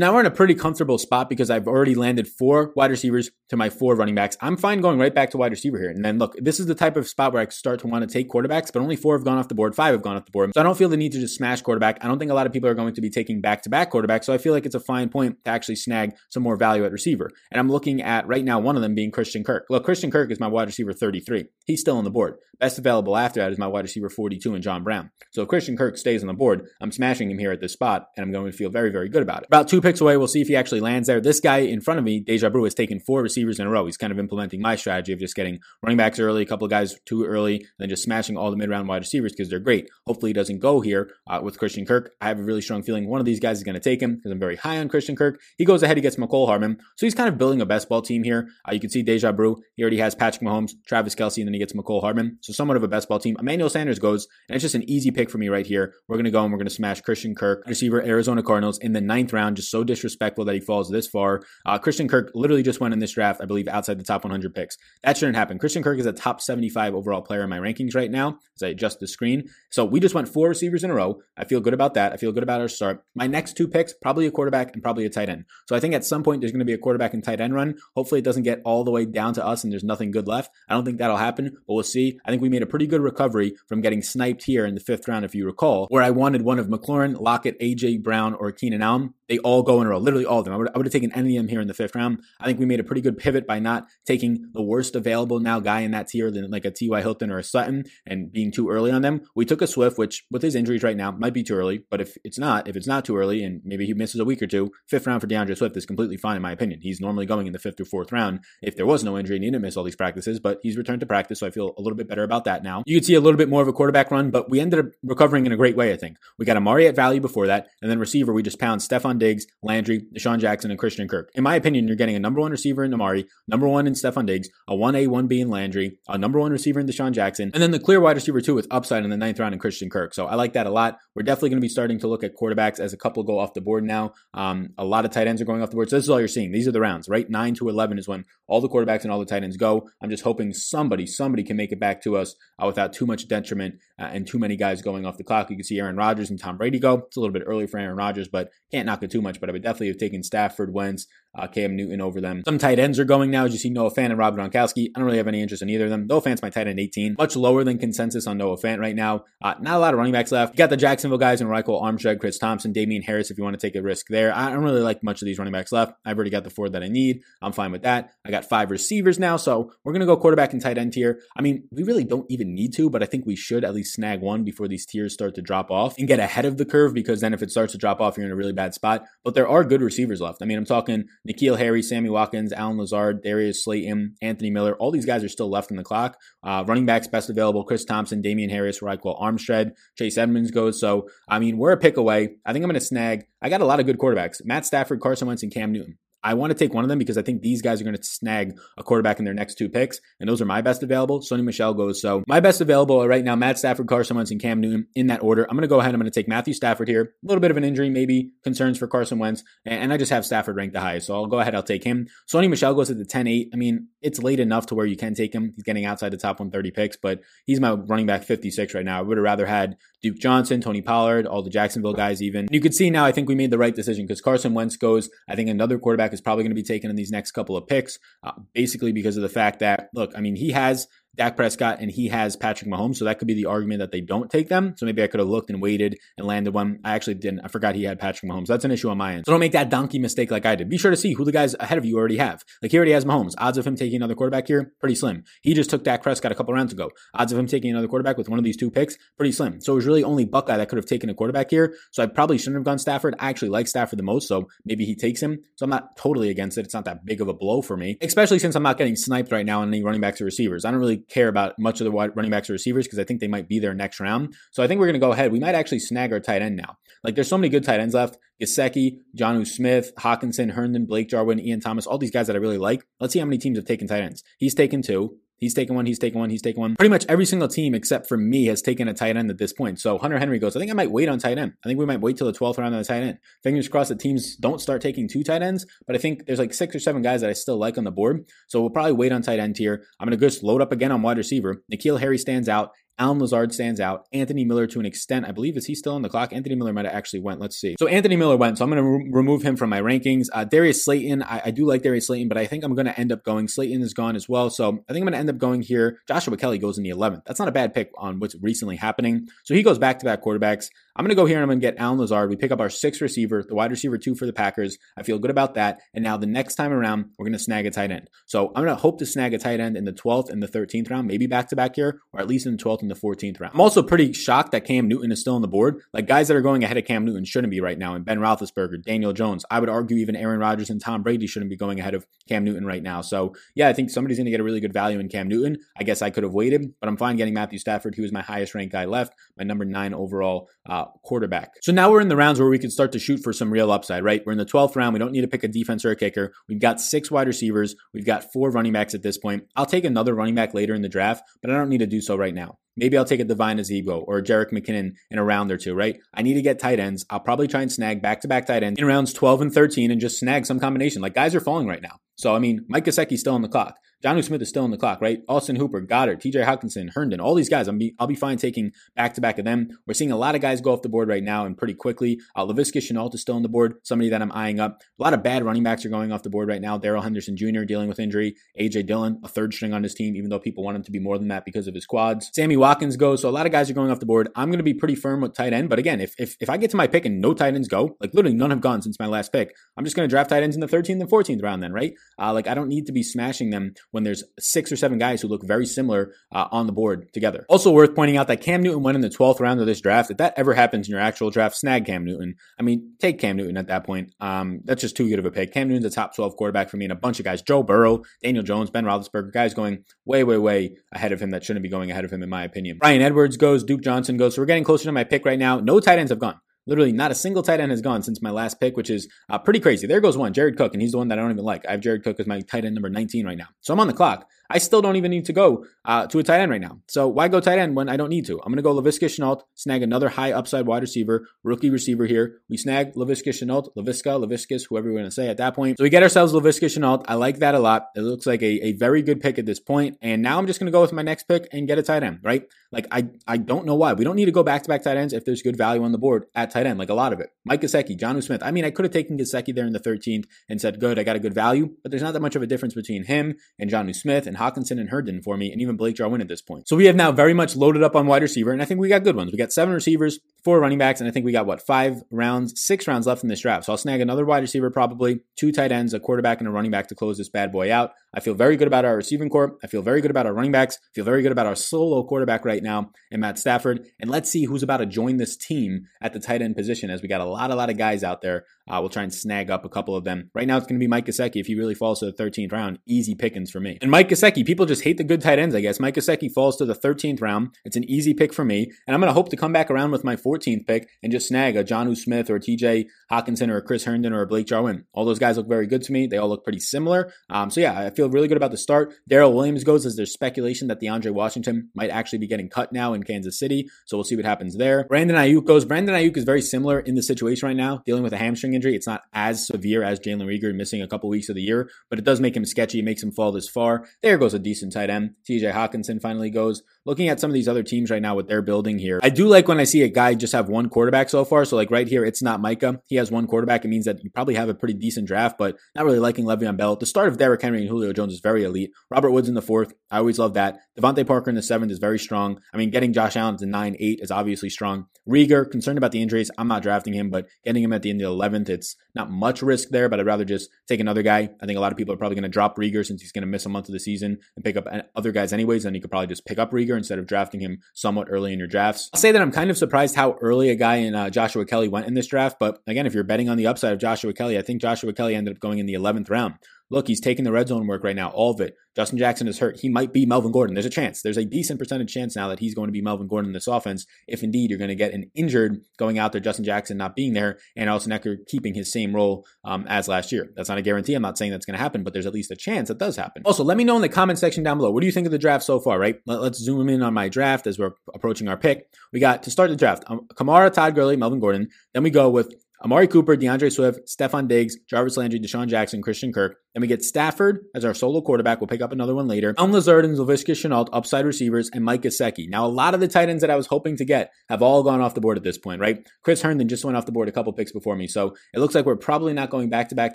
now 0.00 0.12
we're 0.12 0.20
in 0.20 0.26
a 0.26 0.30
pretty 0.30 0.54
comfortable 0.54 0.98
spot 0.98 1.30
because 1.30 1.50
I've 1.50 1.66
already 1.66 1.94
landed 1.94 2.28
four 2.28 2.72
wide 2.76 2.90
receivers 2.90 3.30
to 3.48 3.56
my 3.56 3.70
four 3.70 3.94
running 3.94 4.14
backs. 4.14 4.36
I'm 4.40 4.56
fine 4.56 4.80
going 4.80 4.98
right 4.98 5.14
back 5.14 5.30
to 5.30 5.38
wide 5.38 5.52
receiver 5.52 5.78
here. 5.78 5.90
And 5.90 6.04
then 6.04 6.18
look, 6.18 6.34
this 6.38 6.60
is 6.60 6.66
the 6.66 6.74
type 6.74 6.96
of 6.96 7.08
spot 7.08 7.32
where 7.32 7.42
I 7.42 7.48
start 7.48 7.80
to 7.80 7.86
want 7.86 8.06
to 8.06 8.12
take 8.12 8.28
quarterbacks, 8.28 8.72
but 8.72 8.82
only 8.82 8.96
four 8.96 9.16
have 9.16 9.24
gone 9.24 9.38
off 9.38 9.48
the 9.48 9.54
board, 9.54 9.74
five 9.74 9.92
have 9.92 10.02
gone 10.02 10.16
off 10.16 10.26
the 10.26 10.32
board. 10.32 10.52
So 10.52 10.60
I 10.60 10.64
don't 10.64 10.76
feel 10.76 10.88
the 10.88 10.96
need 10.96 11.12
to 11.12 11.20
just 11.20 11.36
smash 11.36 11.62
quarterback. 11.62 11.98
I 12.02 12.08
don't 12.08 12.18
think 12.18 12.30
a 12.30 12.34
lot 12.34 12.46
of 12.46 12.52
people 12.52 12.68
are 12.68 12.74
going 12.74 12.94
to 12.94 13.00
be 13.00 13.08
taking 13.08 13.40
back 13.40 13.62
to 13.62 13.70
back 13.70 13.90
quarterbacks. 13.92 14.24
So 14.24 14.34
I 14.34 14.38
feel 14.38 14.52
like 14.52 14.66
it's 14.66 14.74
a 14.74 14.80
fine 14.80 15.08
point 15.08 15.42
to 15.44 15.50
actually 15.50 15.76
snag 15.76 16.14
some 16.28 16.42
more 16.42 16.56
value 16.56 16.84
at 16.84 16.92
receiver. 16.92 17.30
And 17.50 17.58
I'm 17.58 17.70
looking 17.70 18.02
at 18.02 18.26
right 18.26 18.44
now 18.44 18.58
one 18.58 18.76
of 18.76 18.82
them 18.82 18.94
being 18.94 19.10
Christian 19.10 19.44
Kirk. 19.44 19.66
Look, 19.70 19.84
Christian 19.84 20.07
Kirk 20.10 20.30
is 20.30 20.40
my 20.40 20.46
wide 20.46 20.68
receiver 20.68 20.92
33. 20.92 21.46
He's 21.66 21.80
still 21.80 21.98
on 21.98 22.04
the 22.04 22.10
board. 22.10 22.38
Best 22.60 22.78
available 22.78 23.16
after 23.16 23.40
that 23.40 23.52
is 23.52 23.58
my 23.58 23.68
wide 23.68 23.84
receiver 23.84 24.08
42 24.08 24.54
and 24.54 24.62
John 24.64 24.82
Brown. 24.82 25.10
So 25.30 25.42
if 25.42 25.48
Christian 25.48 25.76
Kirk 25.76 25.96
stays 25.96 26.24
on 26.24 26.26
the 26.26 26.34
board, 26.34 26.66
I'm 26.80 26.90
smashing 26.90 27.30
him 27.30 27.38
here 27.38 27.52
at 27.52 27.60
this 27.60 27.72
spot, 27.72 28.08
and 28.16 28.24
I'm 28.24 28.32
going 28.32 28.50
to 28.50 28.56
feel 28.56 28.68
very, 28.68 28.90
very 28.90 29.08
good 29.08 29.22
about 29.22 29.42
it. 29.42 29.46
About 29.46 29.68
two 29.68 29.80
picks 29.80 30.00
away, 30.00 30.16
we'll 30.16 30.26
see 30.26 30.40
if 30.40 30.48
he 30.48 30.56
actually 30.56 30.80
lands 30.80 31.06
there. 31.06 31.20
This 31.20 31.38
guy 31.38 31.58
in 31.58 31.80
front 31.80 31.98
of 31.98 32.04
me, 32.04 32.18
Deja 32.18 32.50
Brew, 32.50 32.64
has 32.64 32.74
taken 32.74 32.98
four 32.98 33.22
receivers 33.22 33.60
in 33.60 33.66
a 33.66 33.70
row. 33.70 33.86
He's 33.86 33.96
kind 33.96 34.12
of 34.12 34.18
implementing 34.18 34.60
my 34.60 34.74
strategy 34.74 35.12
of 35.12 35.20
just 35.20 35.36
getting 35.36 35.60
running 35.82 35.96
backs 35.96 36.18
early, 36.18 36.42
a 36.42 36.46
couple 36.46 36.64
of 36.64 36.70
guys 36.70 36.96
too 37.06 37.24
early, 37.24 37.64
then 37.78 37.88
just 37.88 38.02
smashing 38.02 38.36
all 38.36 38.50
the 38.50 38.56
mid 38.56 38.70
round 38.70 38.88
wide 38.88 39.02
receivers 39.02 39.32
because 39.32 39.48
they're 39.48 39.60
great. 39.60 39.88
Hopefully, 40.06 40.30
he 40.30 40.34
doesn't 40.34 40.58
go 40.58 40.80
here 40.80 41.10
uh, 41.28 41.40
with 41.40 41.58
Christian 41.58 41.86
Kirk. 41.86 42.10
I 42.20 42.26
have 42.26 42.40
a 42.40 42.42
really 42.42 42.60
strong 42.60 42.82
feeling 42.82 43.08
one 43.08 43.20
of 43.20 43.26
these 43.26 43.40
guys 43.40 43.58
is 43.58 43.64
going 43.64 43.74
to 43.74 43.80
take 43.80 44.02
him 44.02 44.16
because 44.16 44.32
I'm 44.32 44.40
very 44.40 44.56
high 44.56 44.78
on 44.78 44.88
Christian 44.88 45.14
Kirk. 45.14 45.40
He 45.58 45.64
goes 45.64 45.84
ahead, 45.84 45.96
he 45.96 46.00
gets 46.00 46.16
Mecole 46.16 46.46
Hardman. 46.46 46.78
So 46.96 47.06
he's 47.06 47.14
kind 47.14 47.28
of 47.28 47.38
building 47.38 47.60
a 47.60 47.66
best 47.66 47.88
ball 47.88 48.02
team 48.02 48.24
here. 48.24 48.48
Uh, 48.68 48.72
you 48.72 48.80
can 48.80 48.90
see 48.90 49.02
Deja 49.02 49.30
Brew. 49.30 49.62
He 49.76 49.82
already 49.84 49.97
has 49.98 50.14
Patrick 50.14 50.42
Mahomes, 50.42 50.72
Travis 50.86 51.14
Kelce, 51.14 51.38
and 51.38 51.46
then 51.46 51.54
he 51.54 51.58
gets 51.58 51.72
Mecole 51.72 52.00
Hardman. 52.00 52.38
So 52.42 52.52
somewhat 52.52 52.76
of 52.76 52.82
a 52.82 52.88
best 52.88 53.08
ball 53.08 53.18
team. 53.18 53.36
Emmanuel 53.38 53.70
Sanders 53.70 53.98
goes, 53.98 54.26
and 54.48 54.56
it's 54.56 54.62
just 54.62 54.74
an 54.74 54.88
easy 54.88 55.10
pick 55.10 55.30
for 55.30 55.38
me 55.38 55.48
right 55.48 55.66
here. 55.66 55.94
We're 56.08 56.16
going 56.16 56.24
to 56.24 56.30
go 56.30 56.42
and 56.42 56.52
we're 56.52 56.58
going 56.58 56.68
to 56.68 56.74
smash 56.74 57.00
Christian 57.00 57.34
Kirk, 57.34 57.64
receiver 57.66 58.02
Arizona 58.02 58.42
Cardinals 58.42 58.78
in 58.78 58.92
the 58.92 59.00
ninth 59.00 59.32
round. 59.32 59.56
Just 59.56 59.70
so 59.70 59.84
disrespectful 59.84 60.44
that 60.44 60.54
he 60.54 60.60
falls 60.60 60.90
this 60.90 61.06
far. 61.06 61.42
Uh, 61.66 61.78
Christian 61.78 62.08
Kirk 62.08 62.30
literally 62.34 62.62
just 62.62 62.80
went 62.80 62.94
in 62.94 63.00
this 63.00 63.12
draft, 63.12 63.40
I 63.40 63.46
believe, 63.46 63.68
outside 63.68 63.98
the 63.98 64.04
top 64.04 64.24
100 64.24 64.54
picks. 64.54 64.76
That 65.02 65.16
shouldn't 65.16 65.36
happen. 65.36 65.58
Christian 65.58 65.82
Kirk 65.82 65.98
is 65.98 66.06
a 66.06 66.12
top 66.12 66.40
75 66.40 66.94
overall 66.94 67.22
player 67.22 67.42
in 67.42 67.50
my 67.50 67.58
rankings 67.58 67.94
right 67.94 68.10
now 68.10 68.38
as 68.56 68.62
I 68.62 68.68
adjust 68.68 69.00
the 69.00 69.06
screen. 69.06 69.48
So 69.70 69.84
we 69.84 70.00
just 70.00 70.14
went 70.14 70.28
four 70.28 70.48
receivers 70.48 70.84
in 70.84 70.90
a 70.90 70.94
row. 70.94 71.20
I 71.36 71.44
feel 71.44 71.60
good 71.60 71.74
about 71.74 71.94
that. 71.94 72.12
I 72.12 72.16
feel 72.16 72.32
good 72.32 72.42
about 72.42 72.60
our 72.60 72.68
start. 72.68 73.04
My 73.14 73.26
next 73.26 73.56
two 73.56 73.68
picks, 73.68 73.92
probably 73.92 74.26
a 74.26 74.30
quarterback 74.30 74.74
and 74.74 74.82
probably 74.82 75.04
a 75.06 75.10
tight 75.10 75.28
end. 75.28 75.44
So 75.68 75.76
I 75.76 75.80
think 75.80 75.94
at 75.94 76.04
some 76.04 76.22
point 76.22 76.40
there's 76.40 76.52
going 76.52 76.60
to 76.60 76.64
be 76.64 76.72
a 76.72 76.78
quarterback 76.78 77.14
and 77.14 77.22
tight 77.22 77.40
end 77.40 77.54
run. 77.54 77.76
Hopefully 77.94 78.18
it 78.20 78.24
doesn't 78.24 78.42
get 78.42 78.60
all 78.64 78.84
the 78.84 78.90
way 78.90 79.04
down 79.04 79.34
to 79.34 79.44
us 79.44 79.64
and 79.64 79.72
there's 79.72 79.84
nothing 79.88 80.12
good 80.12 80.28
left. 80.28 80.52
I 80.68 80.74
don't 80.74 80.84
think 80.84 80.98
that'll 80.98 81.16
happen, 81.16 81.56
but 81.66 81.74
we'll 81.74 81.82
see. 81.82 82.20
I 82.24 82.30
think 82.30 82.42
we 82.42 82.48
made 82.48 82.62
a 82.62 82.66
pretty 82.66 82.86
good 82.86 83.00
recovery 83.00 83.54
from 83.66 83.80
getting 83.80 84.02
sniped 84.02 84.44
here 84.44 84.64
in 84.64 84.74
the 84.74 84.80
fifth 84.80 85.08
round, 85.08 85.24
if 85.24 85.34
you 85.34 85.46
recall, 85.46 85.86
where 85.88 86.02
I 86.02 86.10
wanted 86.10 86.42
one 86.42 86.58
of 86.58 86.68
McLaurin, 86.68 87.20
Lockett, 87.20 87.58
AJ 87.60 88.02
Brown, 88.02 88.34
or 88.34 88.52
Keenan 88.52 88.82
Allen. 88.82 89.14
They 89.28 89.38
all 89.38 89.62
go 89.62 89.80
in 89.80 89.86
a 89.86 89.90
row, 89.90 89.98
literally 89.98 90.24
all 90.24 90.38
of 90.38 90.44
them. 90.44 90.54
I 90.54 90.56
would, 90.56 90.68
I 90.74 90.78
would 90.78 90.86
have 90.86 90.92
taken 90.92 91.12
any 91.12 91.36
of 91.36 91.42
them 91.42 91.48
here 91.48 91.60
in 91.60 91.68
the 91.68 91.74
fifth 91.74 91.94
round. 91.94 92.22
I 92.40 92.46
think 92.46 92.58
we 92.58 92.64
made 92.64 92.80
a 92.80 92.84
pretty 92.84 93.02
good 93.02 93.18
pivot 93.18 93.46
by 93.46 93.58
not 93.58 93.86
taking 94.06 94.50
the 94.52 94.62
worst 94.62 94.96
available 94.96 95.40
now 95.40 95.60
guy 95.60 95.80
in 95.80 95.90
that 95.90 96.08
tier 96.08 96.30
than 96.30 96.50
like 96.50 96.64
a 96.64 96.70
T.Y. 96.70 97.00
Hilton 97.02 97.30
or 97.30 97.38
a 97.38 97.44
Sutton 97.44 97.84
and 98.06 98.32
being 98.32 98.50
too 98.52 98.70
early 98.70 98.90
on 98.90 99.02
them. 99.02 99.22
We 99.34 99.44
took 99.44 99.60
a 99.60 99.66
Swift, 99.66 99.98
which 99.98 100.24
with 100.30 100.42
his 100.42 100.54
injuries 100.54 100.82
right 100.82 100.96
now 100.96 101.10
might 101.10 101.34
be 101.34 101.42
too 101.42 101.54
early, 101.54 101.84
but 101.90 102.00
if 102.00 102.16
it's 102.24 102.38
not, 102.38 102.68
if 102.68 102.76
it's 102.76 102.86
not 102.86 103.04
too 103.04 103.16
early 103.16 103.42
and 103.42 103.60
maybe 103.64 103.86
he 103.86 103.94
misses 103.94 104.20
a 104.20 104.24
week 104.24 104.42
or 104.42 104.46
two, 104.46 104.70
fifth 104.86 105.06
round 105.06 105.20
for 105.20 105.26
D'Andre 105.26 105.54
Swift 105.54 105.76
is 105.76 105.86
completely 105.86 106.16
fine 106.16 106.36
in 106.36 106.42
my 106.42 106.52
opinion. 106.52 106.80
He's 106.82 107.00
normally 107.00 107.26
going 107.26 107.46
in 107.46 107.52
the 107.52 107.58
fifth 107.58 107.80
or 107.80 107.84
fourth 107.84 108.12
round 108.12 108.40
if 108.62 108.76
there 108.76 108.86
was 108.86 109.04
no 109.04 109.18
injury 109.18 109.36
and 109.36 109.44
he 109.44 109.50
didn't 109.50 109.62
miss 109.68 109.76
all 109.76 109.84
these 109.84 109.96
practices, 109.96 110.40
but 110.40 110.58
he's 110.62 110.76
returned 110.76 111.00
to 111.00 111.06
practice, 111.06 111.40
so 111.40 111.46
I 111.46 111.50
feel 111.50 111.74
a 111.76 111.82
little 111.82 111.96
bit 111.96 112.08
better 112.08 112.22
about 112.22 112.44
that 112.44 112.62
now. 112.62 112.82
You 112.86 112.96
could 112.96 113.04
see 113.04 113.14
a 113.14 113.20
little 113.20 113.36
bit 113.36 113.48
more 113.48 113.60
of 113.60 113.68
a 113.68 113.72
quarterback 113.72 114.10
run, 114.10 114.30
but 114.30 114.50
we 114.50 114.60
ended 114.60 114.80
up 114.80 114.86
recovering 115.02 115.46
in 115.46 115.52
a 115.52 115.56
great 115.56 115.76
way, 115.76 115.92
I 115.92 115.96
think. 115.96 116.16
We 116.38 116.46
got 116.46 116.56
Amari 116.56 116.86
at 116.86 116.96
value 116.96 117.20
before 117.20 117.46
that, 117.46 117.68
and 117.82 117.90
then 117.90 117.98
receiver, 117.98 118.32
we 118.32 118.42
just 118.42 118.58
pound 118.58 118.80
Stefon 118.80 119.18
Diggs, 119.18 119.46
Landry, 119.62 120.06
DeSean 120.14 120.38
Jackson, 120.38 120.70
and 120.70 120.78
Christian 120.80 121.06
Kirk. 121.06 121.30
In 121.34 121.44
my 121.44 121.54
opinion, 121.54 121.86
you're 121.86 121.96
getting 121.96 122.16
a 122.16 122.20
number 122.20 122.40
one 122.40 122.50
receiver 122.50 122.82
in 122.82 122.94
Amari, 122.94 123.26
number 123.46 123.68
one 123.68 123.86
in 123.86 123.92
Stefon 123.92 124.26
Diggs, 124.26 124.48
a 124.66 124.72
1A, 124.72 125.06
1B 125.06 125.40
in 125.40 125.50
Landry, 125.50 125.98
a 126.08 126.16
number 126.16 126.40
one 126.40 126.50
receiver 126.50 126.80
in 126.80 126.86
DeSean 126.86 127.12
Jackson, 127.12 127.50
and 127.52 127.62
then 127.62 127.70
the 127.70 127.78
clear 127.78 128.00
wide 128.00 128.16
receiver 128.16 128.40
two 128.40 128.54
with 128.54 128.66
upside 128.70 129.04
in 129.04 129.10
the 129.10 129.16
ninth 129.16 129.38
round 129.38 129.52
in 129.52 129.60
Christian 129.60 129.90
Kirk. 129.90 130.14
So 130.14 130.26
I 130.26 130.34
like 130.34 130.54
that 130.54 130.66
a 130.66 130.70
lot. 130.70 130.98
We're 131.14 131.22
definitely 131.22 131.50
going 131.50 131.60
to 131.60 131.64
be 131.64 131.68
starting 131.68 131.98
to 132.00 132.08
look 132.08 132.24
at 132.24 132.36
quarterbacks 132.36 132.80
as 132.80 132.92
a 132.92 132.96
couple 132.96 133.22
go 133.22 133.38
off 133.38 133.54
the 133.54 133.60
board 133.60 133.84
now. 133.84 134.12
Um, 134.34 134.70
a 134.78 134.84
lot 134.84 135.04
of 135.04 135.10
tight 135.10 135.26
ends 135.26 135.42
are 135.42 135.44
going 135.44 135.62
off 135.62 135.70
the 135.70 135.76
board. 135.76 135.90
So 135.90 135.96
this 135.96 136.04
is 136.04 136.10
all 136.10 136.18
you're 136.18 136.28
seeing. 136.28 136.52
These 136.52 136.66
are 136.66 136.72
the 136.72 136.80
rounds, 136.80 137.08
right? 137.08 137.28
9 137.28 137.54
to 137.54 137.68
11 137.68 137.98
is 137.98 138.08
when 138.08 138.24
all 138.46 138.60
the 138.60 138.68
quarterbacks 138.68 139.02
and 139.02 139.12
all 139.12 139.18
the 139.18 139.26
tight 139.26 139.44
ends 139.44 139.56
go. 139.58 139.90
I'm 140.00 140.10
just 140.10 140.22
hoping 140.24 140.54
somebody, 140.54 141.06
somebody 141.06 141.42
can 141.42 141.56
make 141.56 141.72
it 141.72 141.80
back 141.80 142.02
to 142.04 142.16
us 142.16 142.34
uh, 142.58 142.66
without 142.66 142.92
too 142.92 143.06
much 143.06 143.28
detriment 143.28 143.74
uh, 143.98 144.04
and 144.04 144.26
too 144.26 144.38
many 144.38 144.56
guys 144.56 144.82
going 144.82 145.06
off 145.06 145.18
the 145.18 145.24
clock. 145.24 145.50
You 145.50 145.56
can 145.56 145.64
see 145.64 145.78
Aaron 145.78 145.96
Rodgers 145.96 146.30
and 146.30 146.38
Tom 146.38 146.56
Brady 146.56 146.78
go. 146.78 147.04
It's 147.06 147.16
a 147.16 147.20
little 147.20 147.32
bit 147.32 147.42
early 147.46 147.66
for 147.66 147.78
Aaron 147.78 147.96
Rodgers, 147.96 148.28
but 148.28 148.50
can't 148.70 148.86
knock 148.86 149.02
it 149.02 149.10
too 149.10 149.22
much. 149.22 149.40
But 149.40 149.48
I 149.48 149.52
would 149.52 149.62
definitely 149.62 149.88
have 149.88 149.98
taken 149.98 150.22
Stafford, 150.22 150.72
Wentz, 150.72 151.06
uh, 151.34 151.46
Cam 151.46 151.76
Newton 151.76 152.00
over 152.00 152.20
them. 152.20 152.42
Some 152.44 152.58
tight 152.58 152.78
ends 152.78 152.98
are 152.98 153.04
going 153.04 153.30
now. 153.30 153.44
As 153.44 153.52
you 153.52 153.58
see, 153.58 153.70
Noah 153.70 153.92
Fant 153.92 154.06
and 154.06 154.18
Rob 154.18 154.36
Gronkowski. 154.36 154.88
I 154.94 154.98
don't 154.98 155.04
really 155.04 155.18
have 155.18 155.28
any 155.28 155.42
interest 155.42 155.62
in 155.62 155.68
either 155.68 155.84
of 155.84 155.90
them. 155.90 156.06
Noah 156.06 156.22
Fant's 156.22 156.42
my 156.42 156.50
tight 156.50 156.66
end 156.66 156.80
18, 156.80 157.16
much 157.18 157.36
lower 157.36 157.64
than 157.64 157.78
consensus 157.78 158.26
on 158.26 158.38
Noah 158.38 158.56
Fant 158.56 158.80
right 158.80 158.96
now. 158.96 159.24
Uh, 159.42 159.54
not 159.60 159.76
a 159.76 159.78
lot 159.78 159.94
of 159.94 159.98
running 159.98 160.12
backs 160.12 160.32
left. 160.32 160.54
You 160.54 160.58
got 160.58 160.70
the 160.70 160.76
Jacksonville 160.76 161.18
guys 161.18 161.40
in 161.40 161.48
Ryquell 161.48 161.82
Armstead, 161.82 162.20
Chris 162.20 162.38
Thompson, 162.38 162.72
Damien 162.72 163.02
Harris. 163.02 163.30
If 163.30 163.38
you 163.38 163.44
want 163.44 163.58
to 163.58 163.66
take 163.66 163.76
a 163.76 163.82
risk 163.82 164.06
there, 164.08 164.34
I 164.34 164.50
don't 164.50 164.64
really 164.64 164.80
like 164.80 165.02
much 165.02 165.22
of 165.22 165.26
these 165.26 165.38
running 165.38 165.52
backs 165.52 165.72
left. 165.72 165.92
I've 166.04 166.16
already 166.16 166.30
got 166.30 166.44
the 166.44 166.50
four 166.50 166.68
that 166.68 166.82
I 166.82 166.88
need. 166.88 167.22
I'm 167.42 167.52
fine 167.52 167.72
with 167.72 167.82
that. 167.82 168.10
I 168.24 168.30
got 168.30 168.48
five 168.48 168.70
receivers 168.70 169.18
now, 169.18 169.36
so 169.36 169.72
we're 169.84 169.92
gonna 169.92 170.06
go 170.06 170.16
quarterback 170.16 170.52
and 170.52 170.62
tight 170.62 170.78
end 170.78 170.94
here. 170.94 171.20
I 171.36 171.42
mean, 171.42 171.68
we 171.70 171.82
really 171.82 172.04
don't 172.04 172.26
even 172.30 172.54
need 172.54 172.72
to, 172.74 172.90
but 172.90 173.02
I 173.02 173.06
think 173.06 173.26
we 173.26 173.36
should 173.36 173.64
at 173.64 173.74
least 173.74 173.87
snag 173.92 174.20
one 174.20 174.44
before 174.44 174.68
these 174.68 174.86
tiers 174.86 175.14
start 175.14 175.34
to 175.34 175.42
drop 175.42 175.70
off 175.70 175.96
and 175.98 176.08
get 176.08 176.20
ahead 176.20 176.44
of 176.44 176.56
the 176.56 176.64
curve 176.64 176.94
because 176.94 177.20
then 177.20 177.34
if 177.34 177.42
it 177.42 177.50
starts 177.50 177.72
to 177.72 177.78
drop 177.78 178.00
off, 178.00 178.16
you're 178.16 178.26
in 178.26 178.32
a 178.32 178.36
really 178.36 178.52
bad 178.52 178.74
spot. 178.74 179.04
But 179.24 179.34
there 179.34 179.48
are 179.48 179.64
good 179.64 179.82
receivers 179.82 180.20
left. 180.20 180.42
I 180.42 180.44
mean, 180.44 180.58
I'm 180.58 180.64
talking 180.64 181.04
N'Keal 181.28 181.58
Harry, 181.58 181.82
Sammy 181.82 182.08
Watkins, 182.08 182.52
Allen 182.52 182.78
Lazard, 182.78 183.22
Darius 183.22 183.64
Slayton, 183.64 184.14
Anthony 184.22 184.50
Miller. 184.50 184.76
All 184.76 184.90
these 184.90 185.06
guys 185.06 185.24
are 185.24 185.28
still 185.28 185.50
left 185.50 185.70
in 185.70 185.76
the 185.76 185.84
clock. 185.84 186.18
Uh, 186.42 186.64
running 186.66 186.86
backs 186.86 187.08
best 187.08 187.30
available: 187.30 187.64
Chris 187.64 187.84
Thompson, 187.84 188.22
Damien 188.22 188.50
Harris, 188.50 188.80
Ryquell 188.80 189.20
Armstead, 189.20 189.72
Chase 189.96 190.18
Edmonds 190.18 190.50
goes. 190.50 190.80
So 190.80 191.08
I 191.28 191.38
mean, 191.38 191.58
we're 191.58 191.72
a 191.72 191.76
pick 191.76 191.96
away. 191.96 192.36
I 192.44 192.52
think 192.52 192.62
I'm 192.62 192.70
going 192.70 192.80
to 192.80 192.80
snag. 192.80 193.26
I 193.42 193.48
got 193.48 193.60
a 193.60 193.66
lot 193.66 193.80
of 193.80 193.86
good 193.86 193.98
quarterbacks: 193.98 194.44
Matt 194.44 194.66
Stafford, 194.66 195.00
Carson 195.00 195.28
Wentz, 195.28 195.42
and 195.42 195.52
Cam 195.52 195.72
Newton. 195.72 195.98
I 196.28 196.34
want 196.34 196.50
to 196.50 196.58
take 196.58 196.74
one 196.74 196.84
of 196.84 196.90
them 196.90 196.98
because 196.98 197.16
I 197.16 197.22
think 197.22 197.40
these 197.40 197.62
guys 197.62 197.80
are 197.80 197.84
going 197.84 197.96
to 197.96 198.02
snag 198.02 198.58
a 198.76 198.82
quarterback 198.82 199.18
in 199.18 199.24
their 199.24 199.32
next 199.32 199.54
two 199.54 199.70
picks, 199.70 199.98
and 200.20 200.28
those 200.28 200.42
are 200.42 200.44
my 200.44 200.60
best 200.60 200.82
available. 200.82 201.20
Sony 201.20 201.42
Michel 201.42 201.72
goes. 201.72 202.02
So 202.02 202.22
my 202.28 202.40
best 202.40 202.60
available 202.60 203.08
right 203.08 203.24
now, 203.24 203.34
Matt 203.34 203.58
Stafford, 203.58 203.88
Carson 203.88 204.14
Wentz, 204.14 204.30
and 204.30 204.38
Cam 204.38 204.60
Newton 204.60 204.88
in 204.94 205.06
that 205.06 205.22
order. 205.22 205.44
I'm 205.48 205.56
going 205.56 205.62
to 205.62 205.68
go 205.68 205.80
ahead. 205.80 205.94
I'm 205.94 206.00
going 206.00 206.10
to 206.10 206.14
take 206.14 206.28
Matthew 206.28 206.52
Stafford 206.52 206.86
here. 206.86 207.14
A 207.24 207.26
little 207.26 207.40
bit 207.40 207.50
of 207.50 207.56
an 207.56 207.64
injury, 207.64 207.88
maybe 207.88 208.32
concerns 208.44 208.76
for 208.76 208.86
Carson 208.86 209.18
Wentz, 209.18 209.42
and 209.64 209.90
I 209.90 209.96
just 209.96 210.12
have 210.12 210.26
Stafford 210.26 210.56
ranked 210.56 210.74
the 210.74 210.80
highest. 210.80 211.06
So 211.06 211.14
I'll 211.14 211.26
go 211.28 211.40
ahead. 211.40 211.54
I'll 211.54 211.62
take 211.62 211.82
him. 211.82 212.08
Sony 212.30 212.50
Michel 212.50 212.74
goes 212.74 212.90
at 212.90 212.98
the 212.98 213.06
10-8. 213.06 213.48
I 213.54 213.56
mean, 213.56 213.88
it's 214.02 214.22
late 214.22 214.38
enough 214.38 214.66
to 214.66 214.74
where 214.74 214.84
you 214.84 214.96
can 214.98 215.14
take 215.14 215.34
him. 215.34 215.54
He's 215.56 215.64
getting 215.64 215.86
outside 215.86 216.10
the 216.10 216.18
top 216.18 216.40
130 216.40 216.70
picks, 216.72 216.98
but 216.98 217.20
he's 217.46 217.58
my 217.58 217.72
running 217.72 218.06
back 218.06 218.24
56 218.24 218.74
right 218.74 218.84
now. 218.84 218.98
I 218.98 219.02
would 219.02 219.16
have 219.16 219.24
rather 219.24 219.46
had 219.46 219.78
Duke 220.02 220.18
Johnson, 220.18 220.60
Tony 220.60 220.82
Pollard, 220.82 221.26
all 221.26 221.42
the 221.42 221.50
Jacksonville 221.50 221.94
guys 221.94 222.22
even. 222.22 222.48
You 222.50 222.60
can 222.60 222.72
see 222.72 222.90
now 222.90 223.04
I 223.06 223.12
think 223.12 223.28
we 223.28 223.34
made 223.34 223.50
the 223.50 223.58
right 223.58 223.74
decision 223.74 224.06
because 224.06 224.20
Carson 224.20 224.54
Wentz 224.54 224.76
goes. 224.76 225.08
I 225.28 225.34
think 225.34 225.48
another 225.48 225.78
quarterback 225.78 226.12
is 226.12 226.17
probably 226.20 226.44
going 226.44 226.50
to 226.50 226.54
be 226.54 226.62
taken 226.62 226.90
in 226.90 226.96
these 226.96 227.10
next 227.10 227.32
couple 227.32 227.56
of 227.56 227.66
picks, 227.66 227.98
uh, 228.22 228.32
basically 228.54 228.92
because 228.92 229.16
of 229.16 229.22
the 229.22 229.28
fact 229.28 229.60
that, 229.60 229.88
look, 229.94 230.12
I 230.16 230.20
mean, 230.20 230.36
he 230.36 230.50
has 230.50 230.86
Dak 231.18 231.36
Prescott 231.36 231.78
and 231.80 231.90
he 231.90 232.08
has 232.08 232.36
Patrick 232.36 232.70
Mahomes. 232.70 232.96
So 232.96 233.04
that 233.04 233.18
could 233.18 233.28
be 233.28 233.34
the 233.34 233.46
argument 233.46 233.80
that 233.80 233.92
they 233.92 234.00
don't 234.00 234.30
take 234.30 234.48
them. 234.48 234.74
So 234.76 234.86
maybe 234.86 235.02
I 235.02 235.08
could 235.08 235.20
have 235.20 235.28
looked 235.28 235.50
and 235.50 235.60
waited 235.60 235.98
and 236.16 236.26
landed 236.26 236.54
one. 236.54 236.78
I 236.84 236.94
actually 236.94 237.14
didn't. 237.14 237.40
I 237.40 237.48
forgot 237.48 237.74
he 237.74 237.84
had 237.84 237.98
Patrick 237.98 238.30
Mahomes. 238.30 238.46
That's 238.46 238.64
an 238.64 238.70
issue 238.70 238.88
on 238.88 238.98
my 238.98 239.14
end. 239.14 239.26
So 239.26 239.32
don't 239.32 239.40
make 239.40 239.52
that 239.52 239.68
donkey 239.68 239.98
mistake 239.98 240.30
like 240.30 240.46
I 240.46 240.54
did. 240.54 240.68
Be 240.68 240.78
sure 240.78 240.90
to 240.90 240.96
see 240.96 241.12
who 241.12 241.24
the 241.24 241.32
guys 241.32 241.54
ahead 241.58 241.76
of 241.76 241.84
you 241.84 241.98
already 241.98 242.16
have. 242.18 242.44
Like 242.62 242.70
he 242.70 242.76
already 242.76 242.92
has 242.92 243.04
Mahomes. 243.04 243.34
Odds 243.36 243.58
of 243.58 243.66
him 243.66 243.76
taking 243.76 243.96
another 243.96 244.14
quarterback 244.14 244.46
here, 244.46 244.72
pretty 244.80 244.94
slim. 244.94 245.24
He 245.42 245.54
just 245.54 245.70
took 245.70 245.84
Dak 245.84 246.02
Prescott 246.02 246.32
a 246.32 246.34
couple 246.34 246.54
rounds 246.54 246.72
ago. 246.72 246.90
Odds 247.14 247.32
of 247.32 247.38
him 247.38 247.46
taking 247.46 247.70
another 247.70 247.88
quarterback 247.88 248.16
with 248.16 248.28
one 248.28 248.38
of 248.38 248.44
these 248.44 248.56
two 248.56 248.70
picks, 248.70 248.96
pretty 249.16 249.32
slim. 249.32 249.60
So 249.60 249.72
it 249.72 249.76
was 249.76 249.86
really 249.86 250.04
only 250.04 250.24
Buckeye 250.24 250.56
that 250.56 250.68
could 250.68 250.76
have 250.76 250.86
taken 250.86 251.10
a 251.10 251.14
quarterback 251.14 251.50
here. 251.50 251.74
So 251.90 252.02
I 252.02 252.06
probably 252.06 252.38
shouldn't 252.38 252.56
have 252.56 252.64
gone 252.64 252.78
Stafford. 252.78 253.16
I 253.18 253.28
actually 253.28 253.50
like 253.50 253.66
Stafford 253.66 253.98
the 253.98 254.04
most. 254.04 254.28
So 254.28 254.48
maybe 254.64 254.84
he 254.84 254.94
takes 254.94 255.20
him. 255.20 255.42
So 255.56 255.64
I'm 255.64 255.70
not 255.70 255.96
totally 255.96 256.30
against 256.30 256.58
it. 256.58 256.64
It's 256.64 256.74
not 256.74 256.84
that 256.84 257.04
big 257.04 257.20
of 257.20 257.28
a 257.28 257.34
blow 257.34 257.60
for 257.60 257.76
me, 257.76 257.98
especially 258.00 258.38
since 258.38 258.54
I'm 258.54 258.62
not 258.62 258.78
getting 258.78 258.96
sniped 258.96 259.32
right 259.32 259.44
now 259.44 259.62
on 259.62 259.68
any 259.68 259.82
running 259.82 260.00
backs 260.00 260.20
or 260.20 260.24
receivers. 260.24 260.64
I 260.64 260.70
don't 260.70 260.80
really 260.80 261.04
care 261.08 261.28
about 261.28 261.58
much 261.58 261.80
of 261.80 261.84
the 261.84 261.90
running 261.90 262.30
backs 262.30 262.50
or 262.50 262.52
receivers 262.52 262.86
because 262.86 262.98
I 262.98 263.04
think 263.04 263.20
they 263.20 263.28
might 263.28 263.48
be 263.48 263.58
there 263.58 263.74
next 263.74 264.00
round. 264.00 264.34
So 264.50 264.62
I 264.62 264.66
think 264.66 264.78
we're 264.78 264.86
going 264.86 265.00
to 265.00 265.06
go 265.06 265.12
ahead. 265.12 265.32
We 265.32 265.40
might 265.40 265.54
actually 265.54 265.80
snag 265.80 266.12
our 266.12 266.20
tight 266.20 266.42
end 266.42 266.56
now. 266.56 266.76
Like 267.02 267.14
there's 267.14 267.28
so 267.28 267.38
many 267.38 267.48
good 267.48 267.64
tight 267.64 267.80
ends 267.80 267.94
left. 267.94 268.18
Gesicki, 268.40 268.98
Jonnu 269.16 269.46
Smith, 269.46 269.92
Hockenson, 269.96 270.52
Herndon, 270.52 270.86
Blake 270.86 271.08
Jarwin, 271.08 271.40
Ian 271.40 271.60
Thomas, 271.60 271.86
all 271.86 271.98
these 271.98 272.10
guys 272.10 272.26
that 272.28 272.36
I 272.36 272.38
really 272.38 272.58
like. 272.58 272.84
Let's 273.00 273.12
see 273.12 273.18
how 273.18 273.24
many 273.24 273.38
teams 273.38 273.58
have 273.58 273.64
taken 273.64 273.88
tight 273.88 274.02
ends. 274.02 274.22
He's 274.38 274.54
taken 274.54 274.82
two. 274.82 275.18
He's 275.38 275.54
taken 275.54 275.74
one, 275.74 275.86
he's 275.86 275.98
taken 275.98 276.18
one, 276.18 276.30
he's 276.30 276.42
taken 276.42 276.60
one. 276.60 276.74
Pretty 276.76 276.90
much 276.90 277.06
every 277.08 277.24
single 277.24 277.48
team 277.48 277.74
except 277.74 278.08
for 278.08 278.16
me 278.16 278.46
has 278.46 278.60
taken 278.60 278.88
a 278.88 278.94
tight 278.94 279.16
end 279.16 279.30
at 279.30 279.38
this 279.38 279.52
point. 279.52 279.80
So 279.80 279.96
Hunter 279.98 280.18
Henry 280.18 280.38
goes, 280.38 280.56
I 280.56 280.58
think 280.58 280.70
I 280.70 280.74
might 280.74 280.90
wait 280.90 281.08
on 281.08 281.18
tight 281.18 281.38
end. 281.38 281.54
I 281.64 281.68
think 281.68 281.78
we 281.78 281.86
might 281.86 282.00
wait 282.00 282.16
till 282.16 282.30
the 282.30 282.36
12th 282.36 282.58
round 282.58 282.74
on 282.74 282.80
the 282.80 282.86
tight 282.86 283.02
end. 283.02 283.18
Fingers 283.42 283.68
crossed 283.68 283.88
that 283.90 284.00
teams 284.00 284.36
don't 284.36 284.60
start 284.60 284.82
taking 284.82 285.08
two 285.08 285.22
tight 285.22 285.42
ends, 285.42 285.64
but 285.86 285.94
I 285.94 285.98
think 285.98 286.26
there's 286.26 286.38
like 286.38 286.52
six 286.52 286.74
or 286.74 286.80
seven 286.80 287.02
guys 287.02 287.20
that 287.20 287.30
I 287.30 287.34
still 287.34 287.56
like 287.56 287.78
on 287.78 287.84
the 287.84 287.92
board. 287.92 288.24
So 288.48 288.60
we'll 288.60 288.70
probably 288.70 288.92
wait 288.92 289.12
on 289.12 289.22
tight 289.22 289.38
end 289.38 289.56
here. 289.56 289.84
I'm 290.00 290.08
going 290.08 290.18
to 290.18 290.26
just 290.26 290.42
load 290.42 290.60
up 290.60 290.72
again 290.72 290.92
on 290.92 291.02
wide 291.02 291.18
receiver. 291.18 291.62
N'Keal 291.72 292.00
Harry 292.00 292.18
stands 292.18 292.48
out. 292.48 292.72
Allen 292.98 293.18
Lazard 293.18 293.52
stands 293.52 293.80
out. 293.80 294.06
Anthony 294.12 294.44
Miller 294.44 294.66
to 294.66 294.80
an 294.80 294.86
extent, 294.86 295.26
I 295.26 295.32
believe, 295.32 295.56
is 295.56 295.66
he 295.66 295.74
still 295.74 295.94
on 295.94 296.02
the 296.02 296.08
clock? 296.08 296.32
Anthony 296.32 296.54
Miller 296.54 296.72
might 296.72 296.84
have 296.84 296.94
actually 296.94 297.20
went. 297.20 297.40
Let's 297.40 297.56
see. 297.56 297.76
So 297.78 297.86
Anthony 297.86 298.16
Miller 298.16 298.36
went. 298.36 298.58
So 298.58 298.64
I'm 298.64 298.70
going 298.70 298.82
to 298.82 298.88
re- 298.88 299.10
remove 299.10 299.42
him 299.42 299.56
from 299.56 299.70
my 299.70 299.80
rankings. 299.80 300.26
Uh, 300.32 300.44
Darius 300.44 300.84
Slayton, 300.84 301.22
I, 301.22 301.42
I, 301.46 301.50
do 301.50 301.66
like 301.66 301.82
Darius 301.82 302.06
Slayton, 302.06 302.28
but 302.28 302.38
I 302.38 302.46
think 302.46 302.64
I'm 302.64 302.74
going 302.74 302.86
to 302.86 302.98
end 302.98 303.12
up 303.12 303.24
going. 303.24 303.48
Slayton 303.48 303.82
is 303.82 303.94
gone 303.94 304.16
as 304.16 304.28
well. 304.28 304.50
So 304.50 304.84
I 304.88 304.92
think 304.92 305.02
I'm 305.02 305.02
going 305.02 305.12
to 305.12 305.18
end 305.18 305.30
up 305.30 305.38
going 305.38 305.62
here. 305.62 306.00
Joshua 306.08 306.36
Kelley 306.36 306.58
goes 306.58 306.78
in 306.78 306.84
the 306.84 306.90
11th. 306.90 307.24
That's 307.24 307.38
not 307.38 307.48
a 307.48 307.52
bad 307.52 307.74
pick 307.74 307.90
on 307.96 308.18
what's 308.18 308.34
recently 308.42 308.76
happening. 308.76 309.28
So 309.44 309.54
he 309.54 309.62
goes 309.62 309.78
back 309.78 309.98
to 310.00 310.04
back 310.04 310.22
quarterbacks. 310.22 310.68
I'm 310.98 311.04
going 311.04 311.10
to 311.10 311.14
go 311.14 311.26
here 311.26 311.36
and 311.36 311.44
I'm 311.44 311.48
going 311.48 311.60
to 311.60 311.64
get 311.64 311.78
Allen 311.78 312.00
Lazard. 312.00 312.28
We 312.28 312.34
pick 312.34 312.50
up 312.50 312.58
our 312.58 312.68
sixth 312.68 313.00
receiver, 313.00 313.44
the 313.48 313.54
wide 313.54 313.70
receiver 313.70 313.98
two 313.98 314.16
for 314.16 314.26
the 314.26 314.32
Packers. 314.32 314.78
I 314.96 315.04
feel 315.04 315.20
good 315.20 315.30
about 315.30 315.54
that. 315.54 315.80
And 315.94 316.02
now 316.02 316.16
the 316.16 316.26
next 316.26 316.56
time 316.56 316.72
around, 316.72 317.04
we're 317.16 317.24
going 317.24 317.34
to 317.34 317.38
snag 317.38 317.66
a 317.66 317.70
tight 317.70 317.92
end. 317.92 318.10
So 318.26 318.48
I'm 318.48 318.64
going 318.64 318.74
to 318.74 318.74
hope 318.74 318.98
to 318.98 319.06
snag 319.06 319.32
a 319.32 319.38
tight 319.38 319.60
end 319.60 319.76
in 319.76 319.84
the 319.84 319.92
12th 319.92 320.28
and 320.28 320.42
the 320.42 320.48
13th 320.48 320.90
round, 320.90 321.06
maybe 321.06 321.28
back 321.28 321.50
to 321.50 321.56
back 321.56 321.76
here, 321.76 322.00
or 322.12 322.18
at 322.18 322.26
least 322.26 322.46
in 322.46 322.56
the 322.56 322.62
12th 322.64 322.82
and 322.82 322.90
the 322.90 322.96
14th 322.96 323.38
round. 323.38 323.54
I'm 323.54 323.60
also 323.60 323.80
pretty 323.80 324.12
shocked 324.12 324.50
that 324.50 324.64
Cam 324.64 324.88
Newton 324.88 325.12
is 325.12 325.20
still 325.20 325.36
on 325.36 325.42
the 325.42 325.46
board. 325.46 325.82
Like 325.92 326.08
guys 326.08 326.26
that 326.26 326.36
are 326.36 326.42
going 326.42 326.64
ahead 326.64 326.76
of 326.76 326.84
Cam 326.84 327.04
Newton 327.04 327.24
shouldn't 327.24 327.52
be 327.52 327.60
right 327.60 327.78
now. 327.78 327.94
And 327.94 328.04
Ben 328.04 328.18
Roethlisberger, 328.18 328.82
Daniel 328.82 329.12
Jones. 329.12 329.44
I 329.52 329.60
would 329.60 329.68
argue 329.68 329.98
even 329.98 330.16
Aaron 330.16 330.40
Rodgers 330.40 330.68
and 330.68 330.80
Tom 330.80 331.04
Brady 331.04 331.28
shouldn't 331.28 331.50
be 331.50 331.56
going 331.56 331.78
ahead 331.78 331.94
of 331.94 332.08
Cam 332.28 332.42
Newton 332.42 332.66
right 332.66 332.82
now. 332.82 333.02
So 333.02 333.36
yeah, 333.54 333.68
I 333.68 333.72
think 333.72 333.90
somebody's 333.90 334.18
going 334.18 334.24
to 334.24 334.32
get 334.32 334.40
a 334.40 334.44
really 334.44 334.60
good 334.60 334.72
value 334.72 334.98
in 334.98 335.08
Cam 335.08 335.28
Newton. 335.28 335.58
I 335.78 335.84
guess 335.84 336.02
I 336.02 336.10
could 336.10 336.24
have 336.24 336.34
waited, 336.34 336.74
but 336.80 336.88
I'm 336.88 336.96
fine 336.96 337.14
getting 337.14 337.34
Matthew 337.34 337.60
Stafford. 337.60 337.94
He 337.94 338.02
was 338.02 338.10
my 338.10 338.22
highest 338.22 338.56
ranked 338.56 338.72
guy 338.72 338.86
left, 338.86 339.14
my 339.36 339.44
number 339.44 339.64
nine 339.64 339.94
overall 339.94 340.48
uh, 340.66 340.86
quarterback. 341.02 341.54
So 341.62 341.72
now 341.72 341.90
we're 341.90 342.00
in 342.00 342.08
the 342.08 342.16
rounds 342.16 342.40
where 342.40 342.48
we 342.48 342.58
can 342.58 342.70
start 342.70 342.92
to 342.92 342.98
shoot 342.98 343.20
for 343.22 343.32
some 343.32 343.50
real 343.50 343.70
upside, 343.70 344.04
right? 344.04 344.22
We're 344.24 344.32
in 344.32 344.38
the 344.38 344.46
12th 344.46 344.76
round. 344.76 344.92
We 344.92 344.98
don't 344.98 345.12
need 345.12 345.22
to 345.22 345.28
pick 345.28 345.44
a 345.44 345.48
defense 345.48 345.84
or 345.84 345.90
a 345.90 345.96
kicker. 345.96 346.32
We've 346.48 346.60
got 346.60 346.80
six 346.80 347.10
wide 347.10 347.26
receivers. 347.26 347.74
We've 347.92 348.06
got 348.06 348.32
four 348.32 348.50
running 348.50 348.72
backs 348.72 348.94
at 348.94 349.02
this 349.02 349.18
point. 349.18 349.44
I'll 349.56 349.66
take 349.66 349.84
another 349.84 350.14
running 350.14 350.34
back 350.34 350.54
later 350.54 350.74
in 350.74 350.82
the 350.82 350.88
draft, 350.88 351.24
but 351.42 351.50
I 351.50 351.54
don't 351.54 351.68
need 351.68 351.78
to 351.78 351.86
do 351.86 352.00
so 352.00 352.16
right 352.16 352.34
now. 352.34 352.58
Maybe 352.76 352.96
I'll 352.96 353.04
take 353.04 353.18
a 353.18 353.24
Devine 353.24 353.58
Ozigbo 353.58 354.04
or 354.06 354.18
a 354.18 354.22
Jerick 354.22 354.52
McKinnon 354.52 354.92
in 355.10 355.18
a 355.18 355.24
round 355.24 355.50
or 355.50 355.58
two, 355.58 355.74
right? 355.74 355.98
I 356.14 356.22
need 356.22 356.34
to 356.34 356.42
get 356.42 356.60
tight 356.60 356.78
ends. 356.78 357.04
I'll 357.10 357.18
probably 357.18 357.48
try 357.48 357.60
and 357.60 357.72
snag 357.72 358.00
back 358.00 358.20
to 358.20 358.28
back 358.28 358.46
tight 358.46 358.62
ends 358.62 358.78
in 358.78 358.86
rounds 358.86 359.12
12 359.12 359.40
and 359.40 359.52
13 359.52 359.90
and 359.90 360.00
just 360.00 360.20
snag 360.20 360.46
some 360.46 360.60
combination. 360.60 361.02
Like 361.02 361.14
guys 361.14 361.34
are 361.34 361.40
falling 361.40 361.66
right 361.66 361.82
now. 361.82 361.98
So, 362.14 362.34
I 362.34 362.38
mean, 362.38 362.64
Mike 362.68 362.84
Gesicki's 362.84 363.20
still 363.20 363.34
on 363.34 363.42
the 363.42 363.48
clock. 363.48 363.76
Jonnu 364.04 364.22
Smith 364.22 364.40
is 364.40 364.48
still 364.48 364.62
on 364.62 364.70
the 364.70 364.76
clock, 364.76 365.00
right? 365.00 365.22
Austin 365.28 365.56
Hooper, 365.56 365.80
Goedert, 365.80 366.20
TJ 366.20 366.44
Hockenson, 366.44 366.90
Herndon, 366.94 367.18
all 367.20 367.34
these 367.34 367.48
guys. 367.48 367.66
I'm 367.66 367.78
be, 367.78 367.96
I'll 367.98 368.06
be 368.06 368.14
fine 368.14 368.36
taking 368.36 368.70
back 368.94 369.14
to 369.14 369.20
back 369.20 369.38
of 369.38 369.44
them. 369.44 369.76
We're 369.86 369.94
seeing 369.94 370.12
a 370.12 370.16
lot 370.16 370.36
of 370.36 370.40
guys 370.40 370.60
go 370.60 370.72
off 370.72 370.82
the 370.82 370.88
board 370.88 371.08
right 371.08 371.22
now 371.22 371.46
and 371.46 371.58
pretty 371.58 371.74
quickly. 371.74 372.20
Uh, 372.36 372.44
Laviska 372.44 372.80
Shenault 372.80 373.12
is 373.14 373.22
still 373.22 373.34
on 373.34 373.42
the 373.42 373.48
board, 373.48 373.74
somebody 373.82 374.08
that 374.10 374.22
I'm 374.22 374.30
eyeing 374.30 374.60
up. 374.60 374.82
A 375.00 375.02
lot 375.02 375.14
of 375.14 375.24
bad 375.24 375.44
running 375.44 375.64
backs 375.64 375.84
are 375.84 375.88
going 375.88 376.12
off 376.12 376.22
the 376.22 376.30
board 376.30 376.48
right 376.48 376.60
now. 376.60 376.78
Darrell 376.78 377.02
Henderson 377.02 377.36
Jr. 377.36 377.64
dealing 377.64 377.88
with 377.88 377.98
injury. 377.98 378.36
AJ 378.60 378.86
Dillon, 378.86 379.20
a 379.24 379.28
third 379.28 379.52
string 379.52 379.72
on 379.72 379.82
his 379.82 379.94
team, 379.94 380.14
even 380.14 380.30
though 380.30 380.38
people 380.38 380.62
want 380.62 380.76
him 380.76 380.84
to 380.84 380.92
be 380.92 381.00
more 381.00 381.18
than 381.18 381.28
that 381.28 381.44
because 381.44 381.66
of 381.66 381.74
his 381.74 381.84
quads. 381.84 382.30
Sammy 382.32 382.56
Watkins 382.56 382.96
goes. 382.96 383.22
So 383.22 383.28
a 383.28 383.32
lot 383.32 383.46
of 383.46 383.52
guys 383.52 383.68
are 383.68 383.74
going 383.74 383.90
off 383.90 383.98
the 383.98 384.06
board. 384.06 384.28
I'm 384.36 384.48
going 384.48 384.58
to 384.58 384.64
be 384.64 384.74
pretty 384.74 384.94
firm 384.94 385.22
with 385.22 385.34
tight 385.34 385.52
end. 385.52 385.68
But 385.68 385.80
again, 385.80 386.00
if, 386.00 386.14
if, 386.18 386.36
if 386.40 386.48
I 386.48 386.56
get 386.56 386.70
to 386.70 386.76
my 386.76 386.86
pick 386.86 387.04
and 387.04 387.20
no 387.20 387.34
tight 387.34 387.54
ends 387.54 387.66
go, 387.66 387.96
like 388.00 388.14
literally 388.14 388.36
none 388.36 388.50
have 388.50 388.60
gone 388.60 388.80
since 388.80 388.98
my 389.00 389.06
last 389.06 389.32
pick, 389.32 389.56
I'm 389.76 389.84
just 389.84 389.96
going 389.96 390.08
to 390.08 390.10
draft 390.10 390.30
tight 390.30 390.44
ends 390.44 390.54
in 390.54 390.60
the 390.60 390.68
13th 390.68 391.00
and 391.00 391.10
14th 391.10 391.42
round 391.42 391.64
then, 391.64 391.72
right? 391.72 391.94
Uh, 392.16 392.32
like 392.32 392.46
I 392.46 392.54
don't 392.54 392.68
need 392.68 392.86
to 392.86 392.92
be 392.92 393.02
smashing 393.02 393.50
them 393.50 393.74
when 393.90 394.04
there's 394.04 394.24
six 394.38 394.70
or 394.70 394.76
seven 394.76 394.98
guys 394.98 395.20
who 395.20 395.28
look 395.28 395.46
very 395.46 395.66
similar 395.66 396.12
uh, 396.32 396.46
on 396.50 396.66
the 396.66 396.72
board 396.72 397.12
together. 397.12 397.44
Also 397.48 397.70
worth 397.70 397.94
pointing 397.94 398.16
out 398.16 398.28
that 398.28 398.40
Cam 398.40 398.62
Newton 398.62 398.82
went 398.82 398.96
in 398.96 399.00
the 399.00 399.10
12th 399.10 399.40
round 399.40 399.60
of 399.60 399.66
this 399.66 399.80
draft. 399.80 400.10
If 400.10 400.18
that 400.18 400.34
ever 400.36 400.54
happens 400.54 400.88
in 400.88 400.92
your 400.92 401.00
actual 401.00 401.30
draft, 401.30 401.56
snag 401.56 401.86
Cam 401.86 402.04
Newton. 402.04 402.34
I 402.58 402.62
mean, 402.62 402.94
take 402.98 403.18
Cam 403.18 403.36
Newton 403.36 403.56
at 403.56 403.68
that 403.68 403.84
point. 403.84 404.14
Um, 404.20 404.60
that's 404.64 404.80
just 404.80 404.96
too 404.96 405.08
good 405.08 405.18
of 405.18 405.26
a 405.26 405.30
pick. 405.30 405.52
Cam 405.52 405.68
Newton's 405.68 405.86
a 405.86 405.90
top 405.90 406.14
12 406.14 406.36
quarterback 406.36 406.70
for 406.70 406.76
me 406.76 406.84
and 406.84 406.92
a 406.92 406.96
bunch 406.96 407.18
of 407.18 407.24
guys. 407.24 407.42
Joe 407.42 407.62
Burrow, 407.62 408.02
Daniel 408.22 408.44
Jones, 408.44 408.70
Ben 408.70 408.84
Roethlisberger, 408.84 409.32
guys 409.32 409.54
going 409.54 409.84
way, 410.04 410.24
way, 410.24 410.38
way 410.38 410.76
ahead 410.92 411.12
of 411.12 411.20
him 411.20 411.30
that 411.30 411.44
shouldn't 411.44 411.62
be 411.62 411.68
going 411.68 411.90
ahead 411.90 412.04
of 412.04 412.12
him 412.12 412.22
in 412.22 412.28
my 412.28 412.44
opinion. 412.44 412.78
Bryan 412.78 413.02
Edwards 413.02 413.36
goes, 413.36 413.64
Duke 413.64 413.82
Johnson 413.82 414.16
goes. 414.16 414.34
So 414.34 414.42
we're 414.42 414.46
getting 414.46 414.64
closer 414.64 414.84
to 414.84 414.92
my 414.92 415.04
pick 415.04 415.24
right 415.24 415.38
now. 415.38 415.60
No 415.60 415.80
tight 415.80 415.98
ends 415.98 416.10
have 416.10 416.18
gone. 416.18 416.38
Literally, 416.68 416.92
not 416.92 417.10
a 417.10 417.14
single 417.14 417.42
tight 417.42 417.60
end 417.60 417.70
has 417.70 417.80
gone 417.80 418.02
since 418.02 418.20
my 418.20 418.30
last 418.30 418.60
pick, 418.60 418.76
which 418.76 418.90
is 418.90 419.08
uh, 419.30 419.38
pretty 419.38 419.58
crazy. 419.58 419.86
There 419.86 420.02
goes 420.02 420.18
one, 420.18 420.34
Jared 420.34 420.58
Cook, 420.58 420.74
and 420.74 420.82
he's 420.82 420.92
the 420.92 420.98
one 420.98 421.08
that 421.08 421.18
I 421.18 421.22
don't 421.22 421.30
even 421.30 421.44
like. 421.44 421.66
I 421.66 421.72
have 421.72 421.80
Jared 421.80 422.04
Cook 422.04 422.20
as 422.20 422.26
my 422.26 422.42
tight 422.42 422.66
end 422.66 422.74
number 422.74 422.90
19 422.90 423.24
right 423.26 423.38
now. 423.38 423.48
So 423.62 423.72
I'm 423.72 423.80
on 423.80 423.86
the 423.86 423.94
clock. 423.94 424.28
I 424.50 424.58
still 424.58 424.80
don't 424.80 424.96
even 424.96 425.10
need 425.10 425.26
to 425.26 425.32
go 425.32 425.66
uh, 425.84 426.06
to 426.06 426.18
a 426.18 426.22
tight 426.22 426.40
end 426.40 426.50
right 426.50 426.60
now. 426.60 426.80
So 426.88 427.06
why 427.08 427.28
go 427.28 427.40
tight 427.40 427.58
end 427.58 427.76
when 427.76 427.88
I 427.88 427.96
don't 427.96 428.08
need 428.08 428.26
to? 428.26 428.40
I'm 428.40 428.52
going 428.52 428.56
to 428.56 428.62
go 428.62 428.74
Laviska 428.74 429.06
Shenault, 429.06 429.42
snag 429.54 429.82
another 429.82 430.08
high 430.08 430.32
upside 430.32 430.66
wide 430.66 430.82
receiver, 430.82 431.28
rookie 431.42 431.70
receiver 431.70 432.06
here. 432.06 432.40
We 432.48 432.56
snag 432.56 432.94
Laviska 432.94 433.28
Shenault, 433.28 433.68
Laviska, 433.76 434.24
Laviskas, 434.24 434.66
whoever 434.68 434.88
we're 434.88 434.98
going 434.98 435.04
to 435.04 435.10
say 435.10 435.28
at 435.28 435.36
that 435.36 435.54
point. 435.54 435.78
So 435.78 435.84
we 435.84 435.90
get 435.90 436.02
ourselves 436.02 436.32
Laviska 436.32 436.66
Shenault. 436.66 437.04
I 437.08 437.14
like 437.14 437.38
that 437.40 437.54
a 437.54 437.58
lot. 437.58 437.88
It 437.94 438.00
looks 438.00 438.26
like 438.26 438.42
a, 438.42 438.66
a 438.68 438.72
very 438.72 439.02
good 439.02 439.20
pick 439.20 439.38
at 439.38 439.46
this 439.46 439.60
point. 439.60 439.98
And 440.00 440.22
now 440.22 440.38
I'm 440.38 440.46
just 440.46 440.58
going 440.58 440.66
to 440.66 440.72
go 440.72 440.80
with 440.80 440.92
my 440.92 441.02
next 441.02 441.24
pick 441.24 441.48
and 441.52 441.66
get 441.66 441.78
a 441.78 441.82
tight 441.82 442.02
end, 442.02 442.20
right? 442.22 442.44
Like 442.72 442.86
I, 442.90 443.08
I 443.26 443.36
don't 443.36 443.66
know 443.66 443.74
why. 443.74 443.92
We 443.92 444.04
don't 444.04 444.16
need 444.16 444.26
to 444.26 444.32
go 444.32 444.42
back 444.42 444.62
to 444.62 444.68
back 444.68 444.82
tight 444.82 444.96
ends 444.96 445.12
if 445.12 445.24
there's 445.24 445.42
good 445.42 445.56
value 445.56 445.82
on 445.82 445.92
the 445.92 445.98
board 445.98 446.24
at 446.34 446.50
tight 446.50 446.66
end, 446.66 446.78
like 446.78 446.90
a 446.90 446.94
lot 446.94 447.12
of 447.12 447.20
it. 447.20 447.30
Mike 447.44 447.60
Gesicki, 447.60 447.98
Jonnu 447.98 448.22
Smith. 448.22 448.42
I 448.42 448.50
mean, 448.50 448.64
I 448.64 448.70
could 448.70 448.84
have 448.84 448.92
taken 448.92 449.18
Gesicki 449.18 449.54
there 449.54 449.66
in 449.66 449.72
the 449.72 449.80
13th 449.80 450.24
and 450.48 450.60
said, 450.60 450.80
good, 450.80 450.98
I 450.98 451.02
got 451.02 451.16
a 451.16 451.20
good 451.20 451.34
value, 451.34 451.70
but 451.82 451.90
there's 451.90 452.02
not 452.02 452.12
that 452.14 452.20
much 452.20 452.36
of 452.36 452.42
a 452.42 452.46
difference 452.46 452.74
between 452.74 453.04
him 453.04 453.36
and 453.58 453.70
Jonnu 453.70 453.94
Smith 453.94 454.26
and 454.26 454.37
Hockenson 454.38 454.80
and 454.80 454.88
Herndon 454.88 455.22
for 455.22 455.36
me, 455.36 455.52
and 455.52 455.60
even 455.60 455.76
Blake 455.76 455.96
Jarwin 455.96 456.20
at 456.20 456.28
this 456.28 456.40
point. 456.40 456.68
So 456.68 456.76
we 456.76 456.86
have 456.86 456.96
now 456.96 457.12
very 457.12 457.34
much 457.34 457.56
loaded 457.56 457.82
up 457.82 457.94
on 457.94 458.06
wide 458.06 458.22
receiver, 458.22 458.52
and 458.52 458.62
I 458.62 458.64
think 458.64 458.80
we 458.80 458.88
got 458.88 459.04
good 459.04 459.16
ones. 459.16 459.32
We 459.32 459.38
got 459.38 459.52
seven 459.52 459.74
receivers, 459.74 460.18
four 460.44 460.60
running 460.60 460.78
backs, 460.78 461.00
and 461.00 461.08
I 461.08 461.12
think 461.12 461.26
we 461.26 461.32
got 461.32 461.46
what 461.46 461.60
five 461.66 462.02
rounds, 462.10 462.60
six 462.60 462.88
rounds 462.88 463.06
left 463.06 463.22
in 463.22 463.28
this 463.28 463.40
draft. 463.40 463.66
So 463.66 463.72
I'll 463.72 463.78
snag 463.78 464.00
another 464.00 464.24
wide 464.24 464.42
receiver, 464.42 464.70
probably 464.70 465.20
two 465.36 465.52
tight 465.52 465.72
ends, 465.72 465.92
a 465.92 466.00
quarterback, 466.00 466.38
and 466.38 466.48
a 466.48 466.50
running 466.50 466.70
back 466.70 466.88
to 466.88 466.94
close 466.94 467.18
this 467.18 467.28
bad 467.28 467.52
boy 467.52 467.72
out. 467.72 467.92
I 468.14 468.20
feel 468.20 468.34
very 468.34 468.56
good 468.56 468.68
about 468.68 468.84
our 468.84 468.96
receiving 468.96 469.28
corps. 469.28 469.58
I 469.62 469.66
feel 469.66 469.82
very 469.82 470.00
good 470.00 470.10
about 470.10 470.24
our 470.24 470.32
running 470.32 470.52
backs. 470.52 470.76
I 470.76 470.92
feel 470.94 471.04
very 471.04 471.22
good 471.22 471.32
about 471.32 471.46
our 471.46 471.54
solo 471.54 472.02
quarterback 472.04 472.44
right 472.44 472.62
now, 472.62 472.90
and 473.10 473.20
Matt 473.20 473.38
Stafford. 473.38 473.86
And 474.00 474.10
let's 474.10 474.30
see 474.30 474.44
who's 474.44 474.62
about 474.62 474.78
to 474.78 474.86
join 474.86 475.18
this 475.18 475.36
team 475.36 475.86
at 476.00 476.12
the 476.12 476.20
tight 476.20 476.42
end 476.42 476.56
position, 476.56 476.90
as 476.90 477.02
we 477.02 477.08
got 477.08 477.20
a 477.20 477.26
lot, 477.26 477.50
a 477.50 477.54
lot 477.54 477.70
of 477.70 477.76
guys 477.76 478.02
out 478.02 478.22
there 478.22 478.44
uh, 478.68 478.78
we'll 478.80 478.88
try 478.88 479.02
and 479.02 479.12
snag 479.12 479.50
up 479.50 479.64
a 479.64 479.68
couple 479.68 479.96
of 479.96 480.04
them. 480.04 480.30
Right 480.34 480.46
now, 480.46 480.56
it's 480.56 480.66
going 480.66 480.78
to 480.78 480.82
be 480.82 480.88
Mike 480.88 481.06
Gesicki. 481.06 481.36
If 481.36 481.46
he 481.46 481.54
really 481.54 481.74
falls 481.74 482.00
to 482.00 482.06
the 482.06 482.12
13th 482.12 482.52
round, 482.52 482.78
easy 482.86 483.14
pickings 483.14 483.50
for 483.50 483.60
me. 483.60 483.78
And 483.80 483.90
Mike 483.90 484.08
Gesicki, 484.08 484.44
people 484.44 484.66
just 484.66 484.84
hate 484.84 484.98
the 484.98 485.04
good 485.04 485.20
tight 485.20 485.38
ends, 485.38 485.54
I 485.54 485.60
guess. 485.60 485.80
Mike 485.80 485.94
Gesicki 485.94 486.30
falls 486.30 486.56
to 486.56 486.64
the 486.64 486.74
13th 486.74 487.20
round. 487.20 487.54
It's 487.64 487.76
an 487.76 487.84
easy 487.84 488.14
pick 488.14 488.32
for 488.32 488.44
me. 488.44 488.70
And 488.86 488.94
I'm 488.94 489.00
going 489.00 489.10
to 489.10 489.14
hope 489.14 489.30
to 489.30 489.36
come 489.36 489.52
back 489.52 489.70
around 489.70 489.90
with 489.90 490.04
my 490.04 490.16
14th 490.16 490.66
pick 490.66 490.88
and 491.02 491.12
just 491.12 491.28
snag 491.28 491.56
a 491.56 491.64
Jonnu 491.64 491.96
Smith 491.96 492.30
or 492.30 492.36
a 492.36 492.40
TJ 492.40 492.86
Hockenson 493.10 493.50
or 493.50 493.56
a 493.56 493.62
Chris 493.62 493.84
Herndon 493.84 494.12
or 494.12 494.22
a 494.22 494.26
Blake 494.26 494.46
Jarwin. 494.46 494.84
All 494.92 495.04
those 495.04 495.18
guys 495.18 495.36
look 495.36 495.48
very 495.48 495.66
good 495.66 495.82
to 495.82 495.92
me. 495.92 496.06
They 496.06 496.18
all 496.18 496.28
look 496.28 496.44
pretty 496.44 496.60
similar. 496.60 497.12
Um, 497.30 497.50
so 497.50 497.60
yeah, 497.60 497.78
I 497.78 497.90
feel 497.90 498.10
really 498.10 498.28
good 498.28 498.36
about 498.36 498.50
the 498.50 498.58
start. 498.58 498.92
Darrel 499.08 499.34
Williams 499.34 499.64
goes 499.64 499.86
as 499.86 499.96
there's 499.96 500.12
speculation 500.12 500.68
that 500.68 500.80
DeAndre 500.80 501.12
Washington 501.12 501.70
might 501.74 501.90
actually 501.90 502.18
be 502.18 502.26
getting 502.26 502.48
cut 502.48 502.72
now 502.72 502.92
in 502.92 503.02
Kansas 503.02 503.38
City. 503.38 503.68
So 503.86 503.96
we'll 503.96 504.04
see 504.04 504.16
what 504.16 504.24
happens 504.24 504.56
there. 504.56 504.84
Brandon 504.84 505.16
Aiyuk 505.16 505.44
goes. 505.46 505.64
Brandon 505.64 505.94
Aiyuk 505.94 506.16
is 506.16 506.24
very 506.24 506.42
similar 506.42 506.80
in 506.80 506.94
the 506.94 507.02
situation 507.02 507.46
right 507.46 507.56
now, 507.56 507.82
dealing 507.86 508.02
with 508.02 508.12
a 508.12 508.18
hamstring 508.18 508.54
injury. 508.58 508.74
It's 508.74 508.86
not 508.86 509.02
as 509.12 509.46
severe 509.46 509.84
as 509.84 510.00
Jalen 510.00 510.26
Reagor 510.26 510.52
missing 510.52 510.82
a 510.82 510.88
couple 510.88 511.08
weeks 511.08 511.28
of 511.28 511.36
the 511.36 511.42
year, 511.42 511.70
but 511.88 511.98
it 511.98 512.04
does 512.04 512.20
make 512.20 512.36
him 512.36 512.44
sketchy. 512.44 512.80
It 512.80 512.84
makes 512.84 513.02
him 513.02 513.12
fall 513.12 513.30
this 513.30 513.48
far. 513.48 513.86
There 514.02 514.18
goes 514.18 514.34
a 514.34 514.38
decent 514.38 514.72
tight 514.72 514.90
end. 514.90 515.14
TJ 515.28 515.52
Hockenson 515.52 516.02
finally 516.02 516.30
goes. 516.30 516.62
Looking 516.88 517.10
at 517.10 517.20
some 517.20 517.28
of 517.30 517.34
these 517.34 517.48
other 517.48 517.62
teams 517.62 517.90
right 517.90 518.00
now, 518.00 518.14
what 518.14 518.28
they're 518.28 518.40
building 518.40 518.78
here, 518.78 518.98
I 519.02 519.10
do 519.10 519.28
like 519.28 519.46
when 519.46 519.60
I 519.60 519.64
see 519.64 519.82
a 519.82 519.90
guy 519.90 520.14
just 520.14 520.32
have 520.32 520.48
one 520.48 520.70
quarterback 520.70 521.10
so 521.10 521.22
far. 521.22 521.44
So 521.44 521.54
like 521.54 521.70
right 521.70 521.86
here, 521.86 522.02
it's 522.02 522.22
not 522.22 522.40
Micah. 522.40 522.80
He 522.86 522.96
has 522.96 523.10
one 523.10 523.26
quarterback. 523.26 523.62
It 523.62 523.68
means 523.68 523.84
that 523.84 524.02
you 524.02 524.08
probably 524.08 524.36
have 524.36 524.48
a 524.48 524.54
pretty 524.54 524.72
decent 524.72 525.06
draft, 525.06 525.36
but 525.36 525.58
not 525.74 525.84
really 525.84 525.98
liking 525.98 526.24
Le'Veon 526.24 526.56
Bell. 526.56 526.76
The 526.76 526.86
start 526.86 527.08
of 527.08 527.18
Derrick 527.18 527.42
Henry 527.42 527.60
and 527.60 527.68
Julio 527.68 527.92
Jones 527.92 528.14
is 528.14 528.20
very 528.20 528.42
elite. 528.42 528.70
Robert 528.90 529.10
Woods 529.10 529.28
in 529.28 529.34
the 529.34 529.42
fourth. 529.42 529.74
I 529.90 529.98
always 529.98 530.18
love 530.18 530.32
that. 530.32 530.60
DeVante 530.80 531.06
Parker 531.06 531.28
in 531.28 531.36
the 531.36 531.42
seventh 531.42 531.70
is 531.70 531.78
very 531.78 531.98
strong. 531.98 532.40
I 532.54 532.56
mean, 532.56 532.70
getting 532.70 532.94
Josh 532.94 533.16
Allen 533.16 533.36
to 533.36 533.44
nine, 533.44 533.76
eight 533.78 534.00
is 534.00 534.10
obviously 534.10 534.48
strong. 534.48 534.86
Reagor, 535.06 535.50
concerned 535.50 535.76
about 535.76 535.92
the 535.92 536.00
injuries. 536.00 536.30
I'm 536.38 536.48
not 536.48 536.62
drafting 536.62 536.94
him, 536.94 537.10
but 537.10 537.28
getting 537.44 537.62
him 537.62 537.74
at 537.74 537.82
the 537.82 537.90
end 537.90 538.00
of 538.00 538.10
the 538.10 538.16
11th, 538.16 538.48
it's 538.48 538.76
not 538.94 539.10
much 539.10 539.42
risk 539.42 539.68
there, 539.68 539.90
but 539.90 540.00
I'd 540.00 540.06
rather 540.06 540.24
just 540.24 540.48
take 540.66 540.80
another 540.80 541.02
guy. 541.02 541.30
I 541.42 541.46
think 541.46 541.58
a 541.58 541.60
lot 541.60 541.72
of 541.72 541.76
people 541.76 541.92
are 541.92 541.98
probably 541.98 542.14
going 542.14 542.22
to 542.22 542.28
drop 542.30 542.56
Reagor 542.56 542.84
since 542.84 543.02
he's 543.02 543.12
going 543.12 543.22
to 543.22 543.26
miss 543.26 543.44
a 543.44 543.50
month 543.50 543.68
of 543.68 543.74
the 543.74 543.80
season 543.80 544.18
and 544.36 544.44
pick 544.44 544.56
up 544.56 544.66
uh, 544.70 544.82
other 544.96 545.12
guys 545.12 545.34
anyways. 545.34 545.64
Then 545.64 545.74
you 545.74 545.82
could 545.82 545.90
probably 545.90 546.06
just 546.06 546.24
pick 546.24 546.38
up 546.38 546.50
Reagor 546.50 546.77
instead 546.78 546.98
of 546.98 547.06
drafting 547.06 547.40
him 547.40 547.58
somewhat 547.74 548.08
early 548.10 548.32
in 548.32 548.38
your 548.38 548.48
drafts. 548.48 548.88
I'll 548.94 549.00
say 549.00 549.12
that 549.12 549.20
I'm 549.20 549.32
kind 549.32 549.50
of 549.50 549.58
surprised 549.58 549.94
how 549.94 550.12
early 550.20 550.48
a 550.48 550.54
guy 550.54 550.76
in 550.76 550.94
uh, 550.94 551.10
Joshua 551.10 551.44
Kelley 551.44 551.68
went 551.68 551.86
in 551.86 551.94
this 551.94 552.06
draft. 552.06 552.38
But 552.40 552.62
again, 552.66 552.86
if 552.86 552.94
you're 552.94 553.04
betting 553.04 553.28
on 553.28 553.36
the 553.36 553.46
upside 553.46 553.72
of 553.72 553.78
Joshua 553.78 554.14
Kelley, 554.14 554.38
I 554.38 554.42
think 554.42 554.62
Joshua 554.62 554.92
Kelley 554.94 555.14
ended 555.14 555.34
up 555.34 555.40
going 555.40 555.58
in 555.58 555.66
the 555.66 555.74
11th 555.74 556.08
round. 556.08 556.34
Look, 556.70 556.88
he's 556.88 557.00
taking 557.00 557.24
the 557.24 557.32
red 557.32 557.48
zone 557.48 557.66
work 557.66 557.82
right 557.82 557.96
now, 557.96 558.10
all 558.10 558.32
of 558.32 558.40
it. 558.40 558.54
Justin 558.76 558.98
Jackson 558.98 559.26
is 559.26 559.38
hurt. 559.38 559.58
He 559.60 559.68
might 559.68 559.92
be 559.92 560.06
Melvin 560.06 560.30
Gordon. 560.30 560.54
There's 560.54 560.66
a 560.66 560.70
chance. 560.70 561.02
There's 561.02 561.16
a 561.16 561.24
decent 561.24 561.58
percentage 561.58 561.92
chance 561.92 562.14
now 562.14 562.28
that 562.28 562.38
he's 562.38 562.54
going 562.54 562.68
to 562.68 562.72
be 562.72 562.80
Melvin 562.80 563.08
Gordon 563.08 563.30
in 563.30 563.32
this 563.32 563.48
offense. 563.48 563.86
If 564.06 564.22
indeed 564.22 564.50
you're 564.50 564.58
going 564.58 564.68
to 564.68 564.76
get 564.76 564.92
an 564.92 565.10
injured 565.14 565.62
going 565.78 565.98
out 565.98 566.12
there, 566.12 566.20
Justin 566.20 566.44
Jackson 566.44 566.76
not 566.76 566.94
being 566.94 567.12
there, 567.14 567.38
and 567.56 567.68
Austin 567.68 567.92
Ekeler 567.92 568.18
keeping 568.28 568.54
his 568.54 568.70
same 568.70 568.94
role 568.94 569.26
um, 569.44 569.66
as 569.68 569.88
last 569.88 570.12
year. 570.12 570.30
That's 570.36 570.48
not 570.48 570.58
a 570.58 570.62
guarantee. 570.62 570.94
I'm 570.94 571.02
not 571.02 571.18
saying 571.18 571.32
that's 571.32 571.46
going 571.46 571.56
to 571.56 571.62
happen, 571.62 571.82
but 571.82 571.92
there's 571.92 572.06
at 572.06 572.12
least 572.12 572.30
a 572.30 572.36
chance 572.36 572.68
that 572.68 572.78
does 572.78 572.96
happen. 572.96 573.22
Also, 573.24 573.42
let 573.42 573.56
me 573.56 573.64
know 573.64 573.76
in 573.76 573.82
the 573.82 573.88
comment 573.88 574.18
section 574.18 574.44
down 574.44 574.58
below. 574.58 574.70
What 574.70 574.80
do 574.80 574.86
you 574.86 574.92
think 574.92 575.06
of 575.06 575.12
the 575.12 575.18
draft 575.18 575.44
so 575.44 575.58
far, 575.58 575.78
right? 575.78 575.96
Let's 576.06 576.38
zoom 576.38 576.68
in 576.68 576.82
on 576.82 576.94
my 576.94 577.08
draft 577.08 577.46
as 577.46 577.58
we're 577.58 577.72
approaching 577.94 578.28
our 578.28 578.36
pick. 578.36 578.68
We 578.92 579.00
got 579.00 579.24
to 579.24 579.30
start 579.30 579.50
the 579.50 579.56
draft 579.56 579.84
um, 579.88 580.06
Kamara, 580.14 580.52
Todd 580.52 580.74
Gurley, 580.74 580.96
Melvin 580.96 581.20
Gordon. 581.20 581.48
Then 581.74 581.82
we 581.82 581.90
go 581.90 582.10
with 582.10 582.32
Amari 582.64 582.88
Cooper, 582.88 583.16
D'Andre 583.16 583.50
Swift, 583.50 583.86
Stefon 583.86 584.26
Diggs, 584.26 584.56
Jarvis 584.68 584.96
Landry, 584.96 585.20
DeSean 585.20 585.46
Jackson, 585.46 585.80
Christian 585.80 586.12
Kirk. 586.12 586.36
Then 586.54 586.62
we 586.62 586.66
get 586.66 586.82
Stafford 586.82 587.44
as 587.54 587.64
our 587.64 587.74
solo 587.74 588.00
quarterback. 588.00 588.40
We'll 588.40 588.48
pick 588.48 588.62
up 588.62 588.72
another 588.72 588.94
one 588.94 589.06
later. 589.06 589.34
Allen 589.38 589.52
Lazard 589.52 589.84
and 589.84 589.96
Laviska 589.96 590.32
Shenault, 590.32 590.68
upside 590.72 591.04
receivers, 591.04 591.50
and 591.52 591.64
Mike 591.64 591.82
Gesicki. 591.82 592.28
Now, 592.28 592.46
a 592.46 592.48
lot 592.48 592.74
of 592.74 592.80
the 592.80 592.88
tight 592.88 593.08
ends 593.08 593.20
that 593.20 593.30
I 593.30 593.36
was 593.36 593.46
hoping 593.46 593.76
to 593.76 593.84
get 593.84 594.10
have 594.28 594.42
all 594.42 594.64
gone 594.64 594.80
off 594.80 594.94
the 594.94 595.00
board 595.00 595.16
at 595.16 595.22
this 595.22 595.38
point, 595.38 595.60
right? 595.60 595.86
Chris 596.02 596.22
Herndon 596.22 596.48
just 596.48 596.64
went 596.64 596.76
off 596.76 596.86
the 596.86 596.90
board 596.90 597.08
a 597.08 597.12
couple 597.12 597.32
picks 597.32 597.52
before 597.52 597.76
me. 597.76 597.86
So 597.86 598.16
it 598.34 598.40
looks 598.40 598.56
like 598.56 598.66
we're 598.66 598.76
probably 598.76 599.12
not 599.12 599.30
going 599.30 599.50
back 599.50 599.68
to 599.68 599.76
back 599.76 599.94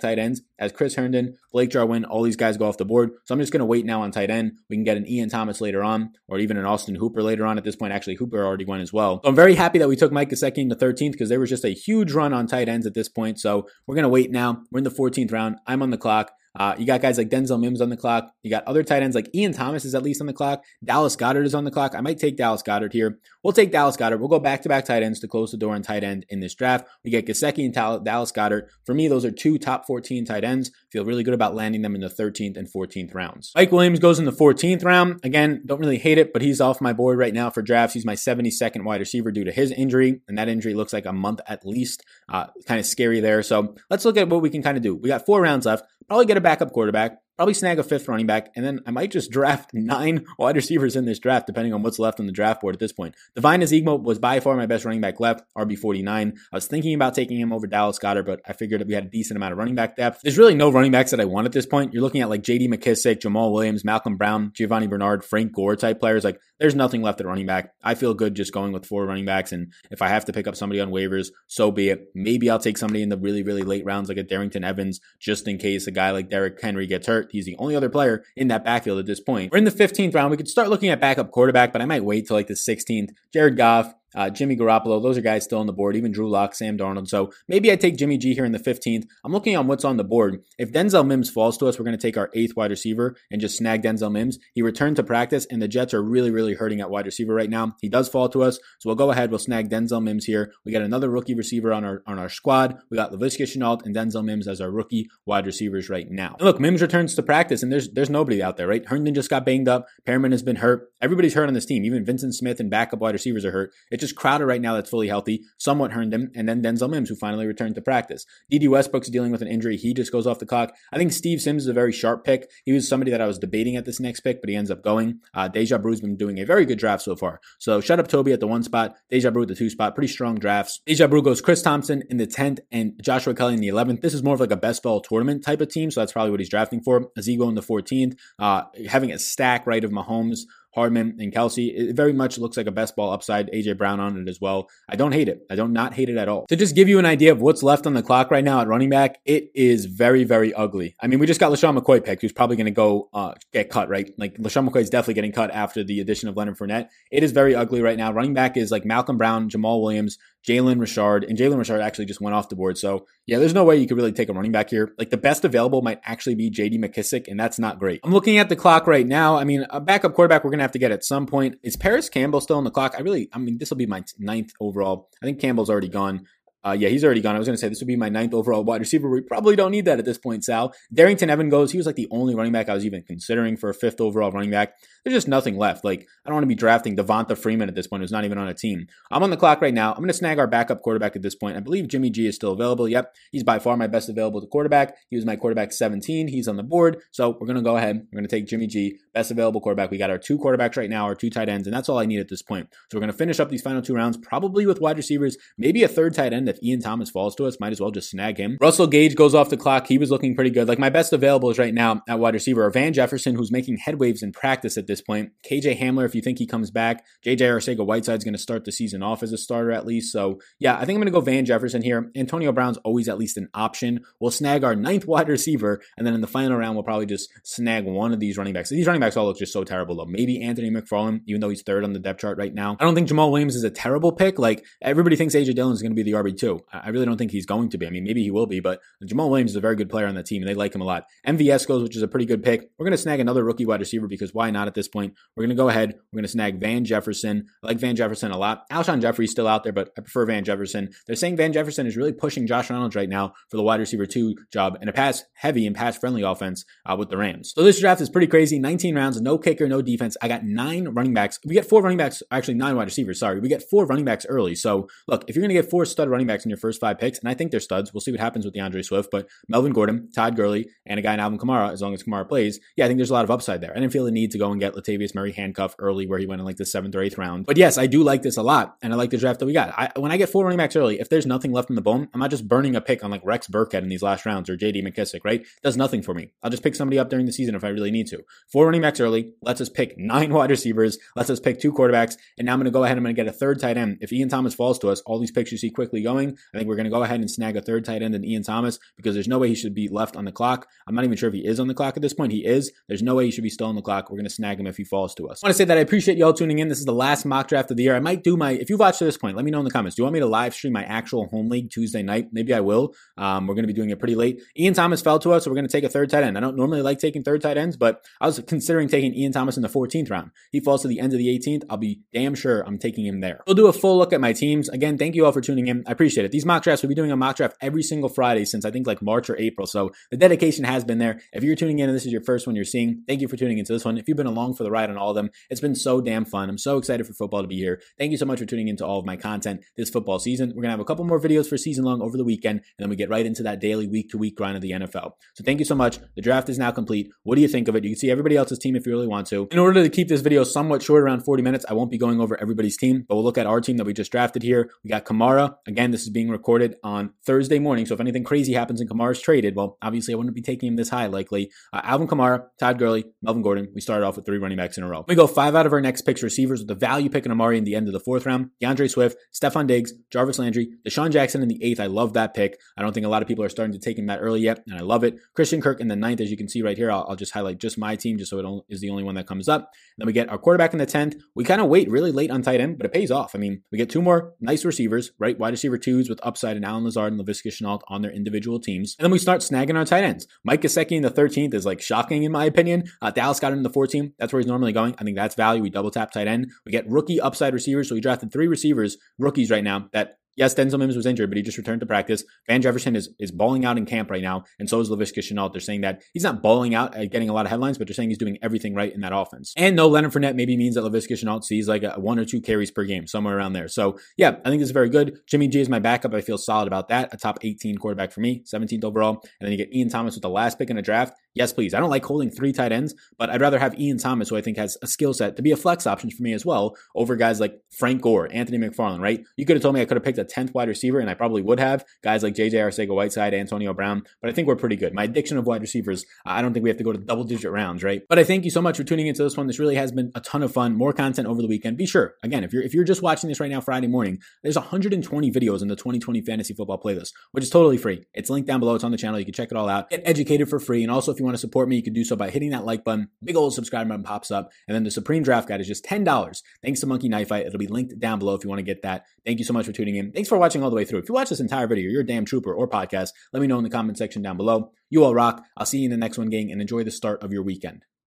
tight 0.00 0.18
ends 0.18 0.40
as 0.58 0.72
Chris 0.72 0.94
Herndon, 0.94 1.36
Blake 1.52 1.68
Jarwin, 1.68 2.06
all 2.06 2.22
these 2.22 2.36
guys 2.36 2.56
go 2.56 2.66
off 2.66 2.78
the 2.78 2.86
board. 2.86 3.10
So 3.26 3.34
I'm 3.34 3.40
just 3.40 3.52
going 3.52 3.60
to 3.60 3.66
wait 3.66 3.84
now 3.84 4.00
on 4.00 4.10
tight 4.10 4.30
end. 4.30 4.52
We 4.70 4.76
can 4.76 4.84
get 4.84 4.96
an 4.96 5.06
Ian 5.06 5.28
Thomas 5.28 5.60
later 5.60 5.82
on, 5.82 6.12
or 6.28 6.38
even 6.38 6.56
an 6.56 6.64
Austin 6.64 6.94
Hooper 6.94 7.22
later 7.22 7.44
on. 7.44 7.58
At 7.58 7.64
this 7.64 7.76
point, 7.76 7.92
actually, 7.92 8.14
Hooper 8.14 8.42
already 8.42 8.64
went 8.64 8.82
as 8.82 8.92
well. 8.92 9.20
So 9.22 9.28
I'm 9.28 9.34
very 9.34 9.54
happy 9.54 9.78
that 9.80 9.88
we 9.88 9.96
took 9.96 10.12
Mike 10.12 10.30
Gesicki 10.30 10.58
in 10.58 10.68
the 10.68 10.76
13th 10.76 11.12
because 11.12 11.28
there 11.28 11.40
was 11.40 11.50
just 11.50 11.64
a 11.64 11.70
huge 11.70 12.12
run 12.12 12.32
on 12.32 12.46
tight 12.46 12.53
ends 12.62 12.86
at 12.86 12.94
this 12.94 13.08
point. 13.08 13.40
So 13.40 13.68
we're 13.86 13.94
going 13.94 14.04
to 14.04 14.08
wait 14.08 14.30
now. 14.30 14.62
We're 14.70 14.78
in 14.78 14.84
the 14.84 14.90
14th 14.90 15.32
round. 15.32 15.56
I'm 15.66 15.82
on 15.82 15.90
the 15.90 15.98
clock. 15.98 16.32
Uh, 16.56 16.74
you 16.78 16.86
got 16.86 17.00
guys 17.02 17.18
like 17.18 17.30
Denzel 17.30 17.60
Mims 17.60 17.80
on 17.80 17.88
the 17.88 17.96
clock. 17.96 18.32
You 18.42 18.50
got 18.50 18.64
other 18.64 18.84
tight 18.84 19.02
ends 19.02 19.16
like 19.16 19.28
Ian 19.34 19.52
Thomas 19.52 19.84
is 19.84 19.94
at 19.94 20.04
least 20.04 20.20
on 20.20 20.28
the 20.28 20.32
clock. 20.32 20.64
Dallas 20.84 21.16
Goedert 21.16 21.44
is 21.44 21.54
on 21.54 21.64
the 21.64 21.70
clock. 21.70 21.94
I 21.96 22.00
might 22.00 22.18
take 22.18 22.36
Dallas 22.36 22.62
Goedert 22.62 22.92
here. 22.92 23.18
We'll 23.44 23.52
take 23.52 23.70
Dallas 23.70 23.96
Goedert. 23.96 24.18
We'll 24.18 24.28
go 24.28 24.40
back 24.40 24.62
to 24.62 24.70
back 24.70 24.86
tight 24.86 25.02
ends 25.02 25.20
to 25.20 25.28
close 25.28 25.50
the 25.50 25.58
door 25.58 25.74
on 25.74 25.82
tight 25.82 26.02
end 26.02 26.24
in 26.30 26.40
this 26.40 26.54
draft. 26.54 26.88
We 27.04 27.10
get 27.10 27.26
Gesicki 27.26 27.64
and 27.64 28.04
Dallas 28.04 28.32
Goddard. 28.32 28.70
For 28.86 28.94
me, 28.94 29.06
those 29.06 29.24
are 29.24 29.30
two 29.30 29.58
top 29.58 29.86
14 29.86 30.24
tight 30.24 30.44
ends. 30.44 30.70
Feel 30.90 31.04
really 31.04 31.22
good 31.22 31.34
about 31.34 31.54
landing 31.54 31.82
them 31.82 31.94
in 31.94 32.00
the 32.00 32.08
13th 32.08 32.56
and 32.56 32.66
14th 32.72 33.14
rounds. 33.14 33.52
Mike 33.54 33.70
Williams 33.70 33.98
goes 33.98 34.18
in 34.18 34.24
the 34.24 34.32
14th 34.32 34.82
round. 34.82 35.20
Again, 35.22 35.62
don't 35.66 35.78
really 35.78 35.98
hate 35.98 36.16
it, 36.16 36.32
but 36.32 36.40
he's 36.40 36.60
off 36.60 36.80
my 36.80 36.94
board 36.94 37.18
right 37.18 37.34
now 37.34 37.50
for 37.50 37.60
drafts. 37.60 37.92
He's 37.92 38.06
my 38.06 38.14
72nd 38.14 38.82
wide 38.82 39.00
receiver 39.00 39.30
due 39.30 39.44
to 39.44 39.52
his 39.52 39.70
injury, 39.72 40.22
and 40.26 40.38
that 40.38 40.48
injury 40.48 40.72
looks 40.72 40.94
like 40.94 41.04
a 41.04 41.12
month 41.12 41.40
at 41.46 41.66
least. 41.66 42.02
Uh, 42.30 42.46
kind 42.66 42.80
of 42.80 42.86
scary 42.86 43.20
there. 43.20 43.42
So 43.42 43.74
let's 43.90 44.06
look 44.06 44.16
at 44.16 44.30
what 44.30 44.40
we 44.40 44.48
can 44.48 44.62
kind 44.62 44.78
of 44.78 44.82
do. 44.82 44.94
We 44.94 45.08
got 45.08 45.26
four 45.26 45.42
rounds 45.42 45.66
left. 45.66 45.84
Probably 46.08 46.24
get 46.26 46.38
a 46.38 46.40
backup 46.40 46.72
quarterback 46.72 47.18
probably 47.36 47.54
snag 47.54 47.78
a 47.78 47.82
fifth 47.82 48.08
running 48.08 48.26
back, 48.26 48.50
and 48.56 48.64
then 48.64 48.80
I 48.86 48.90
might 48.90 49.10
just 49.10 49.30
draft 49.32 49.70
nine 49.72 50.26
wide 50.38 50.56
receivers 50.56 50.96
in 50.96 51.04
this 51.04 51.18
draft, 51.18 51.46
depending 51.46 51.72
on 51.72 51.82
what's 51.82 51.98
left 51.98 52.20
on 52.20 52.26
the 52.26 52.32
draft 52.32 52.60
board 52.60 52.74
at 52.74 52.80
this 52.80 52.92
point. 52.92 53.14
Devine 53.34 53.60
Ozigbo 53.60 54.02
was 54.02 54.18
by 54.18 54.40
far 54.40 54.56
my 54.56 54.66
best 54.66 54.84
running 54.84 55.00
back 55.00 55.20
left, 55.20 55.44
RB49. 55.56 56.32
I 56.52 56.56
was 56.56 56.66
thinking 56.66 56.94
about 56.94 57.14
taking 57.14 57.38
him 57.38 57.52
over 57.52 57.66
Dallas 57.66 57.98
Goedert, 57.98 58.26
but 58.26 58.40
I 58.46 58.52
figured 58.52 58.80
that 58.80 58.88
we 58.88 58.94
had 58.94 59.04
a 59.04 59.10
decent 59.10 59.36
amount 59.36 59.52
of 59.52 59.58
running 59.58 59.74
back 59.74 59.96
depth. 59.96 60.20
There's 60.22 60.38
really 60.38 60.54
no 60.54 60.70
running 60.70 60.92
backs 60.92 61.10
that 61.10 61.20
I 61.20 61.24
want 61.24 61.46
at 61.46 61.52
this 61.52 61.66
point. 61.66 61.92
You're 61.92 62.02
looking 62.02 62.20
at 62.20 62.28
like 62.28 62.42
JD 62.42 62.68
McKissic, 62.68 63.20
Jamaal 63.20 63.52
Williams, 63.52 63.84
Malcolm 63.84 64.16
Brown, 64.16 64.52
Giovani 64.52 64.88
Bernard, 64.88 65.24
Frank 65.24 65.52
Gore 65.52 65.76
type 65.76 66.00
players. 66.00 66.24
Like 66.24 66.40
there's 66.58 66.74
nothing 66.74 67.02
left 67.02 67.20
at 67.20 67.26
running 67.26 67.46
back. 67.46 67.72
I 67.82 67.94
feel 67.94 68.14
good 68.14 68.34
just 68.34 68.52
going 68.52 68.72
with 68.72 68.86
four 68.86 69.06
running 69.06 69.24
backs, 69.24 69.52
and 69.52 69.72
if 69.90 70.02
I 70.02 70.08
have 70.08 70.24
to 70.26 70.32
pick 70.32 70.46
up 70.46 70.56
somebody 70.56 70.80
on 70.80 70.90
waivers, 70.90 71.28
so 71.46 71.70
be 71.70 71.88
it. 71.88 72.08
Maybe 72.14 72.50
I'll 72.50 72.58
take 72.58 72.78
somebody 72.78 73.02
in 73.02 73.08
the 73.08 73.18
really, 73.18 73.42
really 73.42 73.62
late 73.62 73.84
rounds 73.84 74.08
like 74.08 74.18
a 74.18 74.24
Darrynton 74.24 74.64
Evans, 74.64 75.00
just 75.20 75.48
in 75.48 75.58
case 75.58 75.86
a 75.86 75.90
guy 75.90 76.10
like 76.10 76.30
Derrick 76.30 76.60
Henry 76.60 76.86
gets 76.86 77.06
hurt. 77.06 77.23
He's 77.32 77.46
the 77.46 77.56
only 77.56 77.74
other 77.74 77.88
player 77.88 78.04
player 78.04 78.24
in 78.36 78.48
that 78.48 78.64
backfield 78.64 78.98
at 78.98 79.06
this 79.06 79.20
point. 79.20 79.52
We're 79.52 79.58
in 79.58 79.64
the 79.64 79.70
15th 79.70 80.14
round. 80.14 80.30
We 80.30 80.36
could 80.36 80.48
start 80.48 80.68
looking 80.68 80.90
at 80.90 81.00
backup 81.00 81.30
quarterback, 81.30 81.72
but 81.72 81.82
I 81.82 81.86
might 81.86 82.04
wait 82.04 82.26
till 82.26 82.36
like 82.36 82.46
the 82.46 82.54
16th. 82.54 83.10
Jared 83.32 83.56
Goff, 83.56 83.94
uh, 84.14 84.30
Jimmy 84.30 84.56
Garoppolo, 84.56 85.02
those 85.02 85.18
are 85.18 85.22
guys 85.22 85.44
still 85.44 85.58
on 85.58 85.66
the 85.66 85.72
board, 85.72 85.96
even 85.96 86.12
Drew 86.12 86.28
Lock, 86.28 86.54
Sam 86.54 86.76
Darnold. 86.78 87.08
So 87.08 87.32
maybe 87.48 87.70
I 87.70 87.76
take 87.76 87.96
Jimmy 87.96 88.18
G 88.18 88.34
here 88.34 88.44
in 88.44 88.52
the 88.52 88.58
15th. 88.58 89.04
I'm 89.24 89.32
looking 89.32 89.56
on 89.56 89.66
what's 89.66 89.84
on 89.84 89.96
the 89.96 90.04
board. 90.04 90.42
If 90.58 90.72
Denzel 90.72 91.06
Mims 91.06 91.30
falls 91.30 91.58
to 91.58 91.66
us, 91.66 91.78
we're 91.78 91.84
going 91.84 91.96
to 91.96 92.02
take 92.02 92.16
our 92.16 92.30
eighth 92.34 92.56
wide 92.56 92.70
receiver 92.70 93.16
and 93.30 93.40
just 93.40 93.56
snag 93.56 93.82
Denzel 93.82 94.12
Mims. 94.12 94.38
He 94.54 94.62
returned 94.62 94.96
to 94.96 95.02
practice, 95.02 95.46
and 95.50 95.60
the 95.60 95.68
Jets 95.68 95.94
are 95.94 96.02
really, 96.02 96.30
really 96.30 96.54
hurting 96.54 96.80
at 96.80 96.90
wide 96.90 97.06
receiver 97.06 97.34
right 97.34 97.50
now. 97.50 97.76
He 97.80 97.88
does 97.88 98.08
fall 98.08 98.28
to 98.30 98.42
us, 98.42 98.56
so 98.78 98.88
we'll 98.88 98.96
go 98.96 99.10
ahead. 99.10 99.30
We'll 99.30 99.38
snag 99.38 99.70
Denzel 99.70 100.02
Mims 100.02 100.24
here. 100.24 100.52
We 100.64 100.72
got 100.72 100.82
another 100.82 101.10
rookie 101.10 101.34
receiver 101.34 101.72
on 101.72 101.84
our 101.84 102.02
on 102.06 102.18
our 102.18 102.28
squad. 102.28 102.78
We 102.90 102.96
got 102.96 103.12
Laviska 103.12 103.44
Shenault 103.44 103.84
and 103.84 103.94
Denzel 103.94 104.24
Mims 104.24 104.48
as 104.48 104.60
our 104.60 104.70
rookie 104.70 105.08
wide 105.26 105.46
receivers 105.46 105.88
right 105.88 106.10
now. 106.10 106.36
And 106.38 106.46
look, 106.46 106.60
Mims 106.60 106.82
returns 106.82 107.14
to 107.14 107.22
practice, 107.22 107.62
and 107.62 107.72
there's 107.72 107.90
there's 107.90 108.10
nobody 108.10 108.42
out 108.42 108.56
there, 108.56 108.68
right? 108.68 108.86
Herndon 108.86 109.14
just 109.14 109.30
got 109.30 109.44
banged 109.44 109.68
up. 109.68 109.86
Perriman 110.06 110.32
has 110.32 110.42
been 110.42 110.56
hurt. 110.56 110.92
Everybody's 111.00 111.34
hurt 111.34 111.48
on 111.48 111.54
this 111.54 111.66
team. 111.66 111.84
Even 111.84 112.04
Vyncint 112.04 112.34
Smith 112.34 112.60
and 112.60 112.70
backup 112.70 113.00
wide 113.00 113.14
receivers 113.14 113.44
are 113.44 113.52
hurt. 113.52 113.72
It's 113.90 114.03
just 114.04 114.16
crowded 114.16 114.46
right 114.46 114.60
now 114.60 114.74
that's 114.74 114.90
fully 114.90 115.08
healthy, 115.08 115.42
somewhat 115.58 115.92
Herndon, 115.92 116.30
and 116.34 116.48
then 116.48 116.62
Denzel 116.62 116.90
Mims, 116.90 117.08
who 117.08 117.16
finally 117.16 117.46
returned 117.46 117.74
to 117.74 117.82
practice. 117.82 118.26
Dede 118.50 118.68
Westbrook's 118.68 119.08
dealing 119.08 119.32
with 119.32 119.42
an 119.42 119.48
injury. 119.48 119.76
He 119.76 119.94
just 119.94 120.12
goes 120.12 120.26
off 120.26 120.38
the 120.38 120.46
clock. 120.46 120.74
I 120.92 120.98
think 120.98 121.12
Steve 121.12 121.40
Sims 121.40 121.62
is 121.62 121.68
a 121.68 121.72
very 121.72 121.92
sharp 121.92 122.24
pick. 122.24 122.50
He 122.64 122.72
was 122.72 122.88
somebody 122.88 123.10
that 123.10 123.20
I 123.20 123.26
was 123.26 123.38
debating 123.38 123.76
at 123.76 123.84
this 123.84 124.00
next 124.00 124.20
pick, 124.20 124.40
but 124.40 124.50
he 124.50 124.56
ends 124.56 124.70
up 124.70 124.82
going. 124.82 125.20
Uh, 125.32 125.48
Deja 125.48 125.78
Bru's 125.78 126.00
been 126.00 126.16
doing 126.16 126.38
a 126.38 126.44
very 126.44 126.64
good 126.64 126.78
draft 126.78 127.02
so 127.02 127.16
far. 127.16 127.40
So 127.58 127.80
shut 127.80 127.98
up 127.98 128.08
Toby 128.08 128.32
at 128.32 128.40
the 128.40 128.46
one 128.46 128.62
spot, 128.62 128.96
Deja 129.10 129.30
Bru 129.30 129.42
at 129.42 129.48
the 129.48 129.54
two 129.54 129.70
spot. 129.70 129.94
Pretty 129.94 130.12
strong 130.12 130.36
drafts. 130.36 130.80
Deja 130.86 131.06
Bru 131.06 131.22
goes 131.22 131.40
Chris 131.40 131.62
Thompson 131.62 132.02
in 132.10 132.16
the 132.16 132.26
10th 132.26 132.60
and 132.70 133.00
Joshua 133.02 133.34
Kelley 133.34 133.54
in 133.54 133.60
the 133.60 133.68
11th. 133.68 134.00
This 134.00 134.14
is 134.14 134.22
more 134.22 134.34
of 134.34 134.40
like 134.40 134.50
a 134.50 134.56
best 134.56 134.82
ball 134.82 135.00
tournament 135.00 135.44
type 135.44 135.60
of 135.60 135.68
team, 135.68 135.90
so 135.90 136.00
that's 136.00 136.12
probably 136.12 136.30
what 136.30 136.40
he's 136.40 136.48
drafting 136.48 136.82
for. 136.82 137.10
Ozigbo 137.18 137.48
in 137.48 137.54
the 137.54 137.62
14th, 137.62 138.16
uh, 138.38 138.64
having 138.88 139.12
a 139.12 139.18
stack 139.18 139.66
right 139.66 139.84
of 139.84 139.90
Mahomes. 139.90 140.40
Hardman 140.74 141.16
and 141.20 141.32
Kelce. 141.32 141.72
It 141.74 141.94
very 141.94 142.12
much 142.12 142.38
looks 142.38 142.56
like 142.56 142.66
a 142.66 142.72
best 142.72 142.96
ball 142.96 143.12
upside. 143.12 143.50
AJ 143.52 143.78
Brown 143.78 144.00
on 144.00 144.18
it 144.20 144.28
as 144.28 144.40
well. 144.40 144.68
I 144.88 144.96
don't 144.96 145.12
hate 145.12 145.28
it. 145.28 145.46
I 145.50 145.54
don't 145.54 145.72
not 145.72 145.94
hate 145.94 146.08
it 146.08 146.16
at 146.16 146.28
all. 146.28 146.46
To 146.48 146.56
just 146.56 146.74
give 146.74 146.88
you 146.88 146.98
an 146.98 147.06
idea 147.06 147.32
of 147.32 147.40
what's 147.40 147.62
left 147.62 147.86
on 147.86 147.94
the 147.94 148.02
clock 148.02 148.30
right 148.30 148.44
now 148.44 148.60
at 148.60 148.68
running 148.68 148.90
back, 148.90 149.18
it 149.24 149.50
is 149.54 149.86
very, 149.86 150.24
very 150.24 150.52
ugly. 150.52 150.96
I 151.00 151.06
mean, 151.06 151.18
we 151.18 151.26
just 151.26 151.40
got 151.40 151.52
LeSean 151.52 151.78
McCoy 151.78 152.04
picked, 152.04 152.22
who's 152.22 152.32
probably 152.32 152.56
going 152.56 152.66
to 152.66 152.72
go 152.72 153.08
uh, 153.12 153.34
get 153.52 153.70
cut, 153.70 153.88
right? 153.88 154.12
Like 154.18 154.36
LeSean 154.38 154.68
McCoy 154.68 154.82
is 154.82 154.90
definitely 154.90 155.14
getting 155.14 155.32
cut 155.32 155.50
after 155.50 155.84
the 155.84 156.00
addition 156.00 156.28
of 156.28 156.36
Leonard 156.36 156.58
Fournette. 156.58 156.88
It 157.10 157.22
is 157.22 157.32
very 157.32 157.54
ugly 157.54 157.80
right 157.80 157.96
now. 157.96 158.12
Running 158.12 158.34
back 158.34 158.56
is 158.56 158.70
like 158.70 158.84
Malcolm 158.84 159.16
Brown, 159.16 159.48
Jamaal 159.48 159.80
Williams, 159.82 160.18
Jalen 160.46 160.80
Richard, 160.80 161.24
and 161.24 161.38
Jalen 161.38 161.58
Richard 161.58 161.80
actually 161.80 162.04
just 162.04 162.20
went 162.20 162.34
off 162.34 162.48
the 162.48 162.56
board. 162.56 162.76
So 162.76 163.06
yeah, 163.26 163.38
there's 163.38 163.54
no 163.54 163.64
way 163.64 163.76
you 163.76 163.86
could 163.86 163.96
really 163.96 164.12
take 164.12 164.28
a 164.28 164.32
running 164.32 164.52
back 164.52 164.70
here. 164.70 164.92
Like 164.98 165.10
the 165.10 165.16
best 165.16 165.44
available 165.44 165.80
might 165.80 166.00
actually 166.04 166.34
be 166.34 166.50
JD 166.50 166.78
McKissic, 166.78 167.28
and 167.28 167.40
that's 167.40 167.58
not 167.58 167.78
great. 167.78 168.00
I'm 168.04 168.12
looking 168.12 168.38
at 168.38 168.48
the 168.48 168.56
clock 168.56 168.86
right 168.86 169.06
now. 169.06 169.36
I 169.36 169.44
mean, 169.44 169.66
a 169.70 169.80
backup 169.80 170.14
quarterback 170.14 170.44
we're 170.44 170.50
gonna 170.50 170.62
have 170.62 170.72
to 170.72 170.78
get 170.78 170.92
at 170.92 171.04
some 171.04 171.26
point. 171.26 171.56
Is 171.62 171.76
Parris 171.76 172.08
Campbell 172.08 172.40
still 172.40 172.58
on 172.58 172.64
the 172.64 172.70
clock? 172.70 172.94
I 172.96 173.00
really, 173.00 173.28
I 173.32 173.38
mean, 173.38 173.58
this 173.58 173.70
will 173.70 173.78
be 173.78 173.86
my 173.86 174.04
ninth 174.18 174.52
overall. 174.60 175.08
I 175.22 175.26
think 175.26 175.40
Campbell's 175.40 175.70
already 175.70 175.88
gone. 175.88 176.26
Uh, 176.66 176.72
yeah, 176.72 176.88
he's 176.88 177.04
already 177.04 177.20
gone. 177.20 177.34
I 177.34 177.38
was 177.38 177.46
going 177.46 177.56
to 177.56 177.60
say 177.60 177.68
this 177.68 177.80
would 177.80 177.88
be 177.88 177.96
my 177.96 178.08
ninth 178.08 178.32
overall 178.32 178.64
wide 178.64 178.80
receiver. 178.80 179.10
We 179.10 179.20
probably 179.20 179.54
don't 179.54 179.70
need 179.70 179.84
that 179.84 179.98
at 179.98 180.04
this 180.04 180.16
point, 180.18 180.44
Sal. 180.44 180.74
Darrynton 180.94 181.28
Evans 181.28 181.50
goes. 181.50 181.72
He 181.72 181.78
was 181.78 181.86
like 181.86 181.96
the 181.96 182.08
only 182.10 182.34
running 182.34 182.52
back 182.52 182.68
I 182.68 182.74
was 182.74 182.86
even 182.86 183.02
considering 183.02 183.56
for 183.56 183.68
a 183.68 183.74
fifth 183.74 184.00
overall 184.00 184.32
running 184.32 184.50
back. 184.50 184.74
There's 185.04 185.14
just 185.14 185.28
nothing 185.28 185.58
left. 185.58 185.84
Like, 185.84 186.06
I 186.24 186.30
don't 186.30 186.36
want 186.36 186.44
to 186.44 186.48
be 186.48 186.54
drafting 186.54 186.96
Devonta 186.96 187.36
Freeman 187.36 187.68
at 187.68 187.74
this 187.74 187.86
point, 187.86 188.02
who's 188.02 188.10
not 188.10 188.24
even 188.24 188.38
on 188.38 188.48
a 188.48 188.54
team. 188.54 188.86
I'm 189.10 189.22
on 189.22 189.28
the 189.28 189.36
clock 189.36 189.60
right 189.60 189.74
now. 189.74 189.90
I'm 189.92 189.98
going 189.98 190.08
to 190.08 190.14
snag 190.14 190.38
our 190.38 190.46
backup 190.46 190.80
quarterback 190.80 191.14
at 191.14 191.20
this 191.20 191.34
point. 191.34 191.58
I 191.58 191.60
believe 191.60 191.88
Jimmy 191.88 192.08
G 192.08 192.26
is 192.26 192.36
still 192.36 192.52
available. 192.52 192.88
Yep, 192.88 193.14
he's 193.30 193.42
by 193.42 193.58
far 193.58 193.76
my 193.76 193.86
best 193.86 194.08
available 194.08 194.46
quarterback. 194.46 194.96
He 195.10 195.16
was 195.16 195.26
my 195.26 195.36
quarterback 195.36 195.72
17. 195.72 196.28
He's 196.28 196.48
on 196.48 196.56
the 196.56 196.62
board. 196.62 197.02
So 197.10 197.36
we're 197.38 197.46
going 197.46 197.56
to 197.56 197.62
go 197.62 197.76
ahead. 197.76 198.06
We're 198.10 198.18
going 198.18 198.28
to 198.28 198.34
take 198.34 198.46
Jimmy 198.46 198.66
G, 198.66 198.98
best 199.12 199.30
available 199.30 199.60
quarterback. 199.60 199.90
We 199.90 199.98
got 199.98 200.08
our 200.08 200.18
two 200.18 200.38
quarterbacks 200.38 200.78
right 200.78 200.88
now, 200.88 201.04
our 201.04 201.14
two 201.14 201.28
tight 201.28 201.50
ends, 201.50 201.66
and 201.66 201.76
that's 201.76 201.90
all 201.90 201.98
I 201.98 202.06
need 202.06 202.20
at 202.20 202.30
this 202.30 202.40
point. 202.40 202.68
So 202.90 202.96
we're 202.96 203.00
going 203.00 203.12
to 203.12 203.18
finish 203.18 203.38
up 203.38 203.50
these 203.50 203.62
final 203.62 203.82
two 203.82 203.94
rounds, 203.94 204.16
probably 204.16 204.64
with 204.64 204.80
wide 204.80 204.96
receivers, 204.96 205.36
maybe 205.58 205.82
a 205.82 205.88
third 205.88 206.14
tight 206.14 206.32
end 206.32 206.48
if 206.54 206.62
Ian 206.62 206.80
Thomas 206.80 207.10
falls 207.10 207.34
to 207.36 207.46
us. 207.46 207.58
Might 207.60 207.72
as 207.72 207.80
well 207.80 207.90
just 207.90 208.10
snag 208.10 208.38
him. 208.38 208.58
Russell 208.60 208.86
Gage 208.86 209.14
goes 209.14 209.34
off 209.34 209.50
the 209.50 209.56
clock. 209.56 209.86
He 209.86 209.98
was 209.98 210.10
looking 210.10 210.34
pretty 210.34 210.50
good. 210.50 210.68
Like 210.68 210.78
my 210.78 210.90
best 210.90 211.12
available 211.12 211.50
is 211.50 211.58
right 211.58 211.74
now 211.74 212.02
at 212.08 212.18
wide 212.18 212.34
receiver 212.34 212.64
are 212.64 212.70
Van 212.70 212.92
Jefferson, 212.92 213.34
who's 213.34 213.52
making 213.52 213.78
head 213.78 214.00
waves 214.00 214.22
in 214.22 214.32
practice 214.32 214.76
at 214.76 214.86
this 214.86 215.00
point. 215.00 215.32
KJ 215.48 215.78
Hamler, 215.78 216.04
if 216.04 216.14
you 216.14 216.22
think 216.22 216.38
he 216.38 216.46
comes 216.46 216.70
back. 216.70 217.04
JJ 217.24 217.38
Arcega 217.38 217.84
Whiteside's 217.84 218.24
going 218.24 218.34
to 218.34 218.38
start 218.38 218.64
the 218.64 218.72
season 218.72 219.02
off 219.02 219.22
as 219.22 219.32
a 219.32 219.38
starter 219.38 219.72
at 219.72 219.86
least. 219.86 220.12
So, 220.12 220.40
yeah, 220.58 220.74
I 220.74 220.84
think 220.84 220.96
I'm 220.96 221.02
going 221.02 221.06
to 221.06 221.12
go 221.12 221.20
Van 221.20 221.44
Jefferson 221.44 221.82
here. 221.82 222.10
Antonio 222.16 222.52
Brown's 222.52 222.78
always 222.78 223.08
at 223.08 223.18
least 223.18 223.36
an 223.36 223.48
option. 223.54 224.00
We'll 224.20 224.30
snag 224.30 224.64
our 224.64 224.74
ninth 224.74 225.06
wide 225.06 225.28
receiver, 225.28 225.80
and 225.96 226.06
then 226.06 226.14
in 226.14 226.20
the 226.20 226.26
final 226.26 226.56
round, 226.56 226.76
we'll 226.76 226.84
probably 226.84 227.06
just 227.06 227.28
snag 227.44 227.84
one 227.84 228.12
of 228.12 228.20
these 228.20 228.36
running 228.36 228.52
backs. 228.52 228.70
These 228.70 228.86
running 228.86 229.00
backs 229.00 229.16
all 229.16 229.26
look 229.26 229.38
just 229.38 229.52
so 229.52 229.64
terrible, 229.64 229.96
though. 229.96 230.06
Maybe 230.06 230.42
Anthony 230.42 230.70
McFarland, 230.70 231.20
even 231.26 231.40
though 231.40 231.48
he's 231.48 231.62
third 231.62 231.84
on 231.84 231.92
the 231.92 231.98
depth 231.98 232.20
chart 232.20 232.38
right 232.38 232.52
now. 232.52 232.76
I 232.80 232.84
don't 232.84 232.94
think 232.94 233.08
Jamaal 233.08 233.30
Williams 233.30 233.56
is 233.56 233.64
a 233.64 233.70
terrible 233.70 234.12
pick. 234.12 234.38
Like, 234.38 234.64
everybody 234.82 235.16
thinks 235.16 235.34
AJ 235.34 235.54
Dillon 235.54 235.72
is 235.72 235.82
going 235.82 235.92
to 235.92 236.02
be 236.02 236.02
the 236.02 236.16
RB2. 236.16 236.43
I 236.72 236.90
really 236.90 237.06
don't 237.06 237.16
think 237.16 237.30
he's 237.30 237.46
going 237.46 237.68
to 237.70 237.78
be. 237.78 237.86
I 237.86 237.90
mean, 237.90 238.04
maybe 238.04 238.22
he 238.22 238.30
will 238.30 238.46
be, 238.46 238.60
but 238.60 238.80
Jamaal 239.04 239.30
Williams 239.30 239.52
is 239.52 239.56
a 239.56 239.60
very 239.60 239.76
good 239.76 239.90
player 239.90 240.06
on 240.06 240.14
the 240.14 240.22
team, 240.22 240.42
and 240.42 240.48
they 240.48 240.54
like 240.54 240.74
him 240.74 240.80
a 240.80 240.84
lot. 240.84 241.06
MVS 241.26 241.66
goes, 241.66 241.82
which 241.82 241.96
is 241.96 242.02
a 242.02 242.08
pretty 242.08 242.26
good 242.26 242.42
pick. 242.42 242.70
We're 242.78 242.84
going 242.84 242.92
to 242.96 242.98
snag 242.98 243.20
another 243.20 243.44
rookie 243.44 243.66
wide 243.66 243.80
receiver 243.80 244.06
because 244.06 244.34
why 244.34 244.50
not 244.50 244.68
at 244.68 244.74
this 244.74 244.88
point? 244.88 245.14
We're 245.36 245.42
going 245.42 245.56
to 245.56 245.62
go 245.62 245.68
ahead. 245.68 245.94
We're 246.12 246.18
going 246.18 246.24
to 246.24 246.28
snag 246.28 246.60
Van 246.60 246.84
Jefferson. 246.84 247.46
I 247.62 247.66
like 247.68 247.78
Van 247.78 247.96
Jefferson 247.96 248.30
a 248.30 248.38
lot. 248.38 248.68
Alshon 248.70 249.00
Jeffery's 249.00 249.30
still 249.30 249.48
out 249.48 249.64
there, 249.64 249.72
but 249.72 249.90
I 249.96 250.00
prefer 250.00 250.26
Van 250.26 250.44
Jefferson. 250.44 250.90
They're 251.06 251.16
saying 251.16 251.36
Van 251.36 251.52
Jefferson 251.52 251.86
is 251.86 251.96
really 251.96 252.12
pushing 252.12 252.46
Josh 252.46 252.70
Reynolds 252.70 252.96
right 252.96 253.08
now 253.08 253.34
for 253.48 253.56
the 253.56 253.62
wide 253.62 253.80
receiver 253.80 254.06
two 254.06 254.34
job 254.52 254.78
in 254.80 254.88
a 254.88 254.92
pass 254.92 255.24
heavy 255.34 255.66
and 255.66 255.76
pass 255.76 255.96
friendly 255.96 256.22
offense 256.22 256.64
uh, 256.86 256.96
with 256.98 257.10
the 257.10 257.16
Rams. 257.16 257.52
So 257.54 257.62
this 257.62 257.80
draft 257.80 258.00
is 258.00 258.10
pretty 258.10 258.26
crazy. 258.26 258.58
19 258.58 258.96
rounds, 258.96 259.20
no 259.20 259.38
kicker, 259.38 259.68
no 259.68 259.82
defense. 259.82 260.16
I 260.20 260.28
got 260.28 260.44
nine 260.44 260.88
running 260.88 261.14
backs. 261.14 261.38
We 261.44 261.54
get 261.54 261.68
four 261.68 261.82
running 261.82 261.98
backs, 261.98 262.22
actually 262.30 262.54
nine 262.54 262.76
wide 262.76 262.84
receivers. 262.84 263.18
Sorry, 263.18 263.40
we 263.40 263.48
get 263.48 263.62
four 263.68 263.86
running 263.86 264.04
backs 264.04 264.26
early. 264.28 264.54
So 264.54 264.88
look, 265.06 265.24
if 265.28 265.36
you're 265.36 265.42
going 265.42 265.54
to 265.54 265.60
get 265.60 265.70
four 265.70 265.84
stud 265.84 266.08
running 266.08 266.26
backs 266.26 266.33
in 266.42 266.50
your 266.50 266.58
first 266.58 266.80
five 266.80 266.98
picks, 266.98 267.20
and 267.20 267.28
I 267.28 267.34
think 267.34 267.52
they're 267.52 267.60
studs, 267.60 267.94
we'll 267.94 268.00
see 268.00 268.10
what 268.10 268.18
happens 268.20 268.44
with 268.44 268.54
D'Andre 268.54 268.82
Swift. 268.82 269.10
But 269.12 269.28
Melvin 269.48 269.72
Gordon, 269.72 270.10
Todd 270.12 270.34
Gurley, 270.34 270.68
and 270.86 270.98
a 270.98 271.02
guy 271.02 271.14
in 271.14 271.20
Alvin 271.20 271.38
Kamara, 271.38 271.70
as 271.70 271.82
long 271.82 271.94
as 271.94 272.02
Kamara 272.02 272.28
plays, 272.28 272.58
yeah, 272.76 272.84
I 272.84 272.88
think 272.88 272.98
there's 272.98 273.10
a 273.10 273.14
lot 273.14 273.24
of 273.24 273.30
upside 273.30 273.60
there. 273.60 273.70
I 273.70 273.80
didn't 273.80 273.92
feel 273.92 274.04
the 274.04 274.10
need 274.10 274.32
to 274.32 274.38
go 274.38 274.50
and 274.50 274.60
get 274.60 274.74
Latavius 274.74 275.14
Murray 275.14 275.32
handcuff 275.32 275.76
early 275.78 276.06
where 276.06 276.18
he 276.18 276.26
went 276.26 276.40
in 276.40 276.44
like 276.44 276.56
the 276.56 276.66
seventh 276.66 276.94
or 276.94 277.02
eighth 277.02 277.18
round. 277.18 277.46
But 277.46 277.56
yes, 277.56 277.78
I 277.78 277.86
do 277.86 278.02
like 278.02 278.22
this 278.22 278.36
a 278.36 278.42
lot, 278.42 278.76
and 278.82 278.92
I 278.92 278.96
like 278.96 279.10
the 279.10 279.18
draft 279.18 279.40
that 279.40 279.46
we 279.46 279.52
got. 279.52 279.72
I, 279.76 279.92
when 279.96 280.10
I 280.10 280.16
get 280.16 280.30
four 280.30 280.44
running 280.44 280.58
backs 280.58 280.76
early, 280.76 281.00
if 281.00 281.08
there's 281.08 281.26
nothing 281.26 281.52
left 281.52 281.70
in 281.70 281.76
the 281.76 281.82
bone, 281.82 282.08
I'm 282.12 282.20
not 282.20 282.30
just 282.30 282.48
burning 282.48 282.74
a 282.74 282.80
pick 282.80 283.04
on 283.04 283.10
like 283.10 283.22
Rex 283.24 283.46
Burkhead 283.46 283.82
in 283.82 283.88
these 283.88 284.02
last 284.02 284.26
rounds 284.26 284.48
or 284.50 284.56
J.D. 284.56 284.82
McKissic, 284.82 285.20
right? 285.24 285.44
Does 285.62 285.76
nothing 285.76 286.02
for 286.02 286.14
me. 286.14 286.30
I'll 286.42 286.50
just 286.50 286.62
pick 286.62 286.74
somebody 286.74 286.98
up 286.98 287.10
during 287.10 287.26
the 287.26 287.32
season 287.32 287.54
if 287.54 287.64
I 287.64 287.68
really 287.68 287.90
need 287.90 288.06
to. 288.08 288.24
Four 288.50 288.66
running 288.66 288.82
backs 288.82 289.00
early 289.00 289.32
lets 289.42 289.60
us 289.60 289.68
pick 289.68 289.94
nine 289.98 290.32
wide 290.32 290.50
receivers, 290.50 290.98
lets 291.16 291.30
us 291.30 291.40
pick 291.40 291.60
two 291.60 291.72
quarterbacks, 291.72 292.16
and 292.38 292.46
now 292.46 292.52
I'm 292.52 292.58
going 292.58 292.66
to 292.66 292.70
go 292.70 292.84
ahead. 292.84 292.96
I'm 292.96 293.04
going 293.04 293.14
to 293.14 293.22
get 293.22 293.28
a 293.28 293.36
third 293.36 293.60
tight 293.60 293.76
end. 293.76 293.98
If 294.00 294.12
Ian 294.12 294.28
Thomas 294.28 294.54
falls 294.54 294.78
to 294.80 294.88
us, 294.88 295.00
all 295.02 295.18
these 295.18 295.30
picks 295.30 295.52
you 295.52 295.58
see 295.58 295.70
quickly 295.70 296.02
going, 296.02 296.13
I 296.18 296.58
think 296.58 296.68
we're 296.68 296.76
going 296.76 296.84
to 296.84 296.90
go 296.90 297.02
ahead 297.02 297.20
and 297.20 297.30
snag 297.30 297.56
a 297.56 297.62
third 297.62 297.84
tight 297.84 298.02
end 298.02 298.14
in 298.14 298.24
Ian 298.24 298.42
Thomas 298.42 298.78
because 298.96 299.14
there's 299.14 299.28
no 299.28 299.38
way 299.38 299.48
he 299.48 299.54
should 299.54 299.74
be 299.74 299.88
left 299.88 300.16
on 300.16 300.24
the 300.24 300.32
clock. 300.32 300.66
I'm 300.86 300.94
not 300.94 301.04
even 301.04 301.16
sure 301.16 301.28
if 301.28 301.34
he 301.34 301.46
is 301.46 301.60
on 301.60 301.68
the 301.68 301.74
clock 301.74 301.96
at 301.96 302.02
this 302.02 302.14
point. 302.14 302.32
He 302.32 302.44
is. 302.44 302.72
There's 302.88 303.02
no 303.02 303.14
way 303.14 303.26
he 303.26 303.30
should 303.30 303.44
be 303.44 303.50
still 303.50 303.66
on 303.66 303.74
the 303.74 303.82
clock. 303.82 304.10
We're 304.10 304.16
going 304.16 304.24
to 304.24 304.30
snag 304.30 304.60
him 304.60 304.66
if 304.66 304.76
he 304.76 304.84
falls 304.84 305.14
to 305.16 305.28
us. 305.28 305.42
I 305.42 305.48
want 305.48 305.54
to 305.54 305.58
say 305.58 305.64
that 305.64 305.76
I 305.76 305.80
appreciate 305.80 306.18
y'all 306.18 306.32
tuning 306.32 306.58
in. 306.58 306.68
This 306.68 306.78
is 306.78 306.84
the 306.84 306.92
last 306.92 307.24
mock 307.24 307.48
draft 307.48 307.70
of 307.70 307.76
the 307.76 307.82
year. 307.82 307.96
I 307.96 308.00
might 308.00 308.22
do 308.22 308.36
my, 308.36 308.52
if 308.52 308.70
you've 308.70 308.80
watched 308.80 308.98
to 309.00 309.04
this 309.04 309.16
point, 309.16 309.36
let 309.36 309.44
me 309.44 309.50
know 309.50 309.58
in 309.58 309.64
the 309.64 309.70
comments. 309.70 309.96
Do 309.96 310.00
you 310.00 310.04
want 310.04 310.14
me 310.14 310.20
to 310.20 310.26
live 310.26 310.54
stream 310.54 310.72
my 310.72 310.84
actual 310.84 311.26
home 311.28 311.48
league 311.48 311.70
Tuesday 311.70 312.02
night? 312.02 312.28
Maybe 312.32 312.54
I 312.54 312.60
will. 312.60 312.94
Um, 313.16 313.46
we're 313.46 313.54
going 313.54 313.64
to 313.64 313.72
be 313.72 313.72
doing 313.72 313.90
it 313.90 313.98
pretty 313.98 314.14
late. 314.14 314.42
Ian 314.58 314.74
Thomas 314.74 315.02
fell 315.02 315.18
to 315.20 315.32
us, 315.32 315.44
so 315.44 315.50
we're 315.50 315.56
going 315.56 315.66
to 315.66 315.72
take 315.72 315.84
a 315.84 315.88
third 315.88 316.10
tight 316.10 316.24
end. 316.24 316.36
I 316.36 316.40
don't 316.40 316.56
normally 316.56 316.82
like 316.82 316.98
taking 316.98 317.22
third 317.22 317.42
tight 317.42 317.56
ends, 317.56 317.76
but 317.76 318.04
I 318.20 318.26
was 318.26 318.40
considering 318.46 318.88
taking 318.88 319.14
Ian 319.14 319.32
Thomas 319.32 319.56
in 319.56 319.62
the 319.62 319.68
14th 319.68 320.10
round. 320.10 320.30
He 320.52 320.60
falls 320.60 320.82
to 320.82 320.88
the 320.88 321.00
end 321.00 321.12
of 321.12 321.18
the 321.18 321.26
18th. 321.26 321.62
I'll 321.70 321.76
be 321.76 322.00
damn 322.12 322.34
sure 322.34 322.62
I'm 322.62 322.78
taking 322.78 323.06
him 323.06 323.20
there. 323.20 323.40
We'll 323.46 323.56
do 323.56 323.66
a 323.66 323.72
full 323.72 323.98
look 323.98 324.12
at 324.12 324.20
my 324.20 324.32
teams. 324.32 324.68
Again, 324.68 324.98
thank 324.98 325.14
you 325.14 325.24
all 325.24 325.32
for 325.32 325.40
tuning 325.40 325.66
in. 325.66 325.84
I 325.86 325.92
appreciate 325.92 326.03
it. 326.06 326.30
These 326.30 326.44
mock 326.44 326.62
drafts, 326.62 326.82
we'll 326.82 326.88
be 326.88 326.94
doing 326.94 327.10
a 327.10 327.16
mock 327.16 327.36
draft 327.36 327.56
every 327.60 327.82
single 327.82 328.08
Friday 328.08 328.44
since 328.44 328.64
I 328.64 328.70
think 328.70 328.86
like 328.86 329.02
March 329.02 329.28
or 329.30 329.36
April. 329.38 329.66
So 329.66 329.90
the 330.10 330.16
dedication 330.16 330.64
has 330.64 330.84
been 330.84 330.98
there. 330.98 331.20
If 331.32 331.42
you're 331.42 331.56
tuning 331.56 331.78
in 331.78 331.88
and 331.88 331.96
this 331.96 332.06
is 332.06 332.12
your 332.12 332.22
first 332.22 332.46
one 332.46 332.56
you're 332.56 332.64
seeing, 332.64 333.02
thank 333.06 333.20
you 333.20 333.28
for 333.28 333.36
tuning 333.36 333.58
into 333.58 333.72
this 333.72 333.84
one. 333.84 333.98
If 333.98 334.08
you've 334.08 334.16
been 334.16 334.26
along 334.26 334.54
for 334.54 334.64
the 334.64 334.70
ride 334.70 334.90
on 334.90 334.96
all 334.96 335.10
of 335.10 335.16
them, 335.16 335.30
it's 335.50 335.60
been 335.60 335.74
so 335.74 336.00
damn 336.00 336.24
fun. 336.24 336.48
I'm 336.48 336.58
so 336.58 336.78
excited 336.78 337.06
for 337.06 337.12
football 337.12 337.42
to 337.42 337.48
be 337.48 337.56
here. 337.56 337.80
Thank 337.98 338.10
you 338.10 338.18
so 338.18 338.26
much 338.26 338.38
for 338.38 338.46
tuning 338.46 338.68
into 338.68 338.84
all 338.84 338.98
of 338.98 339.06
my 339.06 339.16
content 339.16 339.62
this 339.76 339.90
football 339.90 340.18
season. 340.18 340.48
We're 340.50 340.62
going 340.62 340.64
to 340.64 340.70
have 340.70 340.80
a 340.80 340.84
couple 340.84 341.04
more 341.04 341.20
videos 341.20 341.48
for 341.48 341.56
season 341.56 341.84
long 341.84 342.02
over 342.02 342.16
the 342.16 342.24
weekend, 342.24 342.58
and 342.58 342.64
then 342.78 342.90
we 342.90 342.96
get 342.96 343.08
right 343.08 343.24
into 343.24 343.42
that 343.44 343.60
daily 343.60 343.86
week 343.86 344.10
to 344.10 344.18
week 344.18 344.36
grind 344.36 344.56
of 344.56 344.62
the 344.62 344.72
NFL. 344.72 345.12
So 345.34 345.44
thank 345.44 345.58
you 345.58 345.64
so 345.64 345.74
much. 345.74 345.98
The 346.16 346.22
draft 346.22 346.48
is 346.48 346.58
now 346.58 346.70
complete. 346.70 347.10
What 347.22 347.36
do 347.36 347.40
you 347.40 347.48
think 347.48 347.68
of 347.68 347.76
it? 347.76 347.84
You 347.84 347.90
can 347.90 347.98
see 347.98 348.10
everybody 348.10 348.36
else's 348.36 348.58
team 348.58 348.76
if 348.76 348.86
you 348.86 348.92
really 348.92 349.06
want 349.06 349.26
to. 349.28 349.48
In 349.50 349.58
order 349.58 349.82
to 349.82 349.88
keep 349.88 350.08
this 350.08 350.20
video 350.20 350.44
somewhat 350.44 350.82
short, 350.82 351.04
around 351.04 351.24
40 351.24 351.42
minutes, 351.42 351.64
I 351.68 351.74
won't 351.74 351.90
be 351.90 351.98
going 351.98 352.20
over 352.20 352.40
everybody's 352.40 352.76
team, 352.76 353.04
but 353.08 353.14
we'll 353.14 353.24
look 353.24 353.38
at 353.38 353.46
our 353.46 353.60
team 353.60 353.76
that 353.76 353.84
we 353.84 353.92
just 353.92 354.10
drafted 354.10 354.42
here. 354.42 354.70
We 354.82 354.90
got 354.90 355.04
Kamara. 355.04 355.56
Again, 355.66 355.90
this 355.94 356.02
is 356.02 356.10
being 356.10 356.28
recorded 356.28 356.74
on 356.82 357.12
Thursday 357.24 357.58
morning. 357.58 357.86
So 357.86 357.94
if 357.94 358.00
anything 358.00 358.24
crazy 358.24 358.52
happens 358.52 358.80
and 358.80 358.90
Kamara's 358.90 359.20
traded, 359.20 359.54
well, 359.54 359.78
obviously 359.80 360.12
I 360.12 360.16
wouldn't 360.16 360.34
be 360.34 360.42
taking 360.42 360.66
him 360.68 360.76
this 360.76 360.88
high 360.88 361.06
likely. 361.06 361.50
Uh, 361.72 361.80
Alvin 361.84 362.08
Kamara, 362.08 362.46
Todd 362.58 362.78
Gurley, 362.78 363.04
Melvin 363.22 363.42
Gordon. 363.42 363.70
We 363.74 363.80
started 363.80 364.04
off 364.04 364.16
with 364.16 364.26
three 364.26 364.38
running 364.38 364.58
backs 364.58 364.76
in 364.76 364.82
a 364.82 364.88
row. 364.88 365.04
We 365.06 365.14
go 365.14 365.26
five 365.26 365.54
out 365.54 365.66
of 365.66 365.72
our 365.72 365.80
next 365.80 366.02
picks 366.02 366.22
receivers 366.22 366.60
with 366.60 366.68
the 366.68 366.74
value 366.74 367.08
pick 367.08 367.24
in 367.24 367.32
Amari 367.32 367.58
in 367.58 367.64
the 367.64 367.76
end 367.76 367.86
of 367.86 367.92
the 367.92 368.00
fourth 368.00 368.26
round. 368.26 368.50
D'Andre 368.60 368.88
Swift, 368.88 369.16
Stefon 369.32 369.66
Diggs, 369.66 369.92
Jarvis 370.10 370.38
Landry, 370.38 370.68
DeSean 370.86 371.10
Jackson 371.10 371.42
in 371.42 371.48
the 371.48 371.62
eighth. 371.62 371.78
I 371.78 371.86
love 371.86 372.14
that 372.14 372.34
pick. 372.34 372.58
I 372.76 372.82
don't 372.82 372.92
think 372.92 373.06
a 373.06 373.08
lot 373.08 373.22
of 373.22 373.28
people 373.28 373.44
are 373.44 373.48
starting 373.48 373.72
to 373.72 373.78
take 373.78 373.98
him 373.98 374.06
that 374.06 374.18
early 374.20 374.40
yet, 374.40 374.62
and 374.66 374.76
I 374.76 374.82
love 374.82 375.04
it. 375.04 375.16
Christian 375.34 375.60
Kirk 375.60 375.80
in 375.80 375.88
the 375.88 375.96
ninth, 375.96 376.20
as 376.20 376.30
you 376.30 376.36
can 376.36 376.48
see 376.48 376.62
right 376.62 376.76
here. 376.76 376.90
I'll, 376.90 377.06
I'll 377.08 377.16
just 377.16 377.32
highlight 377.32 377.58
just 377.58 377.78
my 377.78 377.96
team 377.96 378.18
just 378.18 378.30
so 378.30 378.38
it 378.38 378.64
is 378.68 378.80
the 378.80 378.90
only 378.90 379.04
one 379.04 379.14
that 379.14 379.26
comes 379.26 379.48
up. 379.48 379.70
Then 379.98 380.06
we 380.06 380.12
get 380.12 380.28
our 380.28 380.38
quarterback 380.38 380.72
in 380.72 380.78
the 380.78 380.86
tenth. 380.86 381.14
We 381.34 381.44
kind 381.44 381.60
of 381.60 381.68
wait 381.68 381.90
really 381.90 382.12
late 382.12 382.30
on 382.30 382.42
tight 382.42 382.60
end, 382.60 382.78
but 382.78 382.86
it 382.86 382.92
pays 382.92 383.10
off. 383.10 383.34
I 383.34 383.38
mean, 383.38 383.62
we 383.70 383.78
get 383.78 383.90
two 383.90 384.02
more 384.02 384.34
nice 384.40 384.64
receivers, 384.64 385.12
right? 385.18 385.38
Wide 385.38 385.50
receiver 385.50 385.78
twos 385.84 386.08
with 386.08 386.18
upside 386.22 386.56
and 386.56 386.64
Allen 386.64 386.84
Lazard 386.84 387.12
and 387.12 387.20
Laviska 387.20 387.48
Shenault 387.48 387.82
on 387.88 388.02
their 388.02 388.10
individual 388.10 388.58
teams. 388.58 388.96
And 388.98 389.04
then 389.04 389.12
we 389.12 389.18
start 389.18 389.40
snagging 389.40 389.76
our 389.76 389.84
tight 389.84 390.04
ends. 390.04 390.26
Mike 390.42 390.62
Gesicki 390.62 390.92
in 390.92 391.02
the 391.02 391.10
13th 391.10 391.54
is 391.54 391.66
like 391.66 391.80
shocking 391.80 392.22
in 392.22 392.32
my 392.32 392.44
opinion. 392.44 392.84
Uh, 393.02 393.10
Dallas 393.10 393.40
Goedert 393.40 393.56
in 393.56 393.62
the 393.62 393.70
14th. 393.70 394.12
That's 394.18 394.32
where 394.32 394.40
he's 394.40 394.48
normally 394.48 394.72
going. 394.72 394.94
I 394.98 395.04
think 395.04 395.16
that's 395.16 395.34
value. 395.34 395.62
We 395.62 395.70
double 395.70 395.90
tap 395.90 396.12
tight 396.12 396.26
end. 396.26 396.50
We 396.64 396.72
get 396.72 396.88
rookie 396.88 397.20
upside 397.20 397.52
receivers. 397.52 397.88
So 397.88 397.94
we 397.94 398.00
drafted 398.00 398.32
three 398.32 398.48
receivers, 398.48 398.96
rookies 399.18 399.50
right 399.50 399.64
now 399.64 399.88
that 399.92 400.18
Yes, 400.36 400.54
Denzel 400.54 400.78
Mims 400.78 400.96
was 400.96 401.06
injured, 401.06 401.30
but 401.30 401.36
he 401.36 401.42
just 401.42 401.58
returned 401.58 401.80
to 401.80 401.86
practice. 401.86 402.24
Van 402.48 402.62
Jefferson 402.62 402.96
is, 402.96 403.10
is 403.18 403.30
balling 403.30 403.64
out 403.64 403.78
in 403.78 403.86
camp 403.86 404.10
right 404.10 404.22
now, 404.22 404.44
and 404.58 404.68
so 404.68 404.80
is 404.80 404.90
Laviska 404.90 405.18
Shenault. 405.18 405.52
They're 405.52 405.60
saying 405.60 405.82
that 405.82 406.02
he's 406.12 406.24
not 406.24 406.42
balling 406.42 406.74
out 406.74 406.92
getting 407.10 407.28
a 407.28 407.32
lot 407.32 407.46
of 407.46 407.50
headlines, 407.50 407.78
but 407.78 407.86
they're 407.86 407.94
saying 407.94 408.10
he's 408.10 408.18
doing 408.18 408.38
everything 408.42 408.74
right 408.74 408.92
in 408.92 409.00
that 409.02 409.12
offense. 409.14 409.52
And 409.56 409.76
no 409.76 409.88
Leonard 409.88 410.12
Fournette 410.12 410.34
maybe 410.34 410.56
means 410.56 410.74
that 410.74 410.82
Laviska 410.82 411.12
Shenault 411.12 411.44
sees 411.44 411.68
like 411.68 411.82
a 411.82 411.94
one 411.98 412.18
or 412.18 412.24
two 412.24 412.40
carries 412.40 412.70
per 412.70 412.84
game, 412.84 413.06
somewhere 413.06 413.36
around 413.36 413.52
there. 413.52 413.68
So 413.68 413.98
yeah, 414.16 414.36
I 414.44 414.48
think 414.48 414.60
this 414.60 414.68
is 414.68 414.72
very 414.72 414.88
good. 414.88 415.18
Jimmy 415.26 415.48
G 415.48 415.60
is 415.60 415.68
my 415.68 415.78
backup. 415.78 416.14
I 416.14 416.20
feel 416.20 416.38
solid 416.38 416.66
about 416.66 416.88
that. 416.88 417.12
A 417.12 417.16
top 417.16 417.38
18 417.42 417.78
quarterback 417.78 418.12
for 418.12 418.20
me, 418.20 418.42
17th 418.44 418.84
overall. 418.84 419.22
And 419.40 419.46
then 419.46 419.52
you 419.52 419.58
get 419.58 419.74
Ian 419.74 419.88
Thomas 419.88 420.14
with 420.14 420.22
the 420.22 420.28
last 420.28 420.58
pick 420.58 420.70
in 420.70 420.76
the 420.76 420.82
draft. 420.82 421.14
Yes, 421.34 421.52
please. 421.52 421.74
I 421.74 421.80
don't 421.80 421.90
like 421.90 422.04
holding 422.04 422.30
three 422.30 422.52
tight 422.52 422.72
ends, 422.72 422.94
but 423.18 423.28
I'd 423.28 423.40
rather 423.40 423.58
have 423.58 423.78
Ian 423.78 423.98
Thomas, 423.98 424.28
who 424.28 424.36
I 424.36 424.40
think 424.40 424.56
has 424.56 424.76
a 424.82 424.86
skill 424.86 425.12
set 425.12 425.36
to 425.36 425.42
be 425.42 425.50
a 425.50 425.56
flex 425.56 425.86
option 425.86 426.10
for 426.10 426.22
me 426.22 426.32
as 426.32 426.46
well, 426.46 426.76
over 426.94 427.16
guys 427.16 427.40
like 427.40 427.58
Frank 427.76 428.02
Gore, 428.02 428.28
Anthony 428.32 428.58
McFarland, 428.58 429.00
right? 429.00 429.20
You 429.36 429.44
could 429.44 429.56
have 429.56 429.62
told 429.62 429.74
me 429.74 429.80
I 429.80 429.84
could 429.84 429.96
have 429.96 430.04
picked 430.04 430.18
a 430.18 430.23
10th 430.24 430.54
wide 430.54 430.68
receiver, 430.68 430.98
and 430.98 431.10
I 431.10 431.14
probably 431.14 431.42
would 431.42 431.60
have. 431.60 431.84
Guys 432.02 432.22
like 432.22 432.34
JJ 432.34 432.52
Arcega 432.52 432.94
Whiteside, 432.94 433.34
Antonio 433.34 433.72
Brown, 433.74 434.02
but 434.20 434.30
I 434.30 434.32
think 434.32 434.48
we're 434.48 434.56
pretty 434.56 434.76
good. 434.76 434.94
My 434.94 435.04
addiction 435.04 435.38
of 435.38 435.46
wide 435.46 435.60
receivers, 435.60 436.04
I 436.24 436.42
don't 436.42 436.52
think 436.52 436.64
we 436.64 436.70
have 436.70 436.78
to 436.78 436.84
go 436.84 436.92
to 436.92 436.98
double 436.98 437.24
digit 437.24 437.50
rounds, 437.50 437.82
right? 437.82 438.02
But 438.08 438.18
I 438.18 438.24
thank 438.24 438.44
you 438.44 438.50
so 438.50 438.62
much 438.62 438.76
for 438.76 438.84
tuning 438.84 439.06
into 439.06 439.22
this 439.22 439.36
one. 439.36 439.46
This 439.46 439.58
really 439.58 439.76
has 439.76 439.92
been 439.92 440.10
a 440.14 440.20
ton 440.20 440.42
of 440.42 440.52
fun. 440.52 440.76
More 440.76 440.92
content 440.92 441.28
over 441.28 441.42
the 441.42 441.48
weekend. 441.48 441.76
Be 441.76 441.86
sure, 441.86 442.14
again, 442.22 442.44
if 442.44 442.52
you're 442.52 442.62
if 442.62 442.74
you're 442.74 442.84
just 442.84 443.02
watching 443.02 443.28
this 443.28 443.40
right 443.40 443.50
now 443.50 443.60
Friday 443.60 443.86
morning, 443.86 444.20
there's 444.42 444.56
120 444.56 445.30
videos 445.30 445.62
in 445.62 445.68
the 445.68 445.76
2020 445.76 446.20
fantasy 446.22 446.54
football 446.54 446.80
playlist, 446.80 447.12
which 447.32 447.44
is 447.44 447.50
totally 447.50 447.78
free. 447.78 448.04
It's 448.14 448.30
linked 448.30 448.46
down 448.46 448.60
below. 448.60 448.74
It's 448.74 448.84
on 448.84 448.90
the 448.90 448.96
channel. 448.96 449.18
You 449.18 449.24
can 449.24 449.34
check 449.34 449.50
it 449.50 449.56
all 449.56 449.68
out. 449.68 449.90
Get 449.90 450.02
educated 450.04 450.48
for 450.48 450.58
free. 450.58 450.82
And 450.82 450.90
also, 450.90 451.12
if 451.12 451.18
you 451.18 451.24
want 451.24 451.34
to 451.34 451.40
support 451.40 451.68
me, 451.68 451.76
you 451.76 451.82
can 451.82 451.92
do 451.92 452.04
so 452.04 452.16
by 452.16 452.30
hitting 452.30 452.50
that 452.50 452.64
like 452.64 452.84
button. 452.84 453.08
Big 453.22 453.36
old 453.36 453.54
subscribe 453.54 453.88
button 453.88 454.04
pops 454.04 454.30
up. 454.30 454.50
And 454.66 454.74
then 454.74 454.84
the 454.84 454.90
Supreme 454.90 455.22
Draft 455.22 455.48
Guide 455.48 455.60
is 455.60 455.66
just 455.66 455.84
$10. 455.84 456.42
Thanks 456.62 456.80
to 456.80 456.86
Monkey 456.86 457.08
Knife 457.08 457.28
Fight. 457.28 457.46
It'll 457.46 457.58
be 457.58 457.66
linked 457.66 457.98
down 457.98 458.18
below 458.18 458.34
if 458.34 458.44
you 458.44 458.50
want 458.50 458.58
to 458.58 458.64
get 458.64 458.82
that. 458.82 459.06
Thank 459.24 459.38
you 459.38 459.44
so 459.44 459.52
much 459.52 459.66
for 459.66 459.72
tuning 459.72 459.96
in. 459.96 460.12
Thanks 460.14 460.28
for 460.28 460.38
watching 460.38 460.62
all 460.62 460.70
the 460.70 460.76
way 460.76 460.84
through. 460.84 461.00
If 461.00 461.08
you 461.08 461.14
watch 461.14 461.28
this 461.28 461.40
entire 461.40 461.66
video, 461.66 461.90
you're 461.90 462.02
a 462.02 462.06
damn 462.06 462.24
trooper 462.24 462.54
or 462.54 462.68
podcast, 462.68 463.08
let 463.32 463.40
me 463.40 463.48
know 463.48 463.58
in 463.58 463.64
the 463.64 463.70
comment 463.70 463.98
section 463.98 464.22
down 464.22 464.36
below. 464.36 464.70
You 464.88 465.02
all 465.02 465.12
rock. 465.12 465.42
I'll 465.56 465.66
see 465.66 465.78
you 465.78 465.86
in 465.86 465.90
the 465.90 465.96
next 465.96 466.18
one, 466.18 466.30
gang, 466.30 466.52
and 466.52 466.60
enjoy 466.60 466.84
the 466.84 466.92
start 466.92 467.24
of 467.24 467.32
your 467.32 467.42
weekend. 467.42 467.84